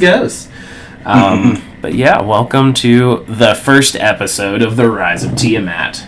[0.00, 0.48] goes.
[1.04, 6.06] Um, but yeah, welcome to the first episode of the Rise of Tiamat.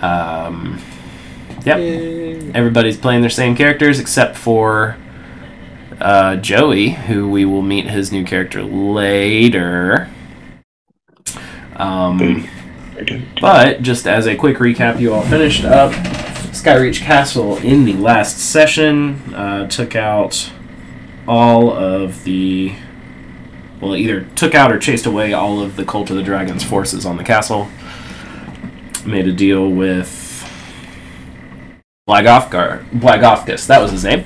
[0.00, 0.80] Um,
[1.66, 1.78] yep,
[2.54, 4.96] everybody's playing their same characters except for
[6.00, 10.08] uh, Joey, who we will meet his new character later.
[11.74, 12.48] Um,
[13.40, 15.92] but just as a quick recap, you all finished up
[16.52, 19.34] Skyreach Castle in the last session.
[19.34, 20.52] Uh, took out
[21.26, 22.74] all of the
[23.80, 27.06] well, either took out or chased away all of the Cult of the Dragon's forces
[27.06, 27.68] on the castle.
[29.06, 30.26] Made a deal with
[32.08, 34.24] Blagofgar, Blagothkus, that was his name.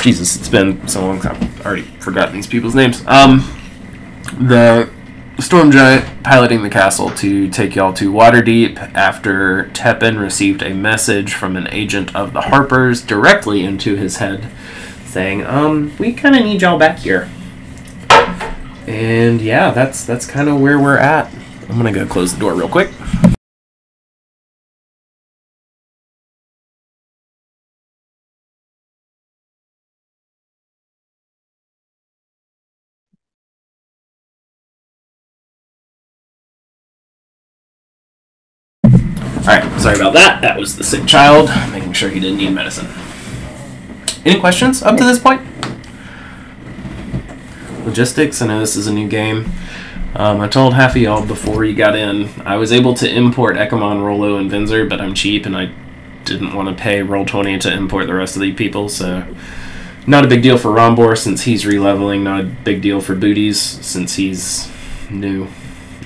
[0.00, 3.04] Jesus, it's been so long, I've already forgotten these people's names.
[3.06, 3.38] Um,
[4.40, 4.90] the
[5.38, 11.34] Storm Giant piloting the castle to take y'all to Waterdeep after Tepin received a message
[11.34, 14.50] from an agent of the Harpers directly into his head
[15.06, 17.28] saying, um, we kind of need y'all back here.
[18.86, 21.32] And yeah, that's that's kind of where we're at.
[21.68, 22.90] I'm gonna go close the door real quick.
[39.42, 40.40] Alright, sorry about that.
[40.42, 42.86] That was the sick child, making sure he didn't need medicine.
[44.24, 45.40] Any questions up to this point?
[47.84, 49.50] Logistics, I know this is a new game.
[50.14, 53.56] Um, I told half of y'all before you got in, I was able to import
[53.56, 55.72] Ekamon, Rolo, and Vinzer, but I'm cheap and I
[56.24, 59.26] didn't want to pay Roll20 to import the rest of the people, so
[60.06, 63.58] not a big deal for Rombor since he's re-leveling, not a big deal for Booties
[63.60, 64.70] since he's
[65.10, 65.48] new.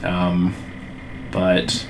[0.03, 0.55] Um,
[1.31, 1.87] but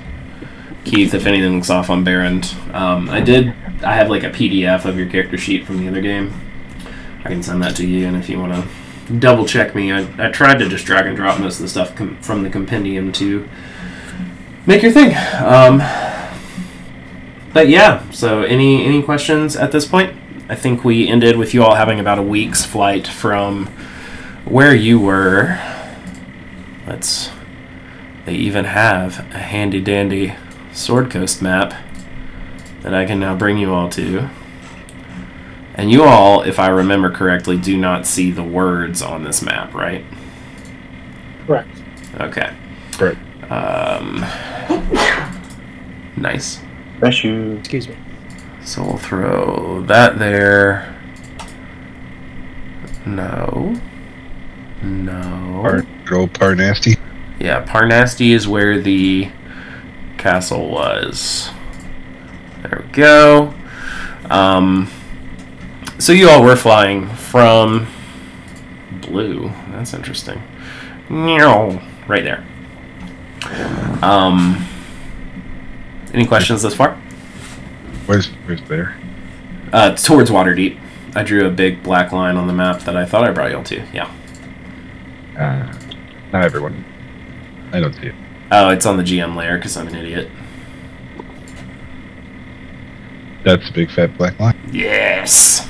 [0.85, 3.53] Keith, if anything looks off on Baron, um, I did.
[3.83, 6.33] I have like a PDF of your character sheet from the other game.
[7.23, 8.67] I can send that to you, and if you want to
[9.19, 11.95] double check me, I, I tried to just drag and drop most of the stuff
[11.95, 13.47] com- from the compendium to
[14.65, 15.15] make your thing.
[15.43, 15.79] Um,
[17.53, 20.15] but yeah, so any any questions at this point?
[20.49, 23.67] I think we ended with you all having about a week's flight from
[24.45, 25.59] where you were.
[26.85, 27.31] Let's.
[28.25, 30.35] They even have a handy dandy
[30.73, 31.73] Sword Coast map
[32.81, 34.29] that I can now bring you all to.
[35.77, 39.75] And you all, if I remember correctly, do not see the words on this map,
[39.75, 40.03] right?
[41.45, 41.69] Correct.
[42.19, 42.51] Okay.
[42.93, 43.19] Correct.
[43.51, 44.25] Um,
[46.17, 46.59] nice.
[46.99, 47.53] Bless you.
[47.57, 47.95] Excuse me.
[48.63, 50.95] So we'll throw that there.
[53.05, 53.79] No.
[54.81, 55.59] No.
[55.61, 56.99] Par, good old Parnasty.
[57.39, 59.31] Yeah, Parnasty is where the
[60.17, 61.51] castle was.
[62.63, 63.53] There we go.
[64.31, 64.89] Um,
[65.99, 67.87] so you all were flying from
[69.01, 69.49] blue.
[69.71, 70.41] That's interesting.
[72.07, 72.45] Right there.
[74.01, 74.65] Um,
[76.13, 76.95] any questions thus far?
[78.05, 78.97] Where's where's there?
[79.73, 80.79] Uh, towards Waterdeep.
[81.15, 83.63] I drew a big black line on the map that I thought I brought y'all
[83.63, 83.83] to.
[83.91, 84.11] Yeah.
[85.37, 85.73] Uh,
[86.31, 86.85] not everyone.
[87.71, 88.15] I don't see it.
[88.51, 90.29] Oh, it's on the GM layer because I'm an idiot.
[93.43, 94.57] That's a big fat black line.
[94.71, 95.67] Yes.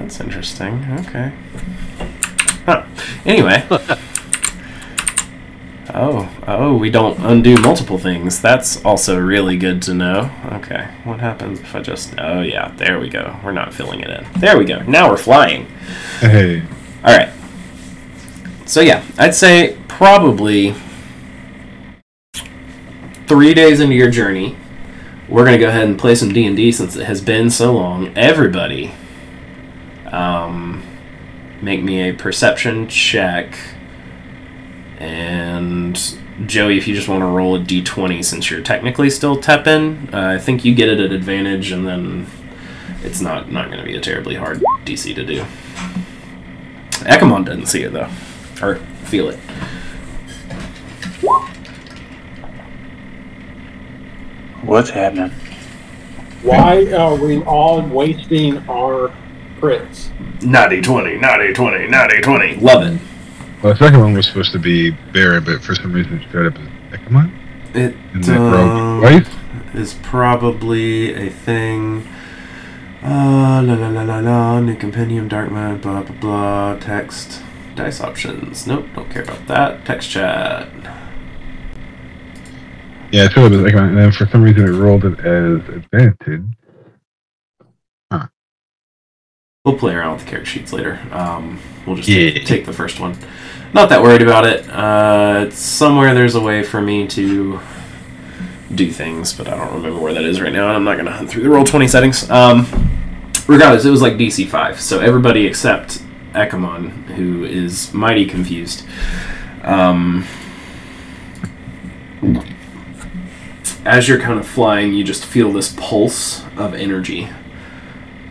[0.00, 0.84] That's interesting.
[1.00, 1.30] Okay.
[2.64, 2.86] Huh.
[3.26, 3.66] Anyway.
[5.94, 8.40] oh, oh, we don't undo multiple things.
[8.40, 10.30] That's also really good to know.
[10.52, 10.88] Okay.
[11.04, 12.14] What happens if I just.
[12.16, 12.72] Oh, yeah.
[12.76, 13.38] There we go.
[13.44, 14.26] We're not filling it in.
[14.40, 14.82] There we go.
[14.84, 15.66] Now we're flying.
[16.20, 16.62] Hey,
[17.04, 17.30] All right.
[18.64, 20.74] So yeah, I'd say probably
[23.26, 24.56] three days into your journey,
[25.28, 27.74] we're gonna go ahead and play some D and D since it has been so
[27.74, 28.16] long.
[28.16, 28.92] Everybody,
[30.12, 30.82] um,
[31.62, 33.58] make me a perception check,
[34.98, 35.98] and
[36.46, 40.12] Joey, if you just want to roll a D twenty since you're technically still Tepin,
[40.12, 42.26] uh, I think you get it at advantage, and then
[43.02, 45.44] it's not not gonna be a terribly hard DC to do.
[47.04, 48.10] Ekamon doesn't see it though,
[48.62, 49.38] or feel it.
[54.62, 55.30] What's happening?
[56.42, 59.12] Why are we all wasting our
[59.60, 60.10] crits?
[60.42, 62.56] Not a twenty, not a twenty, not a twenty.
[62.56, 63.00] Love it.
[63.62, 66.46] well, the second one was supposed to be Baron, but for some reason it showed
[66.54, 66.68] up as
[67.00, 67.30] Ekamon.
[67.76, 69.34] It And then um, broke twice.
[69.74, 72.06] is probably a thing.
[73.02, 74.60] Uh, la la la la la.
[74.60, 76.76] New compendium, dark mode, blah blah blah.
[76.78, 77.42] Text,
[77.74, 78.66] dice options.
[78.66, 79.84] Nope, don't care about that.
[79.86, 80.68] Text chat.
[83.12, 85.68] Yeah, it showed up as Ekamon, and then for some reason it rolled it as
[85.74, 86.44] advantage.
[89.66, 90.98] We'll play around with the character sheets later.
[91.12, 92.30] Um, we'll just Yeah.
[92.32, 93.14] take, take the first one.
[93.74, 94.66] Not that worried about it.
[94.70, 97.60] Uh, it's somewhere there's a way for me to
[98.74, 101.04] do things, but I don't remember where that is right now, and I'm not going
[101.04, 102.30] to hunt through the Roll20 settings.
[102.30, 102.66] Um,
[103.46, 106.00] regardless, it was like DC 5, so everybody except
[106.32, 108.86] Ekamon, who is mighty confused.
[109.62, 110.24] Um,
[113.84, 117.28] as you're kind of flying, you just feel this pulse of energy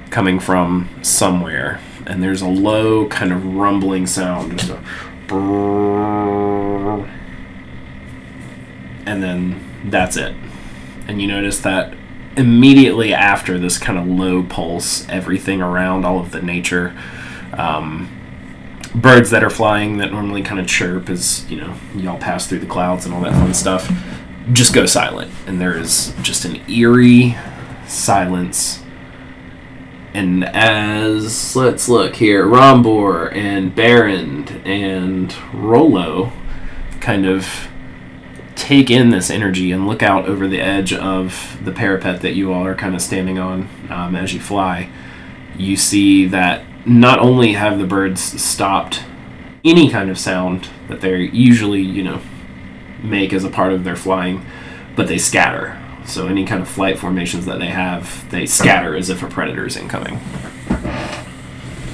[0.09, 4.83] coming from somewhere, and there's a low kind of rumbling sound, just a
[9.06, 10.35] and then that's it.
[11.07, 11.95] And you notice that
[12.38, 16.95] immediately after this kind of low pulse, everything around, all of the nature,
[17.53, 18.09] um,
[18.95, 22.59] birds that are flying that normally kind of chirp as you know y'all pass through
[22.59, 23.91] the clouds and all that fun stuff,
[24.51, 27.35] just go silent, and there is just an eerie
[27.88, 28.83] silence
[30.13, 36.31] and as let's look here, Rombor and Baron and Rolo
[37.00, 37.67] kind of
[38.56, 42.51] take in this energy and look out over the edge of the parapet that you
[42.51, 44.89] all are kind of standing on um, as you fly.
[45.57, 49.03] You see that not only have the birds stopped
[49.63, 52.21] any kind of sound that they usually, you know,
[53.03, 54.45] make as a part of their flying,
[54.95, 55.77] but they scatter.
[56.09, 59.67] So any kind of flight formations that they have, they scatter as if a predator
[59.67, 60.17] is incoming.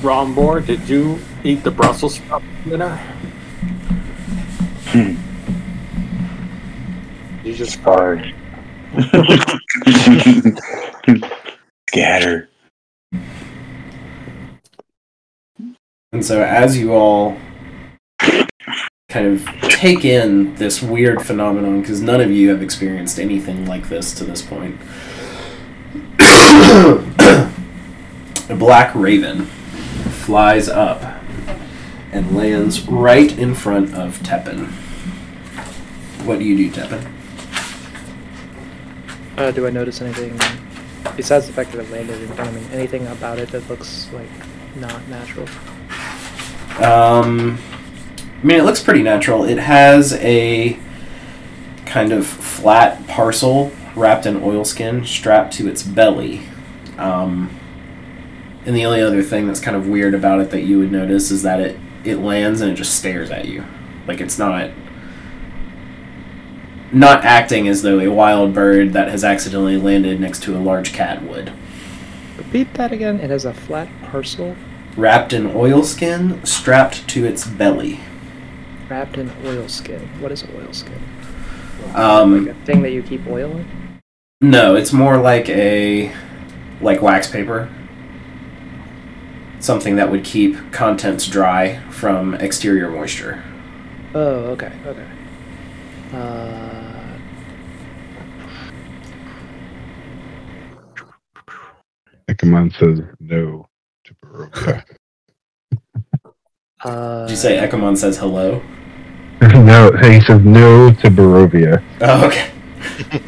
[0.01, 2.95] Rombor, did you eat the Brussels sprout dinner?
[4.85, 5.15] Hmm.
[7.45, 8.33] You just fired.
[11.89, 12.47] Scatter.
[16.13, 17.38] And so as you all
[19.15, 23.88] kind of take in this weird phenomenon, because none of you have experienced anything like
[23.88, 24.77] this to this point,
[28.50, 29.45] a black raven
[30.25, 31.01] flies up
[32.12, 34.67] and lands right in front of Tepin.
[36.25, 37.09] What do you do, Tepin?
[39.38, 40.38] Uh, do I notice anything
[41.15, 42.75] besides the fact that it landed in front of me?
[42.75, 44.27] Anything about it that looks like
[44.75, 45.47] not natural?
[46.83, 47.57] Um,
[48.45, 49.44] I mean, it looks pretty natural.
[49.44, 50.77] It has a
[51.88, 56.44] kind of flat parcel wrapped in oilskin strapped to its belly.
[57.00, 57.50] Um,
[58.63, 61.31] and the only other thing that's kind of weird about it that you would notice
[61.31, 63.65] is that it, it lands and it just stares at you.
[64.06, 64.69] Like it's not
[66.91, 70.94] not acting as though a wild bird that has accidentally landed next to a large
[70.94, 71.51] cat would.
[72.38, 73.19] Repeat that again.
[73.19, 74.56] It has a flat parcel
[74.95, 78.01] Wrapped in oilskin strapped to its belly.
[78.89, 80.01] Wrapped in oilskin.
[80.21, 81.01] What is oilskin?
[81.93, 83.99] Um, Like a thing that you keep oil in?
[84.41, 86.11] No, it's more like a
[86.81, 87.69] like wax paper.
[89.59, 93.43] Something that would keep contents dry from exterior moisture.
[94.13, 95.07] Oh, okay, okay.
[96.13, 97.17] Uh,
[102.29, 103.67] Ekamon says no
[104.03, 104.83] to Barovia.
[106.85, 108.61] uh, Did you say Ekamon says hello?
[109.41, 111.83] no, he says no to Barovia.
[112.01, 112.51] Oh, okay.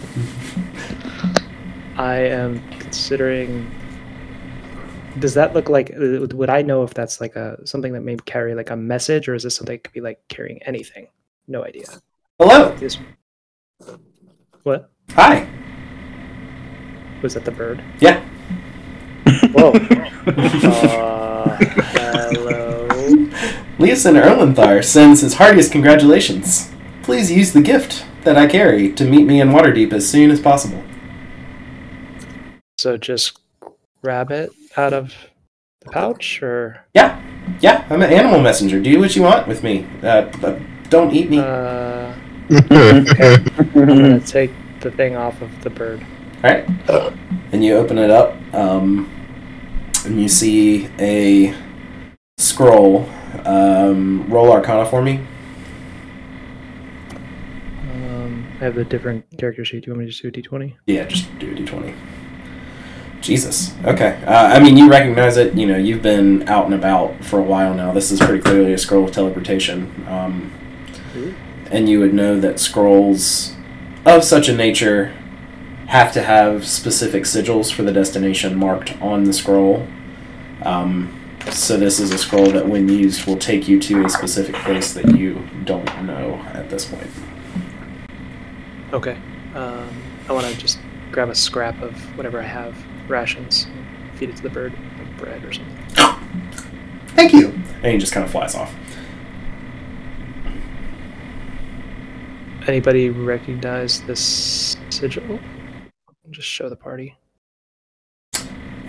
[1.97, 3.69] I am considering.
[5.19, 5.91] Does that look like?
[5.91, 9.27] uh, Would I know if that's like a something that may carry like a message,
[9.27, 11.07] or is this something that could be like carrying anything?
[11.47, 11.87] No idea.
[12.39, 12.75] Hello.
[12.75, 12.99] This.
[14.63, 15.47] What Hi.
[17.23, 17.45] was that?
[17.45, 17.83] The bird?
[17.99, 18.21] Yeah.
[19.53, 19.71] Whoa.
[20.27, 22.66] uh, hello.
[23.79, 26.71] Leosin Erlenthar sends his heartiest congratulations.
[27.03, 30.39] Please use the gift that I carry to meet me in Waterdeep as soon as
[30.41, 30.83] possible.
[32.79, 33.39] So just
[34.03, 35.13] grab it out of
[35.81, 37.21] the pouch, or Yeah.
[37.61, 38.79] Yeah, I'm an animal messenger.
[38.81, 39.85] Do what you want with me.
[40.03, 41.39] Uh, but don't eat me.
[41.39, 42.13] uh,
[42.49, 46.05] I'm gonna take the thing off of the bird.
[46.43, 46.65] All right.
[47.51, 49.09] And you open it up, um,
[50.05, 51.55] and you see a
[52.37, 53.07] scroll.
[53.45, 55.19] Um, roll Arcana for me.
[57.91, 59.83] Um, I have the different character sheet.
[59.83, 60.75] Do you want me to just do a d20?
[60.85, 61.95] Yeah, just do a d20.
[63.21, 63.73] Jesus.
[63.83, 64.21] Okay.
[64.25, 65.55] Uh, I mean, you recognize it.
[65.55, 67.91] You know, you've been out and about for a while now.
[67.91, 70.05] This is pretty clearly a scroll of teleportation.
[70.07, 70.53] Um,
[71.71, 73.55] and you would know that scrolls
[74.05, 75.13] of such a nature
[75.87, 79.87] have to have specific sigils for the destination marked on the scroll.
[80.63, 81.16] Um,
[81.51, 84.93] so this is a scroll that, when used, will take you to a specific place
[84.93, 87.09] that you don't know at this point.
[88.93, 89.17] Okay.
[89.55, 89.89] Um,
[90.29, 90.79] I want to just
[91.11, 92.75] grab a scrap of whatever I have,
[93.09, 94.73] rations, and feed it to the bird.
[95.17, 95.77] bread or something.
[97.15, 97.47] Thank you.
[97.81, 98.73] And he just kind of flies off.
[102.67, 105.39] Anybody recognize this sigil?
[106.29, 107.15] Just show the party.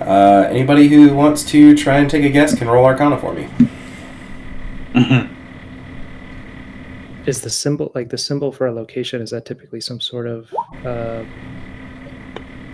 [0.00, 3.48] Uh, anybody who wants to try and take a guess can roll Arcana for me.
[4.94, 5.28] Mhm.
[7.26, 9.20] Is the symbol like the symbol for a location?
[9.20, 10.52] Is that typically some sort of
[10.84, 11.24] uh,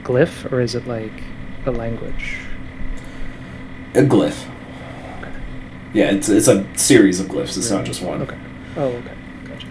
[0.04, 1.12] glyph, or is it like
[1.66, 2.36] a language?
[3.94, 4.44] A glyph.
[5.92, 7.56] Yeah, it's it's a series of glyphs.
[7.56, 8.22] It's not just one.
[8.22, 8.36] Okay.
[8.76, 9.14] Oh, okay.
[9.44, 9.66] Gotcha.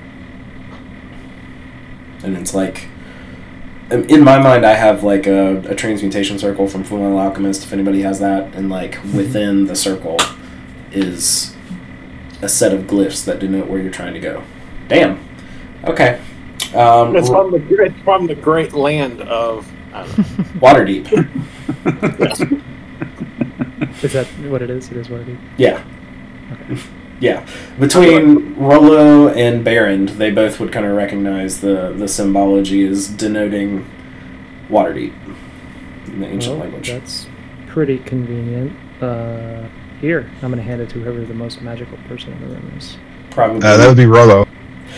[2.23, 2.87] and it's like
[3.93, 7.71] in in my mind i have like a, a transmutation circle from fullmetal alchemist if
[7.71, 10.17] anybody has that and like within the circle
[10.91, 11.55] is
[12.41, 14.43] a set of glyphs that denote where you're trying to go
[14.87, 15.19] damn
[15.85, 16.19] okay
[16.75, 19.71] um, It's from the it's from the great land of.
[19.93, 20.23] I don't know.
[20.59, 21.05] waterdeep
[24.03, 24.89] Is that what it is?
[24.89, 25.37] It is what it is.
[27.19, 32.85] Yeah yeah between Rolo and Barrand, they both would kind of recognize the the symbology
[32.85, 33.85] as denoting
[34.69, 35.13] Waterdeep
[36.07, 36.89] in the ancient Well, language.
[36.89, 37.27] That's
[37.67, 38.73] pretty convenient.
[39.01, 39.67] Uh,
[40.01, 42.97] here, I'm gonna hand it to whoever the most magical person in the room is.
[43.31, 43.57] Probably.
[43.67, 44.47] Uh, that would be Rolo.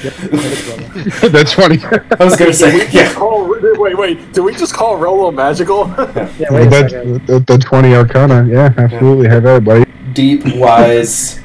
[0.03, 0.13] Yep.
[0.13, 1.31] hand it.
[1.31, 1.79] That's funny.
[2.19, 3.13] I was gonna say Just yeah.
[3.13, 4.33] call, wait, wait.
[4.33, 5.85] Do we just call Rolo magical?
[6.37, 6.91] Yeah, wait a That's
[7.27, 8.45] the, the 20 Arcana.
[8.49, 9.29] Yeah, absolutely.
[9.29, 9.85] Have at it, buddy.
[10.13, 11.39] deep, wise,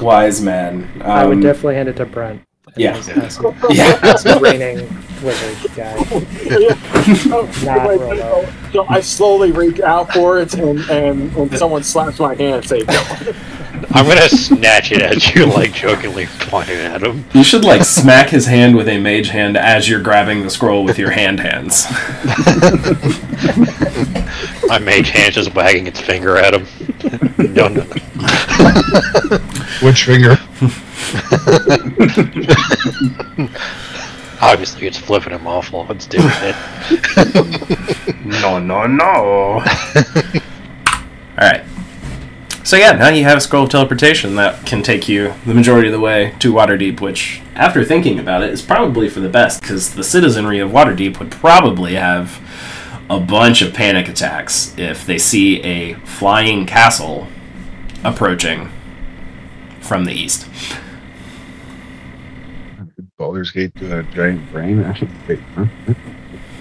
[0.00, 0.90] wise man.
[0.96, 2.42] Um, I would definitely hand it to Brent.
[2.76, 2.96] yeah.
[2.96, 3.38] As, as,
[3.70, 3.98] Yeah.
[4.02, 4.86] as the reigning
[5.22, 5.94] wizard guy.
[7.32, 8.46] Oh, Not Rolo.
[8.72, 12.68] so I slowly reach out for it, and, and, and someone slaps my hand and
[12.68, 13.32] say, "No."
[13.90, 17.24] I'm gonna snatch it at you, like jokingly pointing at him.
[17.32, 20.84] You should like smack his hand with a mage hand as you're grabbing the scroll
[20.84, 21.86] with your hand hands.
[24.68, 26.66] My mage hand just wagging its finger at him.
[27.38, 29.38] no, no, no.
[29.82, 30.36] Which finger?
[34.40, 36.56] Obviously, it's flipping him off while it's doing it.
[38.42, 39.04] no, no, no.
[39.04, 39.60] All
[41.38, 41.62] right.
[42.64, 45.88] So yeah, now you have a scroll of teleportation that can take you the majority
[45.88, 49.60] of the way to Waterdeep, which, after thinking about it, is probably for the best
[49.60, 52.40] because the citizenry of Waterdeep would probably have
[53.10, 57.28] a bunch of panic attacks if they see a flying castle
[58.02, 58.70] approaching
[59.80, 60.48] from the east.
[63.18, 64.78] Baldur's Gate to a giant brain.
[65.28, 65.66] Wait, huh?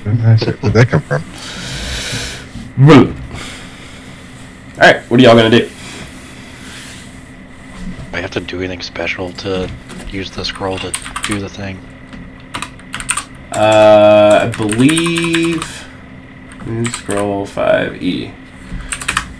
[0.04, 1.24] Where'd that come from?
[4.74, 5.70] All right, what are y'all gonna do?
[8.14, 9.70] I have to do anything special to
[10.10, 10.92] use the scroll to
[11.24, 11.80] do the thing.
[13.52, 15.88] Uh, I believe
[16.94, 18.32] scroll five E.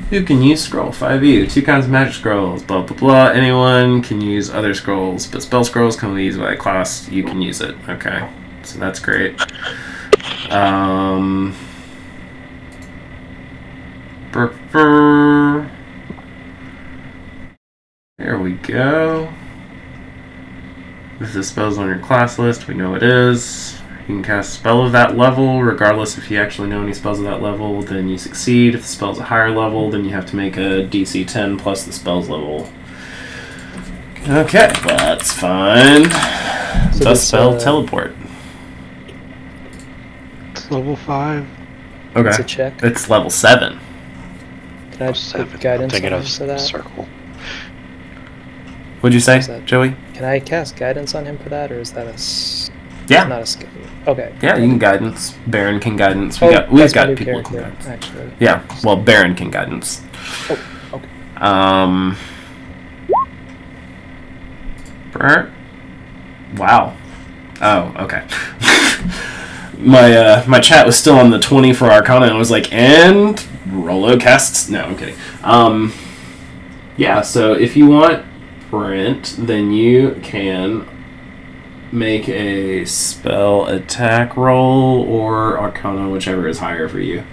[0.10, 1.46] Who can use scroll five E?
[1.48, 2.64] Two kinds of magic scrolls.
[2.64, 3.28] Blah blah blah.
[3.28, 7.08] Anyone can use other scrolls, but spell scrolls can be used by class.
[7.10, 7.76] You can use it.
[7.88, 8.28] Okay,
[8.64, 9.40] so that's great.
[10.52, 11.56] Um.
[18.18, 19.34] There we go.
[21.20, 23.80] If the spell's on your class list, we know it is.
[24.02, 27.20] You can cast a spell of that level, regardless if you actually know any spells
[27.20, 28.76] of that level, then you succeed.
[28.76, 31.86] If the spell's a higher level, then you have to make a DC 10 plus
[31.86, 32.68] the spell's level.
[34.28, 36.10] Okay, that's fine.
[36.94, 38.14] So the spell uh, teleport.
[40.52, 41.46] It's level 5.
[42.16, 42.30] Okay.
[42.30, 42.84] It's a check.
[42.84, 43.80] It's level 7.
[44.92, 45.46] Can I Seven.
[45.48, 46.60] put I'm guidance thinking on of him for that?
[46.60, 47.08] circle.
[49.04, 49.98] What'd you say, that- Joey?
[50.14, 52.72] Can I cast guidance on him for that, or is that a s-
[53.10, 53.26] Yeah.
[53.26, 53.68] not a skill?
[54.08, 54.32] Okay.
[54.42, 55.36] Yeah, you can guidance.
[55.46, 56.40] Baron can guidance.
[56.40, 57.86] We Oh, got we've got people can guidance.
[57.86, 58.32] Actually.
[58.40, 60.02] Yeah, well, Baron can guidance.
[60.50, 60.58] Oh,
[60.94, 61.08] okay.
[61.36, 62.16] Um.
[65.12, 65.50] Brr.
[66.56, 66.94] Wow.
[67.62, 68.24] Oh, okay.
[69.80, 72.72] my uh, my chat was still on the twenty for Arcana, and I was like,
[72.72, 74.70] and Rolo casts.
[74.70, 75.16] No, I'm kidding.
[75.44, 75.92] Um.
[76.96, 77.20] Yeah.
[77.20, 78.24] So if you want
[78.74, 80.88] Brent, then you can
[81.92, 87.24] make a spell attack roll or Arcana, whichever is higher for you.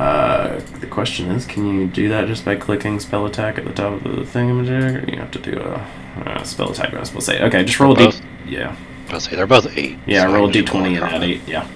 [0.00, 3.72] Uh, the question is, can you do that just by clicking spell attack at the
[3.72, 5.86] top of the thingamajig, or you have to do a
[6.26, 6.92] uh, spell attack?
[6.92, 7.42] I was supposed to say.
[7.44, 8.04] Okay, just roll a d.
[8.06, 8.20] Both?
[8.44, 8.74] Yeah,
[9.10, 9.96] I was say they're both 8.
[10.08, 11.42] yeah, so roll a can just d20 and add eight.
[11.46, 11.68] Yeah.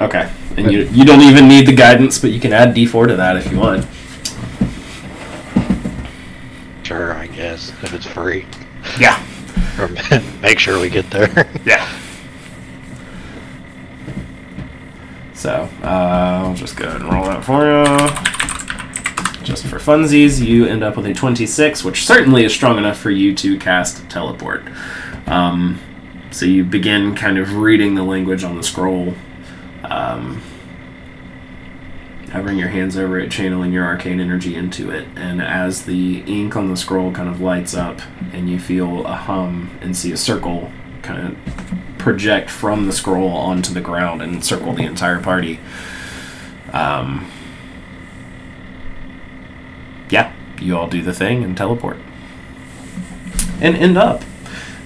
[0.00, 3.16] Okay, and you you don't even need the guidance, but you can add d4 to
[3.16, 3.86] that if you want.
[6.84, 8.46] Sure, I guess, if it's free.
[8.98, 9.22] Yeah.
[9.76, 9.88] Or
[10.40, 11.50] make sure we get there.
[11.64, 11.84] Yeah.
[15.34, 15.86] So uh,
[16.46, 17.84] I'll just go ahead and roll that for you.
[19.44, 23.10] Just for funsies, you end up with a 26, which certainly is strong enough for
[23.10, 24.62] you to cast teleport.
[25.26, 25.80] Um,
[26.30, 29.14] so you begin kind of reading the language on the scroll,
[29.90, 30.42] um,
[32.30, 35.06] hovering your hands over it, channeling your arcane energy into it.
[35.14, 38.00] And as the ink on the scroll kind of lights up,
[38.32, 40.72] and you feel a hum and see a circle
[41.02, 45.60] kind of project from the scroll onto the ground and circle the entire party.
[46.72, 47.30] Um,
[50.10, 51.98] yeah, you all do the thing and teleport.
[53.60, 54.22] And end up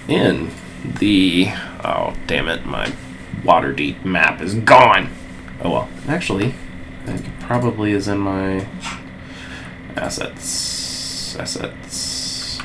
[0.07, 0.51] in
[0.85, 1.49] the.
[1.83, 2.93] Oh, damn it, my
[3.43, 5.11] Waterdeep map is gone!
[5.63, 6.55] Oh well, actually,
[7.07, 8.67] it probably is in my
[9.97, 11.37] assets.
[11.37, 12.61] Assets.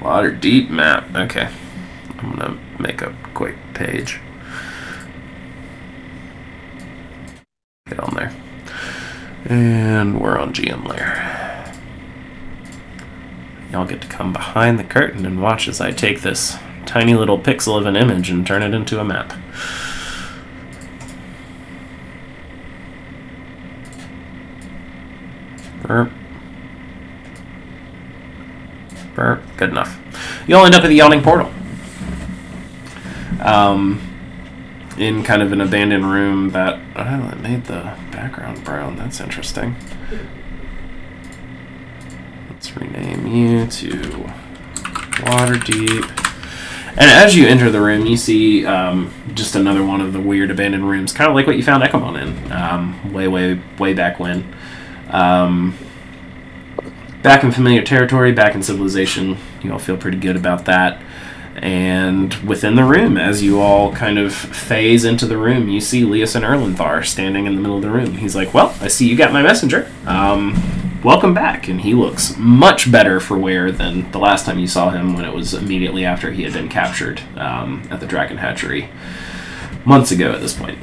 [0.00, 1.14] Water deep map.
[1.14, 1.48] Okay.
[2.18, 4.20] I'm gonna make a quick page.
[7.86, 8.32] Get on there.
[9.46, 11.26] And we're on GM layer.
[13.72, 17.38] Y'all get to come behind the curtain and watch as I take this tiny little
[17.38, 19.32] pixel of an image and turn it into a map.
[25.82, 26.12] Burp.
[29.14, 29.42] Burp.
[29.56, 29.98] Good enough.
[30.46, 31.50] You'll end up at the Yawning Portal.
[33.40, 34.00] Um,
[34.98, 36.78] in kind of an abandoned room that.
[36.94, 38.96] Oh, it made the background brown.
[38.96, 39.76] That's interesting.
[42.50, 43.90] Let's rename you to
[45.24, 46.19] Waterdeep.
[47.00, 50.50] And as you enter the room, you see um, just another one of the weird
[50.50, 54.20] abandoned rooms, kind of like what you found Ekamon in, um, way, way, way back
[54.20, 54.54] when.
[55.08, 55.78] Um,
[57.22, 61.02] back in familiar territory, back in civilization, you all feel pretty good about that.
[61.56, 66.02] And within the room, as you all kind of phase into the room, you see
[66.02, 68.12] Leosin Erlenthar standing in the middle of the room.
[68.18, 69.90] He's like, Well, I see you got my messenger.
[70.06, 70.54] Um,
[71.02, 71.68] welcome back.
[71.68, 75.24] And he looks much better for wear than the last time you saw him when
[75.24, 78.88] it was immediately after he had been captured um, at the Dragon Hatchery
[79.84, 80.78] months ago at this point.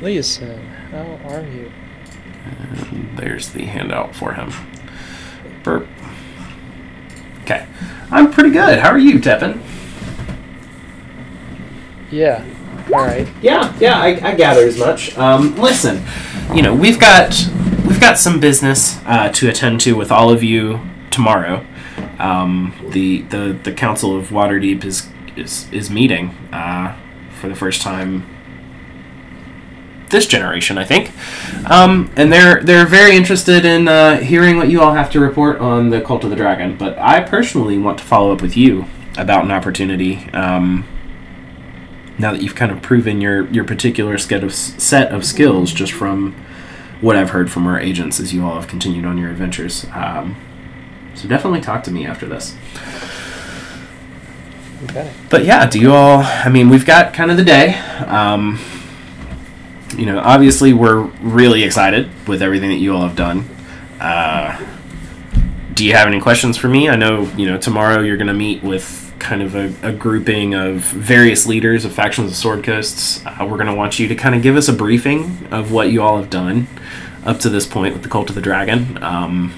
[0.00, 1.72] Leeson, how are you?
[2.44, 4.52] And there's the handout for him.
[5.62, 5.88] Burp.
[7.42, 7.66] Okay.
[8.10, 8.80] I'm pretty good.
[8.80, 9.60] How are you, Tepin?
[12.10, 12.44] Yeah.
[12.92, 13.26] All right.
[13.40, 15.16] Yeah, yeah, I, I gather as much.
[15.16, 16.02] Um, listen,
[16.54, 17.34] you know, we've got
[17.86, 21.64] we've got some business uh, to attend to with all of you tomorrow.
[22.18, 26.96] Um, the the the Council of Waterdeep is is is meeting uh,
[27.40, 28.26] for the first time
[30.10, 31.10] this generation, I think.
[31.68, 35.58] Um, and they're they're very interested in uh, hearing what you all have to report
[35.58, 36.76] on the Cult of the Dragon.
[36.76, 40.28] But I personally want to follow up with you about an opportunity.
[40.32, 40.86] Um,
[42.18, 45.92] now that you've kind of proven your your particular set of set of skills just
[45.92, 46.34] from
[47.00, 49.86] what I've heard from our agents as you all have continued on your adventures.
[49.92, 50.36] Um,
[51.14, 52.56] so definitely talk to me after this.
[54.84, 55.10] Okay.
[55.30, 56.22] But yeah, do you all?
[56.24, 57.74] I mean, we've got kind of the day.
[58.06, 58.58] Um,
[59.96, 63.48] you know, obviously we're really excited with everything that you all have done.
[64.00, 64.60] Uh,
[65.72, 66.88] do you have any questions for me?
[66.88, 70.54] I know you know tomorrow you're going to meet with kind of a, a grouping
[70.54, 73.24] of various leaders of factions of Sword Coasts.
[73.24, 75.90] Uh, we're going to want you to kind of give us a briefing of what
[75.90, 76.68] you all have done
[77.24, 79.02] up to this point with the Cult of the Dragon.
[79.02, 79.54] Um,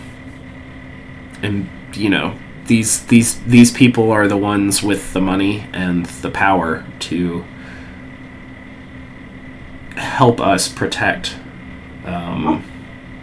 [1.43, 6.31] and you know these these these people are the ones with the money and the
[6.31, 7.45] power to
[9.97, 11.37] help us protect
[12.05, 12.65] um,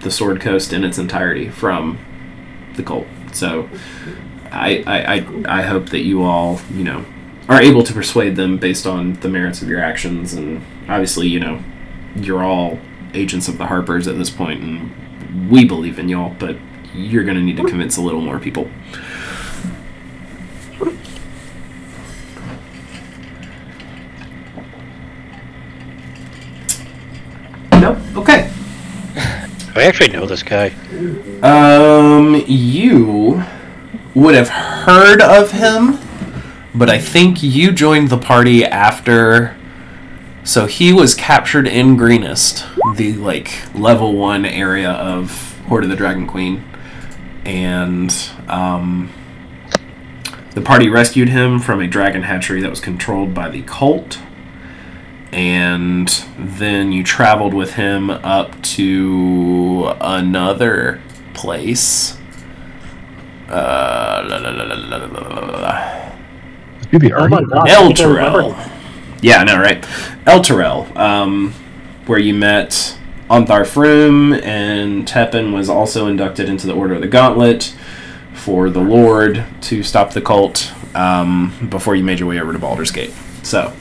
[0.01, 1.97] the Sword Coast in its entirety from
[2.75, 3.08] the cult.
[3.32, 3.69] So
[4.54, 7.06] I, I, I, I hope that you all, you know,
[7.50, 10.34] are able to persuade them based on the merits of your actions.
[10.34, 11.62] And obviously, you know,
[12.16, 12.80] you're all
[13.13, 16.56] agents of the Harpers at this point, and we believe in y'all, but
[16.94, 18.70] you're going to need to convince a little more people.
[27.72, 28.02] No?
[28.16, 28.50] Okay.
[29.76, 30.68] I actually know this guy.
[31.42, 33.44] Um, you
[34.15, 35.97] would have heard of him,
[36.76, 39.58] but I think you joined the party after.
[40.43, 45.95] So he was captured in Greenest, the like level one area of Horde of the
[45.95, 46.63] Dragon Queen,
[47.45, 48.13] and
[48.47, 49.10] um,
[50.52, 54.19] the party rescued him from a dragon hatchery that was controlled by the cult.
[55.32, 61.02] And then you traveled with him up to another
[61.34, 62.19] place.
[63.54, 66.12] Uh, la, la, la, la, la, la, la.
[67.68, 68.56] Elturel.
[69.22, 69.84] Yeah, I know, right?
[70.26, 71.54] Elturel, um,
[72.08, 72.98] where you met
[73.30, 77.76] Ontharr Frume, and Tepin was also inducted into the Order of the Gauntlet
[78.34, 82.60] for the Lord to stop the cult um, before you made your way over to
[82.60, 83.13] Baldur's Gate.
[83.44, 83.72] So,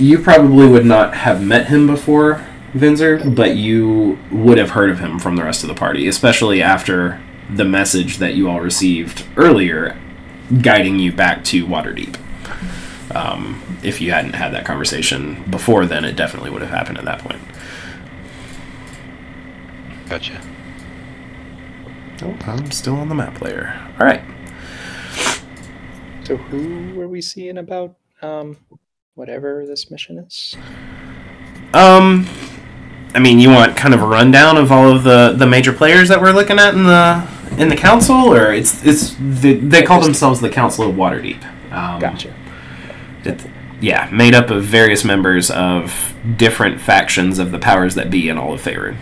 [0.00, 4.98] you probably would not have met him before, Vinzer, but you would have heard of
[4.98, 9.26] him from the rest of the party, especially after the message that you all received
[9.36, 9.98] earlier
[10.62, 12.18] guiding you back to Waterdeep.
[13.14, 17.04] Um, if you hadn't had that conversation before then, it definitely would have happened at
[17.04, 17.40] that point.
[20.08, 20.40] Gotcha.
[22.22, 23.78] Oh, I'm still on the map layer.
[23.98, 24.22] All right.
[26.24, 28.56] So who were we seeing about um
[29.14, 30.56] whatever this mission is?
[31.74, 32.26] Um,
[33.14, 36.08] I mean, you want kind of a rundown of all of the the major players
[36.08, 37.26] that we're looking at in the
[37.58, 41.44] in the council, or it's it's the, they call themselves the Council of Waterdeep.
[41.72, 42.34] Um, Gotcha.
[43.24, 43.44] It,
[43.80, 48.38] yeah, made up of various members of different factions of the powers that be in
[48.38, 48.96] all of Faerun.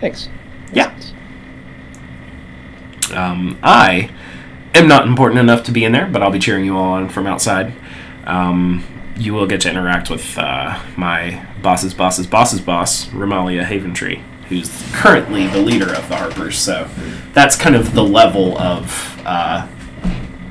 [0.00, 0.28] Thanks.
[0.72, 0.94] Yeah.
[3.14, 4.10] Um, I
[4.74, 7.08] am not important enough to be in there, but I'll be cheering you all on
[7.08, 7.72] from outside.
[8.26, 8.84] Um,
[9.16, 14.70] you will get to interact with uh, my boss's boss's boss's boss, Remallia Haventree, who's
[14.92, 16.58] currently the leader of the Harpers.
[16.58, 16.88] So
[17.32, 19.68] that's kind of the level of uh,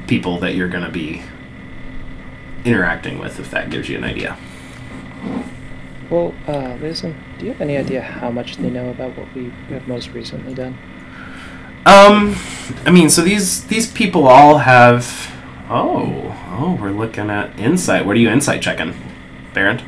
[0.07, 1.23] people that you're going to be
[2.63, 4.38] interacting with, if that gives you an idea.
[6.10, 9.49] Well, uh, Liz, do you have any idea how much they know about what we
[9.69, 10.77] have most recently done?
[11.86, 12.36] Um,
[12.86, 15.33] I mean, so these these people all have.
[15.69, 18.05] Oh, oh, we're looking at insight.
[18.05, 18.93] What are you insight checking,
[19.53, 19.81] Baron?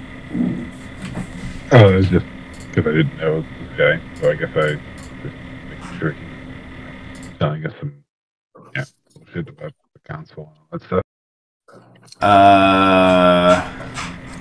[1.72, 2.26] Oh, it was just
[2.70, 3.46] because I didn't know
[3.80, 4.76] guy, so I guess I
[5.24, 5.36] just
[5.70, 8.04] make sure he's telling us some
[8.76, 8.84] yeah
[9.16, 12.22] bullshit about the council and all that stuff.
[12.22, 13.64] Uh,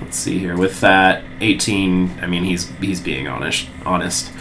[0.01, 0.57] let's see here.
[0.57, 2.19] With that, eighteen.
[2.21, 3.69] I mean, he's he's being honest.
[3.85, 4.33] Honest.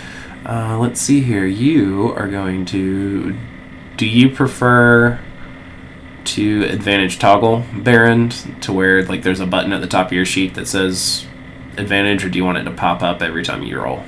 [0.44, 1.46] Uh, let's see here.
[1.46, 3.38] You are going to.
[3.96, 5.20] Do you prefer
[6.24, 10.26] to advantage toggle, Baron, to where like there's a button at the top of your
[10.26, 11.24] sheet that says
[11.76, 14.02] advantage, or do you want it to pop up every time you roll?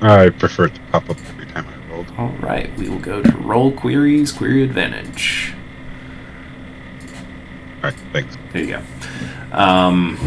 [0.00, 2.12] I prefer it to pop up every time I rolled.
[2.16, 5.54] All right, we will go to roll queries, query advantage.
[7.76, 8.36] All right, thanks.
[8.52, 8.82] There you go.
[9.52, 10.18] Um,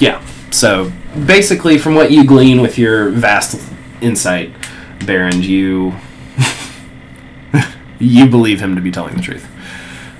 [0.00, 0.24] yeah.
[0.50, 0.92] So
[1.26, 3.60] basically, from what you glean with your vast
[4.00, 4.52] insight,
[5.06, 5.94] Baron, you
[7.98, 9.46] you believe him to be telling the truth.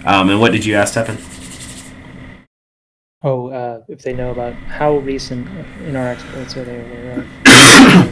[0.05, 1.19] Um, and what did you ask, Tepin?
[3.23, 5.49] Oh, uh, if they know about how recent
[5.87, 7.48] in our experts are they aware of?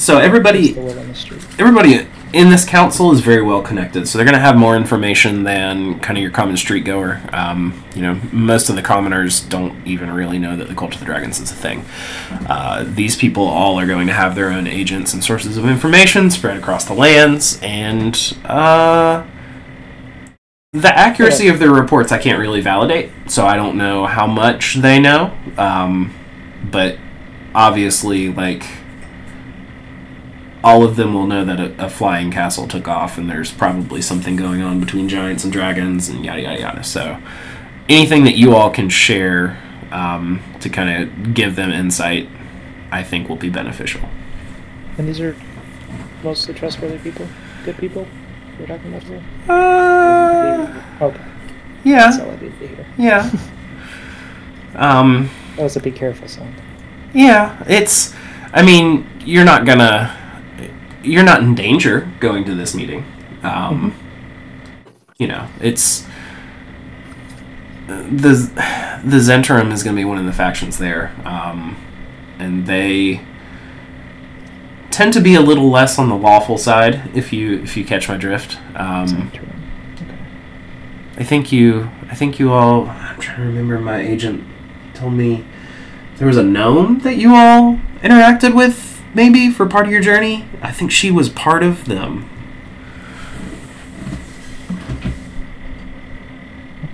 [0.00, 1.44] So everybody the word on the street?
[1.58, 5.42] everybody in this council is very well connected, so they're going to have more information
[5.42, 7.20] than kind of your common street goer.
[7.32, 11.00] Um, you know, most of the commoners don't even really know that the cult of
[11.00, 11.84] the dragons is a thing.
[12.48, 16.30] Uh, these people all are going to have their own agents and sources of information
[16.30, 19.26] spread across the lands, and uh,
[20.72, 24.76] the accuracy of their reports I can't really validate, so I don't know how much
[24.76, 25.36] they know.
[25.58, 26.14] Um,
[26.70, 26.96] but
[27.54, 28.64] obviously, like
[30.62, 34.02] all of them will know that a, a flying castle took off and there's probably
[34.02, 36.84] something going on between giants and dragons and yada yada yada.
[36.84, 37.18] So
[37.88, 39.58] anything that you all can share
[39.90, 42.28] um, to kind of give them insight,
[42.90, 44.02] I think will be beneficial.
[44.98, 45.34] And these are
[46.22, 47.26] mostly trustworthy people,
[47.64, 48.06] good people.
[48.58, 49.22] We're talking about here.
[49.48, 51.20] Uh, Okay,
[51.84, 52.86] that's yeah, all I need to hear.
[52.98, 53.30] yeah.
[54.74, 56.54] Um, That was a be careful sound.
[57.12, 58.14] Yeah, it's.
[58.52, 60.16] I mean, you're not gonna.
[61.02, 63.04] You're not in danger going to this meeting.
[63.42, 63.94] Um,
[65.18, 66.06] You know, it's
[67.86, 68.50] the
[69.04, 71.76] the Zhentarim is going to be one of the factions there, um,
[72.38, 73.20] and they
[74.90, 77.10] tend to be a little less on the lawful side.
[77.14, 79.46] If you if you catch my drift, um, Okay.
[81.18, 82.86] I think you I think you all.
[82.88, 83.78] I'm trying to remember.
[83.78, 84.44] My agent
[84.94, 85.44] told me
[86.20, 90.44] there was a gnome that you all interacted with, maybe for part of your journey.
[90.60, 92.28] I think she was part of them.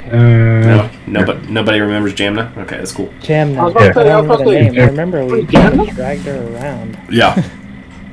[0.04, 2.56] Uh, No, nobody, nobody remembers Jamna.
[2.58, 3.08] Okay, that's cool.
[3.20, 3.58] Jamna.
[3.58, 3.90] I was now.
[3.90, 4.86] about to say, I I was remember about to say, name.
[4.86, 5.84] Remember we Wait, Jam?
[5.86, 6.96] dragged her around.
[7.10, 7.34] Yeah,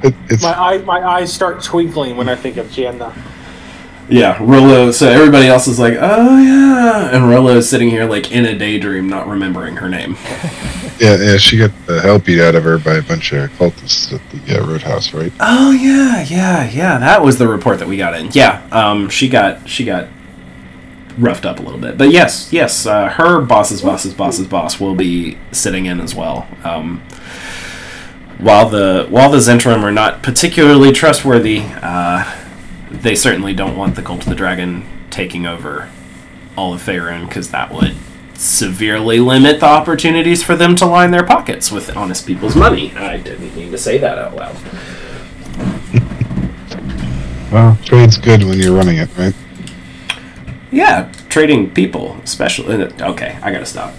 [0.04, 3.14] it, it's My eye, my eyes start twinkling when I think of Jamna.
[4.10, 4.38] Yeah.
[4.40, 4.92] Rolo.
[4.92, 8.58] So everybody else is like, oh yeah, and Rolo is sitting here like in a
[8.58, 10.18] daydream, not remembering her name.
[11.00, 14.14] Yeah, yeah, she got the hell beat out of her by a bunch of cultists
[14.14, 15.34] at the uh, roadhouse, right?
[15.40, 17.00] Oh yeah, yeah, yeah.
[17.00, 18.30] That was the report that we got in.
[18.32, 20.08] Yeah, um, she got she got
[21.18, 24.94] roughed up a little bit, but yes, yes, uh, her boss's boss's boss's boss will
[24.96, 26.48] be sitting in as well.
[26.64, 27.02] Um,
[28.38, 32.24] while the while the Zhentarim are not particularly trustworthy, uh,
[33.02, 35.90] they certainly don't want the Cult of the Dragon taking over
[36.58, 37.96] all of Faerun because that would
[38.36, 42.94] severely limit the opportunities for them to line their pockets with honest people's money.
[42.96, 44.56] I didn't mean to say that out loud.
[47.54, 49.36] Well, trade's good when you're running it, right?
[50.72, 52.82] Yeah, trading people, especially.
[52.82, 53.94] Uh, okay, I gotta stop.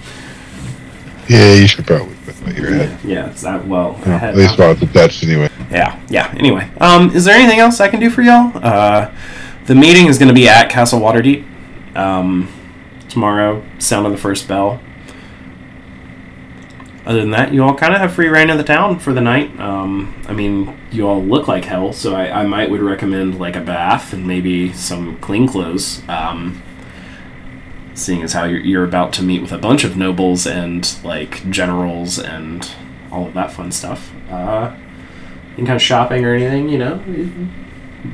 [1.29, 2.99] Yeah, you should probably put that in your head.
[3.05, 3.95] Yeah, it's not well.
[4.07, 5.49] At least while it's attached anyway.
[5.75, 6.35] Yeah, yeah.
[6.39, 8.53] Anyway, um, is there anything else I can do for y'all?
[8.57, 9.13] Uh,
[9.67, 11.45] the meeting is going to be at Castle Waterdeep
[11.97, 12.49] um,
[13.09, 13.65] tomorrow.
[13.79, 14.81] Sound of the first bell.
[17.07, 19.21] Other than that, you all kind of have free reign of the town for the
[19.21, 19.59] night.
[19.61, 23.57] Um, I mean, you all look like hell, so I, I might would recommend like
[23.57, 26.03] a bath and maybe some clean clothes.
[26.09, 26.63] Um,
[27.95, 31.49] seeing as how you're, you're about to meet with a bunch of nobles and like
[31.51, 32.71] generals and
[33.13, 34.13] all of that fun stuff.
[34.31, 34.75] Uh,
[35.57, 37.03] any kind of shopping or anything, you know,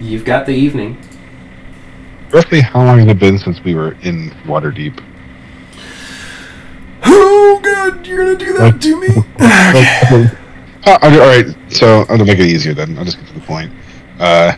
[0.01, 0.99] you've got the evening.
[2.31, 5.03] Roughly how long has it been since we were in Waterdeep?
[7.53, 10.37] Oh God, you're gonna do that to me?
[10.87, 12.97] Uh, all right, so I'm gonna make it easier then.
[12.97, 13.71] I'll just get to the point.
[14.19, 14.57] Uh,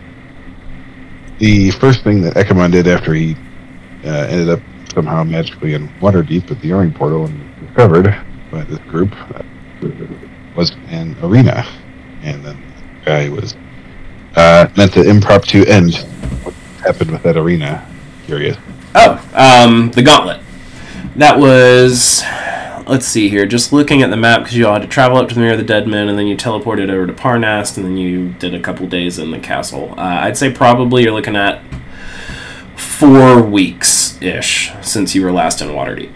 [1.38, 3.34] the first thing that Ekamon did after he
[4.04, 4.60] uh, ended up
[4.94, 8.16] somehow magically in Waterdeep at the Yawning Portal and was discovered
[8.52, 9.42] by this group uh,
[10.56, 11.64] was an arena,
[12.22, 12.71] and then the
[13.04, 13.54] guy was
[14.36, 15.94] uh, meant to impromptu end.
[16.42, 17.86] What happened with that arena?
[18.26, 18.56] Curious.
[18.94, 20.40] Oh, um, the gauntlet.
[21.16, 22.22] That was.
[22.86, 23.46] Let's see here.
[23.46, 25.52] Just looking at the map, because you all had to travel up to the Mere
[25.52, 28.54] of the Dead Men, and then you teleported over to Parnast, and then you did
[28.54, 29.94] a couple days in the castle.
[29.96, 31.62] Uh, I'd say probably you're looking at
[32.76, 36.12] four weeks ish since you were last in Waterdeep.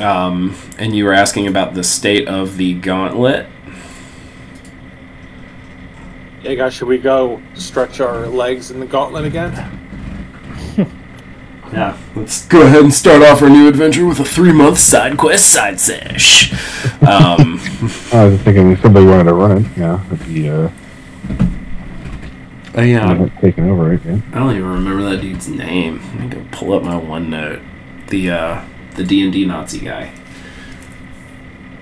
[0.00, 3.46] Um, and you were asking about the state of the gauntlet.
[6.48, 9.52] Hey guys, should we go stretch our legs in the gauntlet again?
[11.70, 15.18] Yeah, let's go ahead and start off our new adventure with a three month side
[15.18, 16.50] quest side sesh.
[17.02, 17.60] Um,
[18.10, 20.70] I was thinking if somebody wanted to run it, yeah, it'd be uh,
[22.74, 24.00] oh yeah, taking over it.
[24.02, 24.18] Yeah.
[24.32, 26.00] I don't even remember that dude's name.
[26.14, 27.62] Let me go pull up my OneNote.
[28.08, 30.14] The uh, the D and D Nazi guy.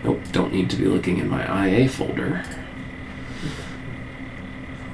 [0.02, 2.42] Nope, don't need to be looking in my IA folder.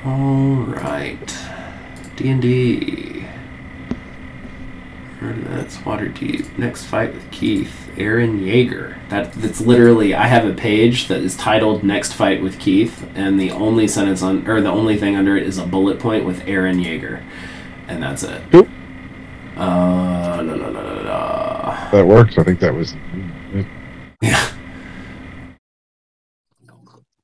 [0.05, 1.39] All right,
[2.17, 3.27] D and D.
[5.21, 6.59] That's Waterdeep.
[6.59, 7.83] Next fight with Keith.
[7.97, 8.97] Aaron Yeager.
[9.11, 10.15] That that's literally.
[10.15, 14.23] I have a page that is titled "Next Fight with Keith," and the only sentence
[14.23, 17.23] on, or the only thing under it is a bullet point with Aaron Yeager,
[17.87, 18.43] and that's it.
[18.55, 18.69] Oop.
[19.57, 21.91] Uh, la, la, la.
[21.91, 22.39] That works.
[22.39, 22.95] I think that was.
[24.23, 24.51] Yeah.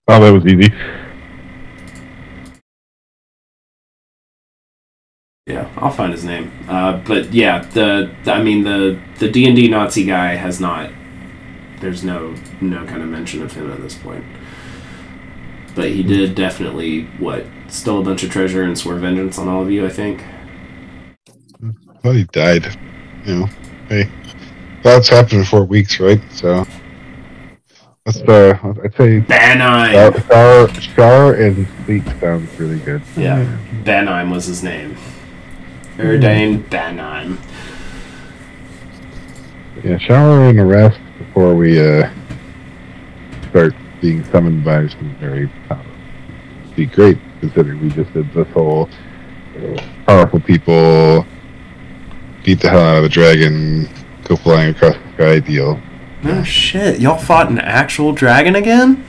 [0.06, 0.72] Oh, that was easy.
[5.48, 6.52] Yeah, I'll find his name.
[6.68, 10.60] Uh, but yeah, the, the I mean the the D and D Nazi guy has
[10.60, 10.90] not.
[11.80, 14.24] There's no no kind of mention of him at this point.
[15.74, 19.62] But he did definitely what stole a bunch of treasure and swore vengeance on all
[19.62, 19.86] of you.
[19.86, 20.22] I think.
[22.02, 22.78] Thought he died.
[23.24, 23.46] You know,
[23.88, 24.10] hey,
[24.82, 26.20] that's happened in four weeks, right?
[26.30, 26.66] So
[28.04, 30.28] that's uh, I'd say Banheim.
[30.28, 33.00] shower, shower and sleep sounds really good.
[33.16, 34.94] Yeah, Banheim was his name.
[35.98, 37.38] Erdain Banheim.
[39.84, 42.10] Yeah, shower and a rest before we uh
[43.50, 45.92] start being summoned by some very powerful.
[46.76, 48.88] Be great considering we just did this whole
[50.06, 51.26] powerful people
[52.44, 53.88] beat the hell out of a dragon,
[54.24, 55.80] go flying across the sky deal.
[56.24, 57.00] Oh shit!
[57.00, 59.04] Y'all fought an actual dragon again?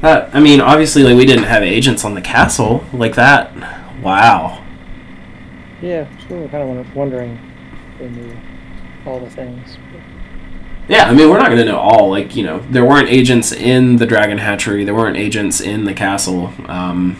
[0.00, 3.75] That I mean, obviously, like we didn't have agents on the castle like that.
[4.06, 4.64] Wow.
[5.82, 7.36] Yeah, so we're kind of wondering
[7.92, 8.36] if they knew
[9.04, 9.78] all the things.
[10.86, 12.08] Yeah, I mean, we're not going to know all.
[12.08, 14.84] Like, you know, there weren't agents in the dragon hatchery.
[14.84, 16.52] There weren't agents in the castle.
[16.68, 17.16] Um,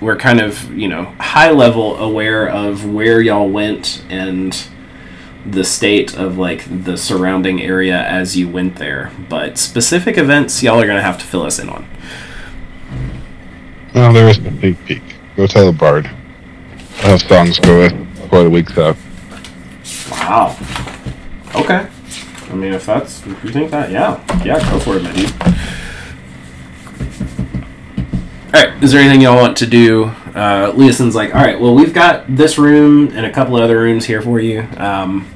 [0.00, 4.66] we're kind of, you know, high level aware of where y'all went and
[5.44, 9.12] the state of like the surrounding area as you went there.
[9.28, 11.86] But specific events, y'all are going to have to fill us in on.
[13.94, 15.17] Well, there is a big peek.
[15.38, 16.04] Go tell a bard.
[16.04, 18.96] I have songs go before the week's up.
[20.10, 20.56] Wow.
[21.54, 21.86] Okay.
[22.50, 25.10] I mean, if that's if you think that, yeah, yeah, go for it, my.
[28.46, 28.82] All right.
[28.82, 30.06] Is there anything y'all want to do?
[30.34, 31.60] Uh, Leosin's like, all right.
[31.60, 34.66] Well, we've got this room and a couple of other rooms here for you.
[34.76, 35.32] Um,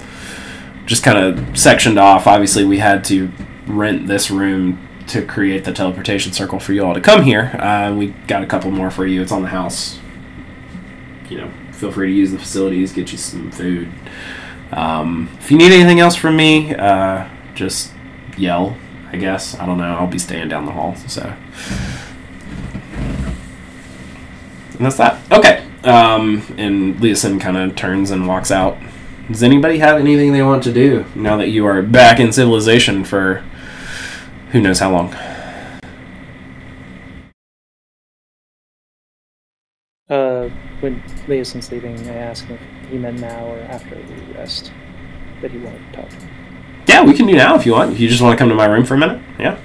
[0.85, 2.27] just kind of sectioned off.
[2.27, 3.31] Obviously, we had to
[3.69, 7.55] rent this room to create the teleportation circle for you all to come here.
[7.59, 9.21] Uh, we got a couple more for you.
[9.21, 9.99] It's on the house.
[11.29, 12.93] You know, feel free to use the facilities.
[12.93, 13.93] Get you some food.
[14.73, 17.93] Um, if you need anything else from me, uh, just
[18.39, 18.77] yell.
[19.13, 19.95] I guess I don't know.
[19.97, 20.97] I'll be staying down the hall.
[20.97, 21.23] So,
[24.71, 25.21] and that's that.
[25.31, 25.69] Okay.
[25.85, 28.79] Um, and Leosin kind of turns and walks out.
[29.29, 33.05] Does anybody have anything they want to do now that you are back in civilization
[33.05, 33.45] for
[34.53, 35.13] who knows how long?
[40.09, 44.71] Uh, when Leosin's leaving, I ask him if he meant now or after the rest
[45.41, 46.11] that he wanted to talk.
[46.87, 47.93] Yeah, we can do now if you want.
[47.93, 49.23] If you just want to come to my room for a minute.
[49.39, 49.59] Yeah.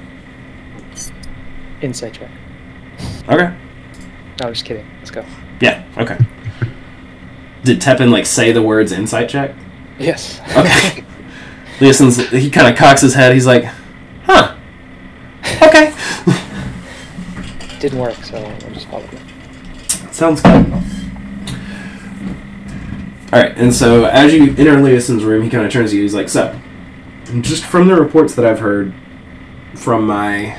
[1.82, 2.32] Insight check.
[3.28, 3.54] Okay.
[4.40, 4.88] No, I'm just kidding.
[5.00, 5.26] Let's go.
[5.60, 5.86] Yeah.
[5.98, 6.18] Okay.
[7.64, 9.54] Did Tepin like say the words insight check?
[10.00, 10.40] Yes.
[10.56, 11.04] Okay.
[11.80, 13.34] Leosin's he kind of cocks his head.
[13.34, 13.66] He's like,
[14.24, 14.57] huh.
[15.62, 15.94] Okay.
[17.80, 20.14] Didn't work, so I'm just following it.
[20.14, 20.74] Sounds good.
[23.34, 26.04] All right, and so as you enter Leosin's room, he kind of turns to you.
[26.04, 26.60] He's like, "So,
[27.42, 28.94] just from the reports that I've heard
[29.76, 30.58] from my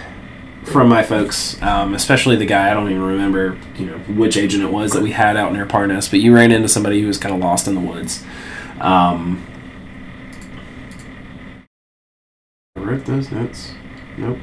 [0.64, 4.62] from my folks, um, especially the guy I don't even remember, you know, which agent
[4.62, 7.16] it was that we had out near Parnast, but you ran into somebody who was
[7.18, 8.22] kind of lost in the woods.
[8.80, 9.46] Um,
[12.76, 13.72] I wrote those notes.
[14.18, 14.38] Nope.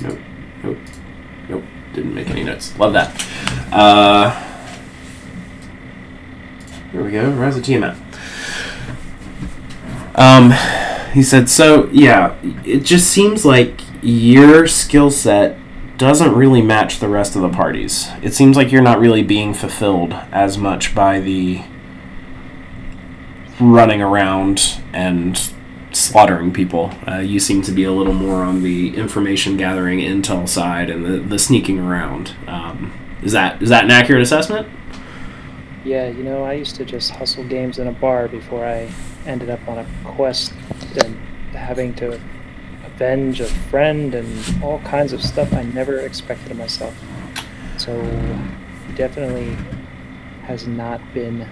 [0.00, 0.18] Nope.
[0.62, 0.78] Nope.
[1.48, 1.64] Nope.
[1.94, 2.76] Didn't make any notes.
[2.78, 3.10] Love that.
[3.72, 4.30] Uh,
[6.92, 7.30] here we go.
[7.30, 7.96] Rise of Tiamat.
[10.14, 10.52] Um,
[11.12, 15.58] he said, so yeah, it just seems like your skill set
[15.98, 18.08] doesn't really match the rest of the parties.
[18.22, 21.62] It seems like you're not really being fulfilled as much by the
[23.60, 25.52] running around and
[25.92, 26.92] slaughtering people.
[27.06, 31.04] Uh, you seem to be a little more on the information gathering intel side and
[31.04, 32.34] the, the sneaking around.
[32.46, 34.68] Um, is that is that an accurate assessment?
[35.84, 38.90] Yeah, you know, I used to just hustle games in a bar before I
[39.26, 40.52] ended up on a quest
[41.02, 41.16] and
[41.54, 42.20] having to
[42.84, 46.94] avenge a friend and all kinds of stuff I never expected of myself.
[47.78, 47.98] So,
[48.94, 49.56] definitely
[50.42, 51.48] has not been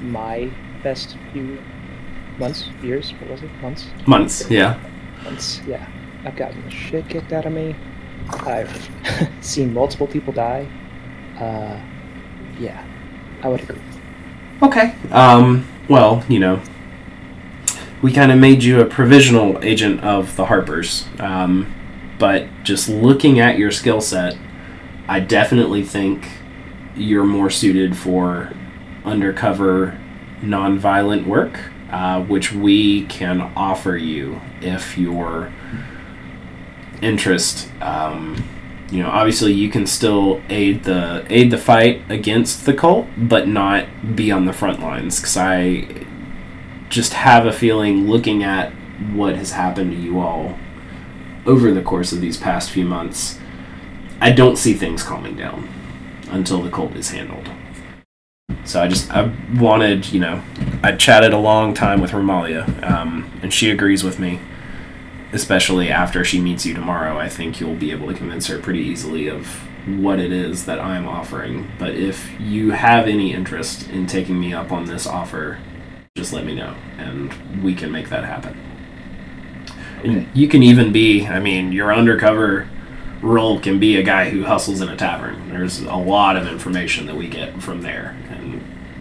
[0.00, 0.50] my
[0.82, 1.58] best few
[2.38, 3.12] months, years.
[3.12, 3.50] What was it?
[3.62, 3.86] Months?
[4.06, 4.78] Months, yeah.
[5.22, 5.60] Months.
[5.66, 5.86] Yeah,
[6.24, 7.74] I've gotten the shit kicked out of me.
[8.28, 8.90] I've
[9.40, 10.68] seen multiple people die.
[11.38, 11.80] Uh,
[12.58, 12.84] yeah,
[13.42, 13.80] I would agree.
[14.62, 14.94] Okay.
[15.10, 16.60] Um, well, you know,
[18.02, 21.06] we kind of made you a provisional agent of the Harpers.
[21.18, 21.74] Um,
[22.18, 24.36] but just looking at your skill set,
[25.08, 26.28] I definitely think
[26.94, 28.52] you're more suited for
[29.04, 29.98] undercover,
[30.42, 31.58] non-violent work,
[31.90, 35.52] uh, which we can offer you if your
[37.02, 37.70] interest.
[37.80, 38.42] Um,
[38.90, 43.48] you know, obviously you can still aid the aid the fight against the cult, but
[43.48, 45.20] not be on the front lines.
[45.20, 46.06] Because I
[46.88, 48.72] just have a feeling, looking at
[49.12, 50.56] what has happened to you all
[51.46, 53.38] over the course of these past few months,
[54.20, 55.68] I don't see things calming down
[56.30, 57.50] until the cult is handled.
[58.64, 60.42] So I just I wanted, you know,
[60.82, 64.40] I chatted a long time with Remallia, um, and she agrees with me
[65.34, 68.78] especially after she meets you tomorrow, I think you'll be able to convince her pretty
[68.78, 69.46] easily of
[69.98, 71.70] what it is that I'm offering.
[71.78, 75.58] But if you have any interest in taking me up on this offer,
[76.16, 78.56] just let me know and we can make that happen.
[80.04, 82.68] And you can even be, I mean, your undercover
[83.20, 85.48] role can be a guy who hustles in a tavern.
[85.48, 88.16] There's a lot of information that we get from there.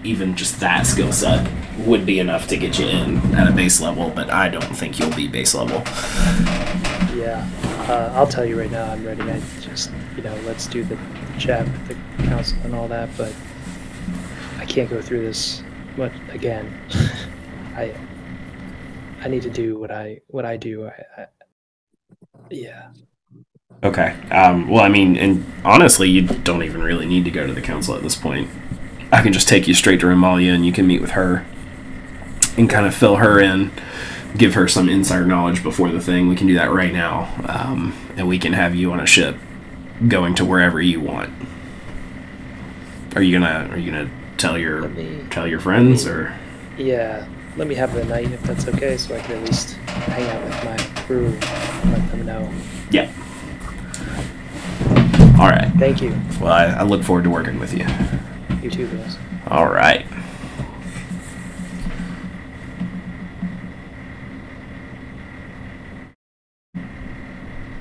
[0.03, 3.81] Even just that skill set would be enough to get you in at a base
[3.81, 5.81] level, but I don't think you'll be base level.
[7.17, 7.47] Yeah,
[7.87, 9.21] uh, I'll tell you right now, I'm ready.
[9.21, 10.97] I just, you know, let's do the
[11.39, 13.33] chat with the council and all that, but
[14.57, 15.63] I can't go through this
[15.97, 16.73] much again.
[17.75, 17.95] I,
[19.21, 20.87] I need to do what I what I do.
[20.87, 21.27] I, I,
[22.49, 22.89] yeah.
[23.83, 24.15] Okay.
[24.31, 27.61] Um, well, I mean, and honestly, you don't even really need to go to the
[27.61, 28.49] council at this point.
[29.13, 31.45] I can just take you straight to Remallia and you can meet with her
[32.57, 33.71] and kind of fill her in,
[34.37, 36.27] give her some insider knowledge before the thing.
[36.29, 39.37] We can do that right now, um, and we can have you on a ship
[40.07, 41.31] going to wherever you want.
[43.15, 46.33] Are you gonna Are you gonna tell your me- tell your friends or?
[46.75, 50.27] Yeah, let me have the night if that's okay, so I can at least hang
[50.31, 52.51] out with my crew and let them know.
[52.89, 53.11] Yeah.
[55.39, 55.71] All right.
[55.77, 56.19] Thank you.
[56.41, 57.85] Well, I, I look forward to working with you.
[58.63, 59.17] You too, Bills.
[59.47, 60.05] All right.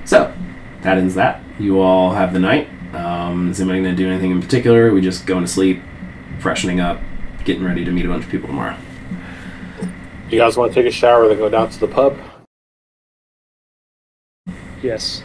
[0.03, 0.35] So,
[0.81, 1.41] that ends that.
[1.57, 2.67] You all have the night.
[2.93, 4.91] Um, is anybody going to do anything in particular?
[4.91, 5.81] We just going to sleep,
[6.39, 6.99] freshening up,
[7.45, 8.75] getting ready to meet a bunch of people tomorrow.
[10.29, 12.19] You guys want to take a shower, then go down to the pub?
[14.81, 15.23] Yes.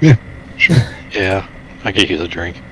[0.00, 0.14] Yeah,
[0.56, 0.76] sure.
[1.10, 1.48] yeah,
[1.82, 2.62] I could use a drink.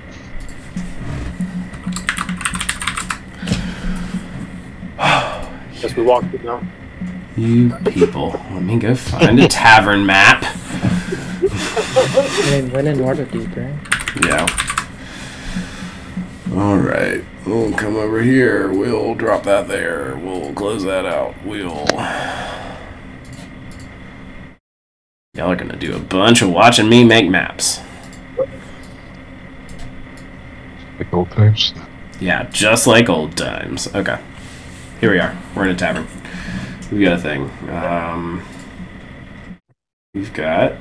[5.80, 6.60] Yes, we walked it now.
[7.36, 10.44] You people, let me go find a tavern map.
[10.44, 10.52] I
[12.50, 13.74] mean, when in Waterdeep, right?
[14.26, 14.46] Yeah.
[16.54, 17.24] All right.
[17.46, 18.70] We'll come over here.
[18.70, 20.16] We'll drop that there.
[20.16, 21.34] We'll close that out.
[21.44, 21.86] We'll.
[25.34, 27.80] Y'all are gonna do a bunch of watching me make maps.
[30.98, 31.72] Like old times.
[32.20, 33.88] Yeah, just like old times.
[33.94, 34.18] Okay.
[35.00, 35.34] Here we are.
[35.56, 36.06] We're in a tavern.
[36.92, 37.50] We've got a thing.
[37.70, 38.42] Um,
[40.12, 40.74] we've got.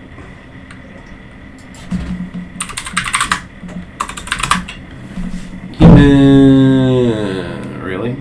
[5.72, 7.82] Human.
[7.82, 8.18] Really?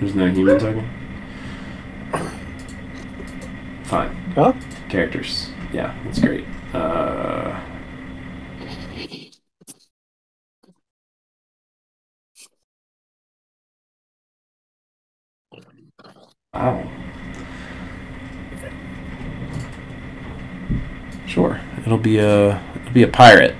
[0.00, 0.86] There's no human token?
[3.84, 4.14] Fine.
[4.34, 4.52] Huh?
[4.90, 5.48] Characters.
[5.72, 6.44] Yeah, that's great.
[6.74, 7.58] Uh.
[16.54, 16.88] Wow.
[21.26, 21.60] Sure.
[21.84, 23.56] It'll be a it'll be a pirate.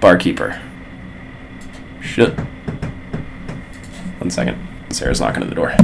[0.00, 0.60] Barkeeper.
[2.00, 2.38] Shit.
[4.20, 4.56] One second.
[4.90, 5.74] Sarah's knocking at the door.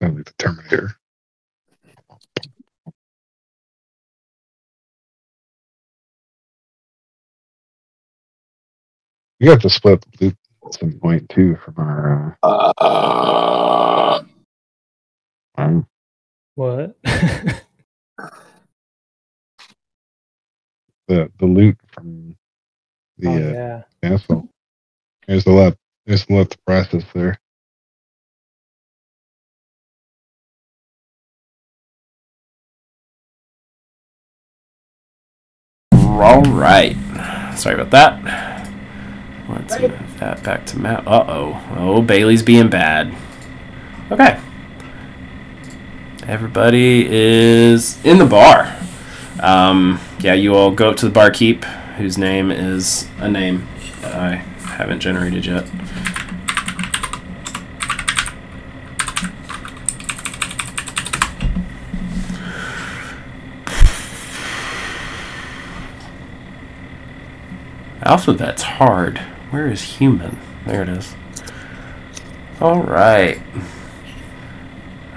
[0.00, 0.99] Like the Terminator.
[9.40, 10.36] We have to split the loot
[10.66, 14.22] at some point too from our Uh, uh,
[15.56, 15.86] um,
[16.56, 16.96] What?
[21.08, 22.36] the the loot from
[23.18, 23.82] the oh, uh, yeah.
[24.02, 24.48] castle.
[25.26, 25.76] There's a lot.
[26.06, 27.38] There's a lot to process there.
[35.92, 36.96] All right.
[37.56, 38.59] Sorry about that.
[39.50, 41.06] Let's move that back to map.
[41.06, 41.74] Uh oh.
[41.76, 43.14] Oh, Bailey's being bad.
[44.10, 44.38] Okay.
[46.26, 48.76] Everybody is in the bar.
[49.40, 51.64] Um, yeah, you all go up to the barkeep,
[51.96, 53.66] whose name is a name
[54.02, 55.66] that I haven't generated yet.
[68.02, 69.20] Alphabet's hard.
[69.50, 70.38] Where is human?
[70.64, 71.14] There it is.
[72.60, 73.40] All right.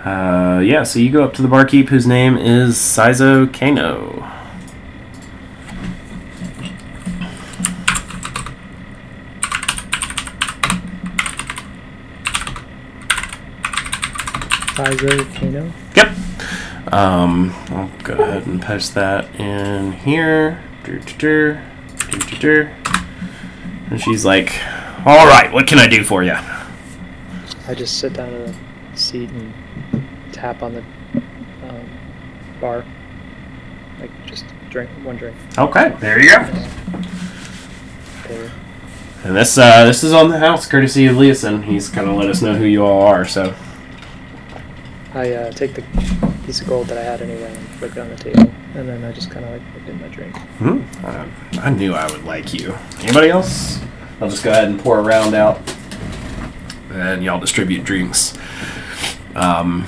[0.03, 4.29] Uh, yeah, so you go up to the barkeep whose name is Saizo Kano.
[14.73, 15.71] Pfizer Kano.
[15.95, 16.93] Yep.
[16.93, 20.63] Um, I'll go ahead and post that in here.
[20.83, 21.63] Dur, dur,
[22.39, 22.82] dur.
[23.89, 24.53] And she's like,
[25.05, 26.35] "All right, what can I do for you?"
[27.67, 29.53] I just sit down in a seat and
[30.33, 30.83] tap on the
[31.67, 31.89] um,
[32.59, 32.85] bar.
[33.99, 35.37] Like, just drink one drink.
[35.57, 36.41] Okay, there you go.
[38.25, 38.51] Okay.
[39.23, 41.63] And this uh, this is on the house, courtesy of Leosin.
[41.63, 43.25] He's kind of let us know who you all are.
[43.25, 43.55] So
[45.13, 48.09] I uh, take the piece of gold that I had anyway and flick it on
[48.09, 50.35] the table, and then I just kind of like looked in my drink.
[50.37, 51.27] hmm, uh,
[51.61, 52.75] I knew I would like you.
[52.99, 53.79] Anybody else?
[54.21, 55.59] I'll just go ahead and pour a round out,
[56.91, 58.37] and y'all distribute drinks.
[59.35, 59.87] Um,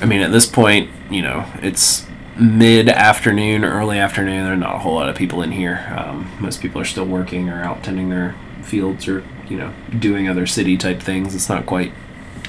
[0.00, 2.06] I mean, at this point, you know, it's
[2.38, 4.44] mid afternoon, early afternoon.
[4.44, 5.92] There are not a whole lot of people in here.
[5.96, 10.28] Um, most people are still working or out tending their fields or you know doing
[10.28, 11.34] other city type things.
[11.34, 11.92] It's not quite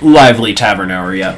[0.02, 1.38] lively tavern hour yet.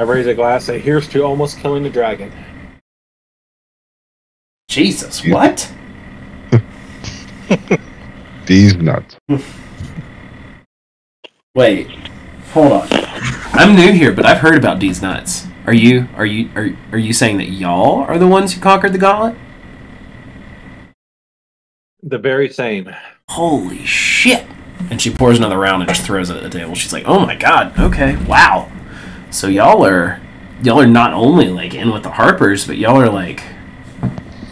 [0.00, 0.64] I raise a glass.
[0.64, 2.32] Say, "Here's to almost killing the dragon."
[4.70, 5.34] Jesus, Yeah.
[5.34, 5.70] what?
[8.46, 9.18] These nuts.
[11.54, 11.90] Wait,
[12.54, 12.88] hold on.
[13.52, 15.46] I'm new here, but I've heard about these nuts.
[15.66, 18.94] Are you are you are, are you saying that y'all are the ones who conquered
[18.94, 19.36] the gauntlet?
[22.02, 22.88] The very same.
[23.28, 24.46] Holy shit!
[24.90, 26.74] And she pours another round and just throws it at the table.
[26.74, 28.72] She's like, "Oh my god, okay, wow."
[29.30, 30.20] So y'all are
[30.62, 33.44] y'all are not only like in with the Harpers, but y'all are like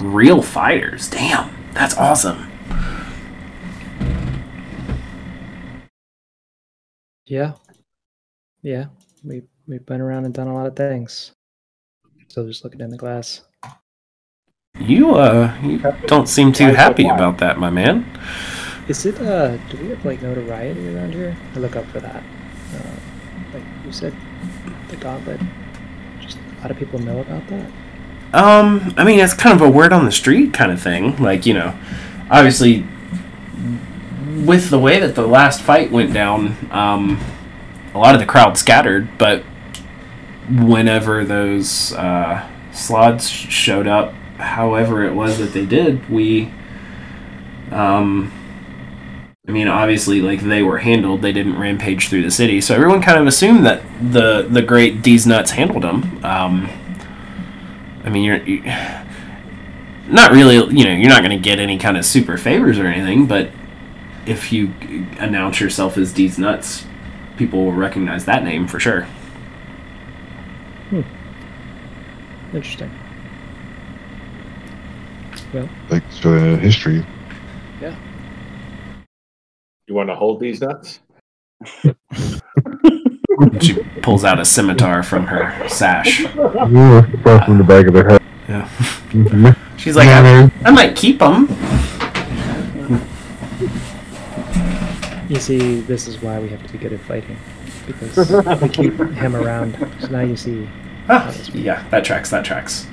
[0.00, 1.10] real fighters.
[1.10, 2.50] Damn, that's awesome.
[7.26, 7.54] Yeah.
[8.62, 8.86] Yeah.
[9.24, 11.32] We we've been around and done a lot of things.
[12.28, 13.42] So just looking in the glass.
[14.78, 18.06] You uh, you don't seem too happy about that, my man.
[18.86, 21.36] Is it uh do we have like notoriety around here?
[21.56, 22.22] I look up for that.
[22.74, 22.94] Uh,
[23.52, 24.14] like you said
[24.88, 25.40] the gauntlet.
[26.20, 27.70] Just a lot of people know about that.
[28.32, 31.16] Um, I mean, it's kind of a word on the street kind of thing.
[31.16, 31.78] Like, you know,
[32.30, 32.86] obviously,
[34.44, 37.20] with the way that the last fight went down, um,
[37.94, 39.42] a lot of the crowd scattered, but
[40.50, 46.52] whenever those uh, slots showed up, however it was that they did, we,
[47.70, 48.32] um,
[49.48, 51.22] I mean, obviously, like they were handled.
[51.22, 53.82] They didn't rampage through the city, so everyone kind of assumed that
[54.12, 56.22] the the great D's nuts handled them.
[56.22, 56.68] Um,
[58.04, 58.62] I mean, you're, you
[60.06, 62.86] not really, you know, you're not going to get any kind of super favors or
[62.86, 63.50] anything, but
[64.26, 64.74] if you
[65.18, 66.86] announce yourself as D's Nuts,
[67.36, 69.02] people will recognize that name for sure.
[70.90, 71.02] Hmm.
[72.54, 72.90] Interesting.
[75.52, 77.04] Well, Thanks for the history.
[79.88, 81.00] You want to hold these nuts?
[83.60, 86.20] She pulls out a scimitar from her sash.
[86.20, 88.22] Ooh, far from the back of their head.
[88.48, 88.68] Yeah.
[89.10, 89.56] Mhm.
[89.78, 91.46] She's like, I, I might keep them.
[95.28, 97.36] you see, this is why we have to be good at fighting.
[97.86, 99.76] Because we keep him around.
[100.00, 100.68] So now you see
[101.08, 102.30] Ah, yeah, that tracks.
[102.30, 102.88] That tracks.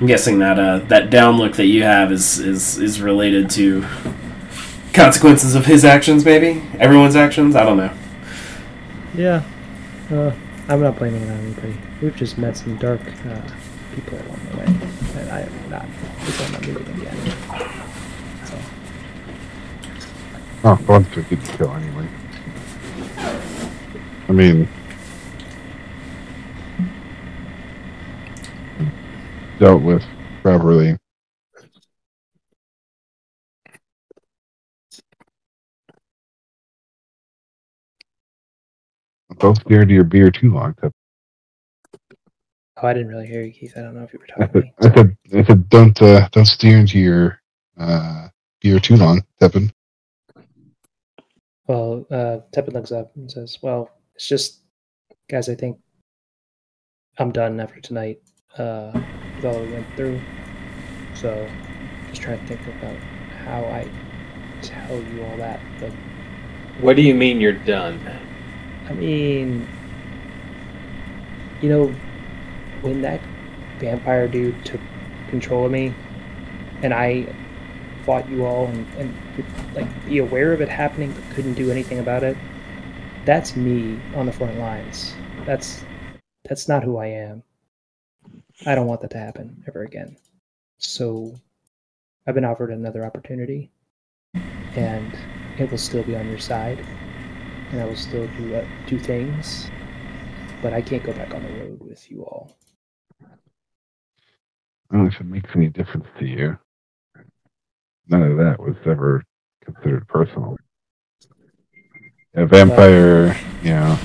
[0.00, 3.84] I'm guessing that uh, that down look that you have is is is related to
[4.92, 7.56] consequences of his actions, maybe everyone's actions.
[7.56, 7.92] I don't know.
[9.14, 9.42] Yeah.
[10.10, 10.32] Uh,
[10.68, 11.76] I'm not blaming it on anybody.
[12.00, 13.40] We've just met some dark uh,
[13.94, 14.64] people along the way.
[14.64, 15.84] And I am not.
[15.84, 17.16] I'm not meeting again.
[18.46, 18.58] So,
[20.64, 22.08] Oh, one's to get to kill anyway.
[24.28, 24.68] I mean,
[29.58, 30.04] dealt with
[30.42, 30.96] properly.
[39.42, 40.76] Don't stare into your beer too long.
[40.84, 40.88] Oh,
[42.86, 43.72] I didn't really hear you, Keith.
[43.76, 45.16] I don't know if you were I talking said, to me.
[45.32, 47.40] I said, I said, don't uh, don't steer into your
[47.76, 48.28] uh,
[48.60, 49.72] beer too long, Tepin.
[51.66, 54.60] Well, uh, Tepin looks up and says, "Well, it's just,
[55.28, 55.48] guys.
[55.48, 55.76] I think
[57.18, 58.20] I'm done after tonight.
[58.56, 58.92] Uh,
[59.36, 60.20] with all we went through.
[61.14, 61.48] So,
[62.10, 62.96] just trying to think about
[63.44, 63.88] how I
[64.62, 65.58] tell you all that.
[65.80, 65.90] But
[66.80, 68.00] What do you mean you're done?
[68.92, 69.66] I mean,
[71.62, 71.86] you know,
[72.82, 73.20] when that
[73.78, 74.80] vampire dude took
[75.30, 75.94] control of me,
[76.82, 77.26] and I
[78.04, 82.00] fought you all and, and like be aware of it happening but couldn't do anything
[82.00, 82.36] about it.
[83.24, 85.14] That's me on the front lines.
[85.46, 85.84] That's
[86.44, 87.42] that's not who I am.
[88.66, 90.16] I don't want that to happen ever again.
[90.78, 91.34] So
[92.26, 93.70] I've been offered another opportunity
[94.74, 95.16] and
[95.58, 96.84] it will still be on your side
[97.72, 99.70] and I will still do uh, do things,
[100.60, 102.56] but I can't go back on the road with you all.
[104.90, 106.58] I don't know if it makes any difference to you.
[108.08, 109.24] None of that was ever
[109.64, 110.56] considered personal.
[112.34, 113.98] A vampire, you know,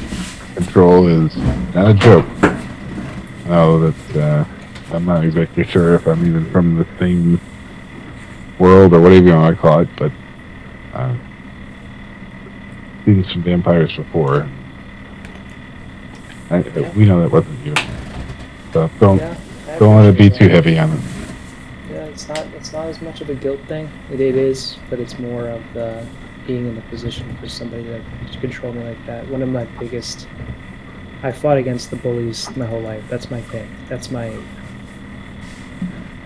[0.55, 1.35] control is
[1.75, 2.25] not a joke.
[3.45, 4.45] Know that uh,
[4.93, 7.39] I'm not exactly sure if I'm even from the same
[8.59, 10.11] world or whatever you want to call it, but
[10.93, 11.15] uh,
[13.07, 14.49] seen some vampires before.
[16.49, 16.59] I,
[16.95, 17.73] We know that wasn't you.
[18.73, 19.37] So don't Yeah,
[19.79, 20.99] don't let it be too heavy on it.
[21.89, 23.89] Yeah, it's not it's not as much of a guilt thing.
[24.11, 26.05] It, it is, but it's more of the
[26.45, 28.01] being in the position for somebody to,
[28.31, 29.25] to control me like that.
[29.29, 30.27] One of my biggest.
[31.23, 33.03] I fought against the bullies my whole life.
[33.09, 33.73] That's my thing.
[33.87, 34.37] That's my.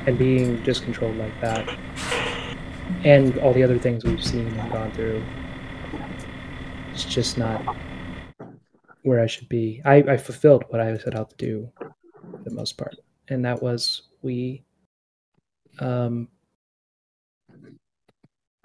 [0.07, 1.77] And being just controlled like that,
[3.03, 5.23] and all the other things we've seen and gone through,
[6.92, 7.64] it's just not
[9.04, 9.82] where I should be.
[9.86, 12.96] I, I fulfilled what I set out to do, for the most part,
[13.30, 14.64] and that was we
[15.80, 16.28] um,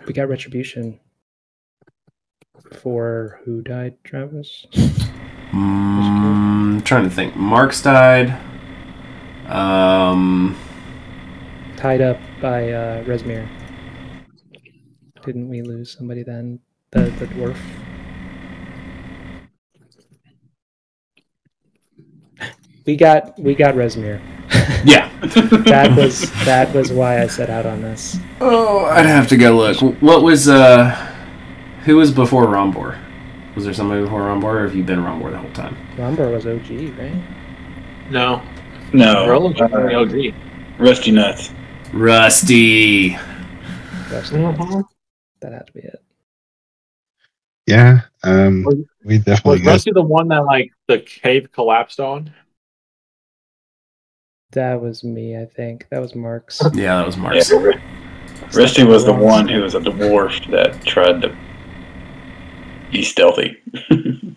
[0.07, 1.01] we got retribution
[2.81, 4.67] for who died, Travis.
[5.53, 7.37] Mm, I'm trying to think.
[7.37, 8.37] Mark's died.
[9.47, 10.57] Um,
[11.77, 13.49] Tied up by uh, Rezmir.
[15.25, 16.59] Didn't we lose somebody then?
[16.91, 17.57] The the dwarf.
[22.87, 24.21] We got we got Rezmir.
[24.85, 25.11] yeah.
[25.67, 28.19] That was that was why I set out on this.
[28.41, 29.81] Oh, I'd have to go look.
[30.03, 30.91] What was uh,
[31.85, 32.99] who was before Rombor?
[33.57, 35.77] Was there somebody before Rombor, or have you been Rombor the whole time?
[35.97, 38.11] Rombor was OG, right?
[38.11, 38.43] No.
[38.93, 40.35] No, Roland was uh, OG.
[40.79, 41.51] Rusty Nuts.
[41.93, 43.09] Rusty.
[44.11, 44.85] That's- Mhm.
[45.41, 46.03] That had to be it.
[47.67, 49.71] Yeah, um, Was- we Was definitely got.
[49.73, 52.31] Rusty the one that like the cave collapsed on?
[54.57, 55.87] That was me, I think.
[55.91, 56.63] That was Mark's.
[56.73, 57.51] Yeah, that was Mark's.
[57.53, 57.75] Ru-
[58.55, 61.37] Rusty was the one who was a dwarf that tried to
[62.91, 63.63] be stealthy.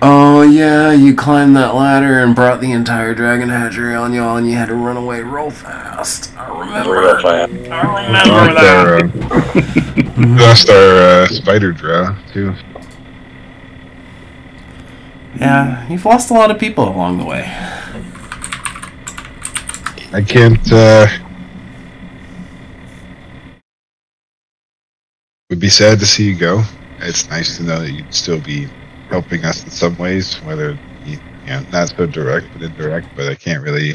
[0.00, 4.48] Oh yeah, you climbed that ladder and brought the entire dragon hatchery on y'all, and
[4.48, 6.32] you had to run away real fast.
[6.38, 7.20] I Real remember.
[7.20, 7.50] fast.
[7.68, 10.14] I Lost remember our, that.
[10.16, 12.54] uh, lost our uh, spider draw too.
[15.40, 17.52] Yeah, you've lost a lot of people along the way.
[20.12, 20.72] I can't.
[20.72, 21.06] uh
[25.50, 26.62] Would be sad to see you go.
[27.00, 28.68] It's nice to know that you'd still be
[29.08, 33.08] helping us in some ways, whether you, know not so direct but indirect.
[33.16, 33.94] But I can't really.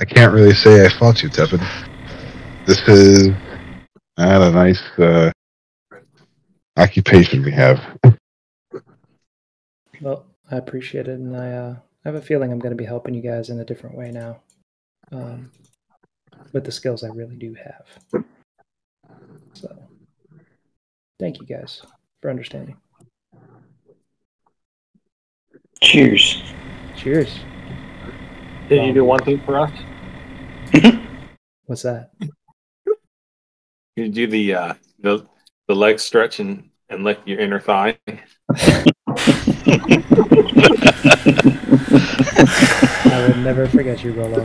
[0.00, 1.64] I can't really say I fought you, Tepin.
[2.66, 3.28] This is
[4.18, 5.30] not a nice uh,
[6.76, 7.80] occupation we have.
[10.00, 12.84] Well, I appreciate it, and I uh, I have a feeling I'm going to be
[12.84, 14.40] helping you guys in a different way now,
[15.12, 15.50] um,
[16.52, 18.24] with the skills I really do have.
[19.52, 19.76] So,
[21.18, 21.82] thank you guys
[22.20, 22.76] for understanding.
[25.82, 26.42] Cheers.
[26.96, 27.40] Cheers.
[28.68, 29.72] Did you do one thing for us?
[31.66, 32.10] What's that?
[33.96, 35.26] You do the uh, the
[35.68, 37.98] the leg stretch and and lick your inner thigh.
[43.04, 44.42] I will never forget you, Rolo.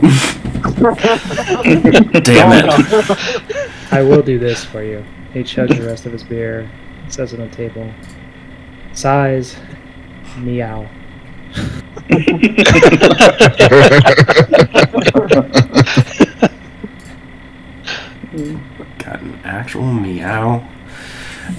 [2.20, 3.92] Damn it.
[3.92, 5.04] I will do this for you.
[5.32, 6.70] He chugs the rest of his beer,
[7.08, 7.90] says it on the table.
[8.92, 9.56] Sighs,
[10.36, 10.88] meow.
[18.98, 20.68] Got an actual meow.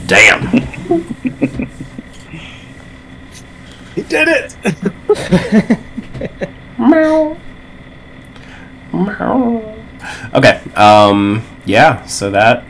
[0.05, 0.47] Damn.
[3.95, 4.55] He did it.
[6.89, 7.37] Meow.
[8.93, 9.77] Meow.
[10.33, 10.61] Okay.
[10.75, 11.43] Um.
[11.65, 12.05] Yeah.
[12.07, 12.63] So that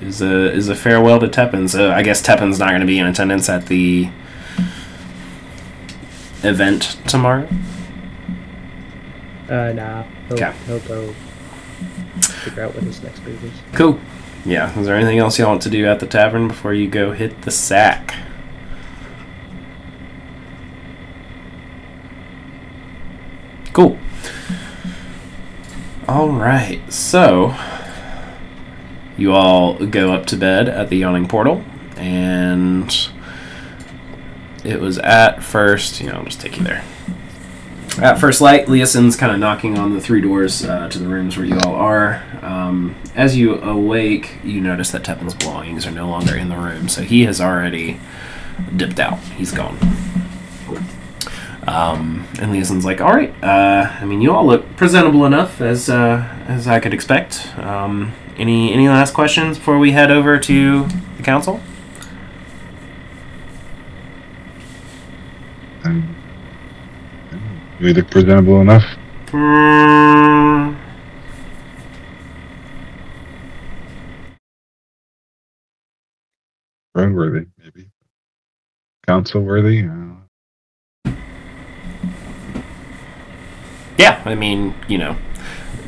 [0.00, 1.68] is a is a farewell to Tepin.
[1.68, 4.08] So I guess Tepin's not going to be in attendance at the
[6.42, 7.48] event tomorrow.
[9.48, 10.02] Uh, nah.
[10.28, 10.52] He'll, Okay.
[10.66, 11.12] he'll go
[12.20, 13.52] figure out what his next move is.
[13.74, 13.98] Cool.
[14.44, 14.76] Yeah.
[14.78, 17.42] Is there anything else y'all want to do at the tavern before you go hit
[17.42, 18.14] the sack?
[23.72, 23.98] Cool.
[26.08, 26.80] All right.
[26.92, 27.54] So
[29.16, 31.64] you all go up to bed at the yawning portal,
[31.96, 32.94] and
[34.64, 36.00] it was at first.
[36.00, 36.84] You know, I'll just take you there.
[37.98, 41.36] At first light, Leosin's kind of knocking on the three doors uh, to the rooms
[41.36, 42.22] where you all are.
[42.40, 46.88] Um, as you awake, you notice that Tepin's belongings are no longer in the room,
[46.88, 48.00] so he has already
[48.74, 49.18] dipped out.
[49.36, 49.78] He's gone.
[51.66, 53.32] Um, and Leosin's like, "All right.
[53.42, 57.56] Uh, I mean, you all look presentable enough as uh, as I could expect.
[57.58, 61.60] Um, any any last questions before we head over to the council?"
[65.84, 66.14] And,
[67.80, 68.84] we look presentable enough.
[69.28, 70.76] Mm,
[76.94, 77.90] Throne worthy, maybe.
[79.06, 79.84] Council worthy.
[79.88, 80.21] Uh,
[83.98, 85.16] Yeah, I mean, you know,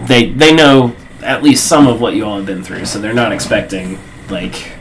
[0.00, 3.14] they they know at least some of what you all have been through, so they're
[3.14, 3.98] not expecting
[4.28, 4.72] like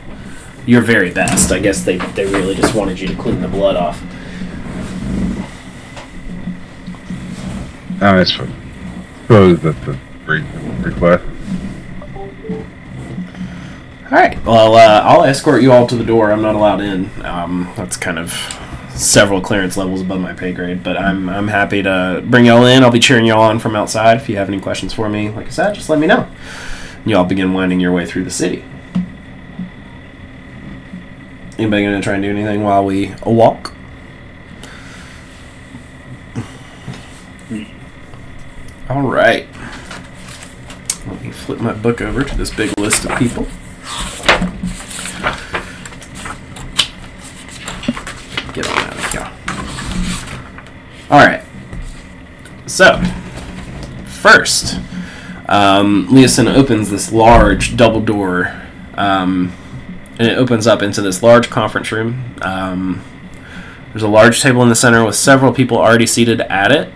[0.66, 1.52] your very best.
[1.52, 4.02] I guess they they really just wanted you to clean the blood off.
[8.00, 8.50] I I suppose
[9.22, 10.44] suppose that's a great
[10.80, 11.24] request.
[14.04, 14.44] All right.
[14.44, 16.30] Well, uh, I'll escort you all to the door.
[16.30, 17.10] I'm not allowed in.
[17.24, 18.32] Um, that's kind of
[18.94, 22.82] several clearance levels above my pay grade, but I'm, I'm happy to bring y'all in.
[22.82, 24.16] I'll be cheering y'all on from outside.
[24.16, 26.28] If you have any questions for me, like I said, just let me know.
[27.04, 28.64] Y'all begin winding your way through the city.
[31.58, 33.74] Anybody gonna try and do anything while we walk?
[38.88, 39.46] All right.
[41.06, 43.46] Let me flip my book over to this big list of people.
[52.74, 53.00] So,
[54.04, 54.80] first,
[55.48, 58.62] um, Leosin opens this large double door,
[58.94, 59.52] um,
[60.18, 62.34] and it opens up into this large conference room.
[62.42, 63.04] Um,
[63.92, 66.92] there's a large table in the center with several people already seated at it.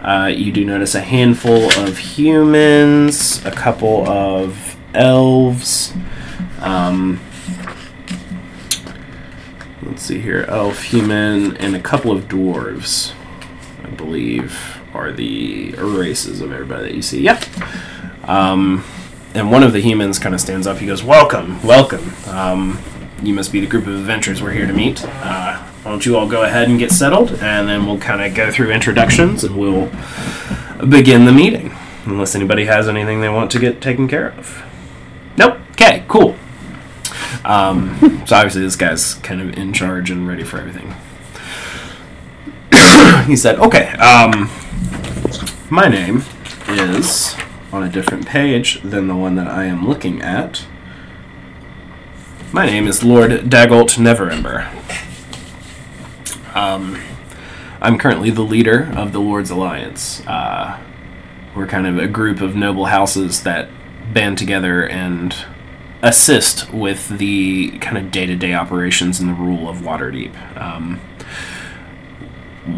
[0.00, 5.92] Uh, you do notice a handful of humans, a couple of elves.
[6.60, 7.20] Um,
[9.82, 13.12] let's see here elf, human, and a couple of dwarves,
[13.84, 17.22] I believe, are the races of everybody that you see.
[17.22, 17.44] Yep.
[18.28, 18.84] Um,
[19.32, 20.78] and one of the humans kind of stands up.
[20.78, 22.12] He goes, Welcome, welcome.
[22.26, 22.78] Um,
[23.22, 25.04] you must be the group of adventurers we're here to meet.
[25.04, 28.34] Uh, why don't you all go ahead and get settled, and then we'll kind of
[28.34, 29.90] go through introductions and we'll
[30.88, 31.74] begin the meeting.
[32.04, 34.64] Unless anybody has anything they want to get taken care of.
[35.36, 35.58] Nope.
[35.72, 36.36] Okay, cool.
[37.44, 40.94] Um, so obviously this guy's kind of in charge and ready for everything.
[43.26, 44.50] he said, "Okay, um,
[45.70, 46.22] my name
[46.68, 47.36] is
[47.72, 50.64] on a different page than the one that I am looking at.
[52.52, 54.66] My name is Lord Dagult Neverember.
[56.56, 56.98] Um,
[57.82, 60.26] I'm currently the leader of the Lord's Alliance.
[60.26, 60.80] Uh,
[61.54, 63.68] we're kind of a group of noble houses that
[64.14, 65.36] band together and
[66.00, 70.56] assist with the kind of day-to-day operations and the rule of Waterdeep.
[70.58, 71.00] Um,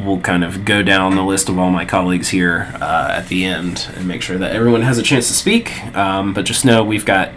[0.05, 3.45] we'll kind of go down the list of all my colleagues here uh, at the
[3.45, 5.85] end and make sure that everyone has a chance to speak.
[5.97, 7.33] Um, but just know we've got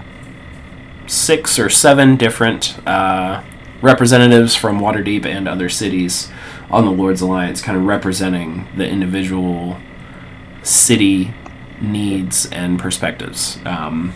[1.07, 3.43] six or seven different uh,
[3.81, 6.31] representatives from Waterdeep and other cities
[6.69, 9.77] on the Lord's Alliance, kind of representing the individual
[10.63, 11.33] city
[11.81, 13.59] needs and perspectives.
[13.65, 14.13] Um,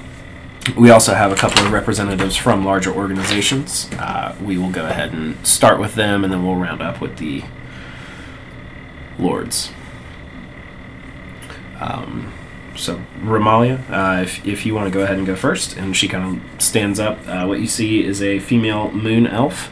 [0.75, 3.89] we also have a couple of representatives from larger organizations.
[3.93, 7.17] Uh, we will go ahead and start with them, and then we'll round up with
[7.17, 7.43] the
[9.20, 9.72] lords.
[11.80, 12.34] Um,
[12.76, 16.07] so, Remallia, uh, if, if you want to go ahead and go first, and she
[16.07, 17.20] kind of stands up.
[17.28, 19.72] Uh, what you see is a female moon elf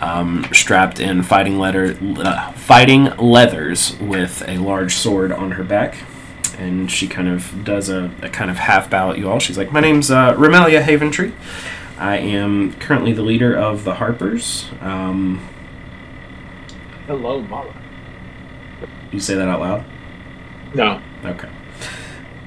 [0.00, 5.96] um, strapped in fighting leather, uh, fighting leathers with a large sword on her back.
[6.58, 9.38] And she kind of does a, a kind of half bow at you all.
[9.38, 11.32] She's like, "My name's uh, Remallia Haventree.
[11.98, 14.68] I am currently the leader of the Harpers.
[14.80, 15.46] Um,
[17.06, 17.74] Hello, Mara.
[19.12, 19.84] You say that out loud?
[20.74, 21.00] No.
[21.24, 21.48] Okay.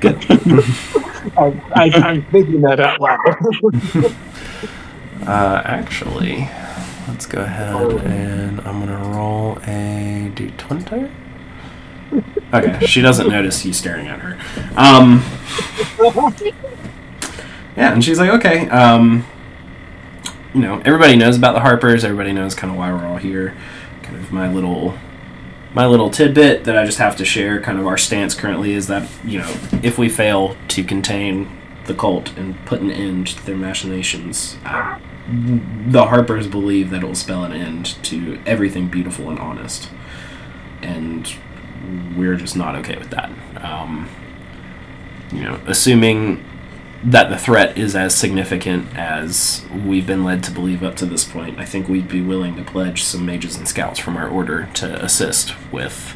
[0.01, 4.15] I, I, I'm thinking that out loud.
[5.27, 6.49] Uh, actually,
[7.09, 11.11] let's go ahead and I'm gonna roll a d20.
[12.53, 14.39] Okay, she doesn't notice you staring at her.
[14.77, 15.21] Um,
[17.75, 19.25] yeah, and she's like, okay, um,
[20.53, 22.03] you know, everybody knows about the Harpers.
[22.03, 23.55] Everybody knows kind of why we're all here.
[24.01, 24.97] Kind of my little,
[25.73, 27.61] my little tidbit that I just have to share.
[27.61, 29.49] Kind of our stance currently is that you know,
[29.83, 31.49] if we fail to contain
[31.85, 37.05] the cult and put an end to their machinations, uh, the Harpers believe that it
[37.05, 39.89] will spell an end to everything beautiful and honest,
[40.81, 41.35] and
[42.15, 43.31] we're just not okay with that.
[43.63, 44.09] Um,
[45.31, 46.43] you know, assuming
[47.03, 51.23] that the threat is as significant as we've been led to believe up to this
[51.23, 54.69] point, I think we'd be willing to pledge some mages and scouts from our order
[54.75, 56.15] to assist with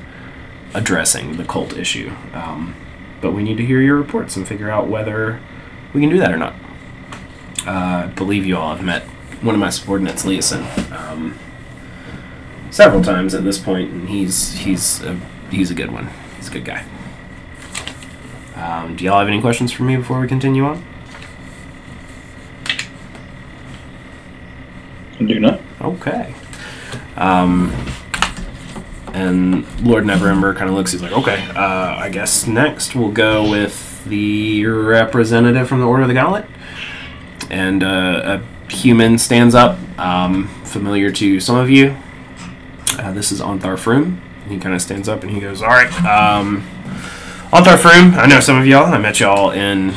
[0.74, 2.12] addressing the cult issue.
[2.34, 2.76] Um,
[3.22, 5.40] but we need to hear your reports and figure out whether
[5.94, 6.54] we can do that or not.
[7.66, 9.04] Uh, I believe you all have met
[9.42, 11.40] one of my subordinates, Leosin, um,
[12.72, 15.16] several times at this point, and he's he's a,
[15.50, 16.10] he's a good one.
[16.38, 16.86] He's a good guy.
[18.64, 20.82] Um, do y'all have any questions for me before we continue on?
[25.18, 25.59] Do not.
[25.82, 26.34] Okay.
[27.18, 27.74] Um,
[29.14, 30.93] and Lord Neverember kind of looks.
[30.93, 31.45] He's like, okay.
[31.55, 36.45] Uh, I guess next we'll go with the representative from the Order of the Gauntlet,
[37.49, 41.97] and uh, a human stands up, um, familiar to some of you.
[42.97, 44.22] Uh, this is Ontharr Frume.
[44.47, 46.66] He kind of stands up and he goes, "All right, um,
[47.54, 48.16] Ontharr Frume.
[48.16, 48.91] I know some of y'all.
[48.91, 49.91] I met y'all in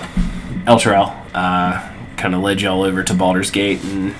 [0.66, 1.16] Elturel.
[1.32, 4.14] Uh, kind of led y'all over to Baldur's Gate, and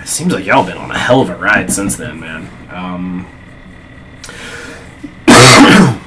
[0.00, 2.48] it seems like y'all been on a hell of a ride since then, man.
[2.70, 3.26] Um,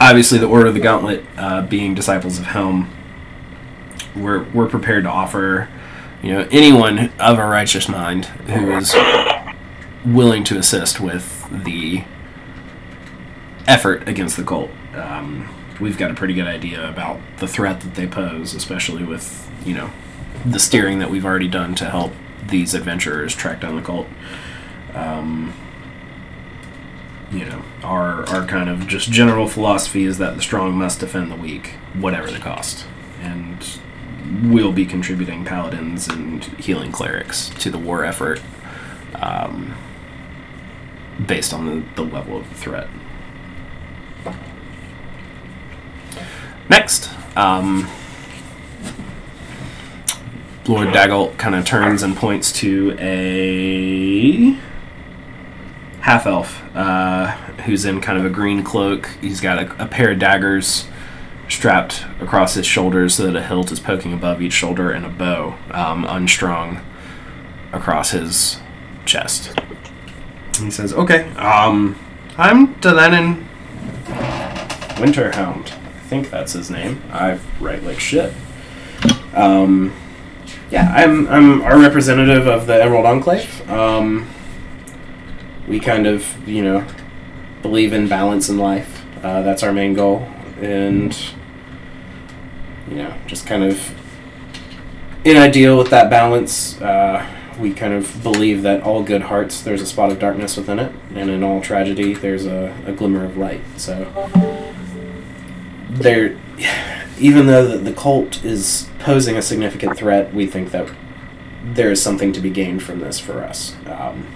[0.00, 2.88] obviously, the Order of the Gauntlet, uh, being disciples of Helm,
[4.14, 5.68] we're we're prepared to offer,
[6.22, 8.94] you know, anyone of a righteous mind who is
[10.06, 12.04] willing to assist with the
[13.66, 14.70] effort against the cult.
[14.98, 15.48] Um,
[15.80, 19.74] we've got a pretty good idea about the threat that they pose, especially with you
[19.74, 19.90] know
[20.44, 22.12] the steering that we've already done to help
[22.48, 24.06] these adventurers track down the cult.
[24.94, 25.52] Um,
[27.30, 31.30] you know, our our kind of just general philosophy is that the strong must defend
[31.30, 32.86] the weak, whatever the cost,
[33.20, 33.78] and
[34.42, 38.40] we'll be contributing paladins and healing clerics to the war effort,
[39.16, 39.74] um,
[41.26, 42.88] based on the, the level of the threat.
[46.68, 47.88] Next, um,
[50.66, 54.58] Lord Dagult kind of turns and points to a
[56.00, 57.28] half elf uh,
[57.64, 59.08] who's in kind of a green cloak.
[59.20, 60.86] He's got a, a pair of daggers
[61.48, 65.08] strapped across his shoulders so that a hilt is poking above each shoulder and a
[65.08, 66.84] bow um, unstrung
[67.72, 68.60] across his
[69.06, 69.58] chest.
[70.60, 71.98] He says, Okay, um,
[72.36, 73.46] I'm Delanin
[74.96, 75.72] Winterhound.
[76.08, 77.02] Think that's his name.
[77.12, 78.32] I write like shit.
[79.34, 79.94] Um,
[80.70, 83.70] yeah, I'm I'm our representative of the Emerald Enclave.
[83.70, 84.26] Um,
[85.68, 86.86] we kind of, you know,
[87.60, 89.04] believe in balance in life.
[89.22, 90.26] Uh, that's our main goal,
[90.62, 91.14] and
[92.88, 93.94] you know, just kind of
[95.24, 96.80] in ideal with that balance.
[96.80, 97.26] Uh,
[97.60, 100.90] we kind of believe that all good hearts there's a spot of darkness within it,
[101.14, 103.60] and in all tragedy there's a, a glimmer of light.
[103.76, 104.04] So
[105.90, 106.38] there,
[107.18, 110.90] even though the, the cult is posing a significant threat, we think that
[111.64, 113.74] there is something to be gained from this for us.
[113.86, 114.26] Um,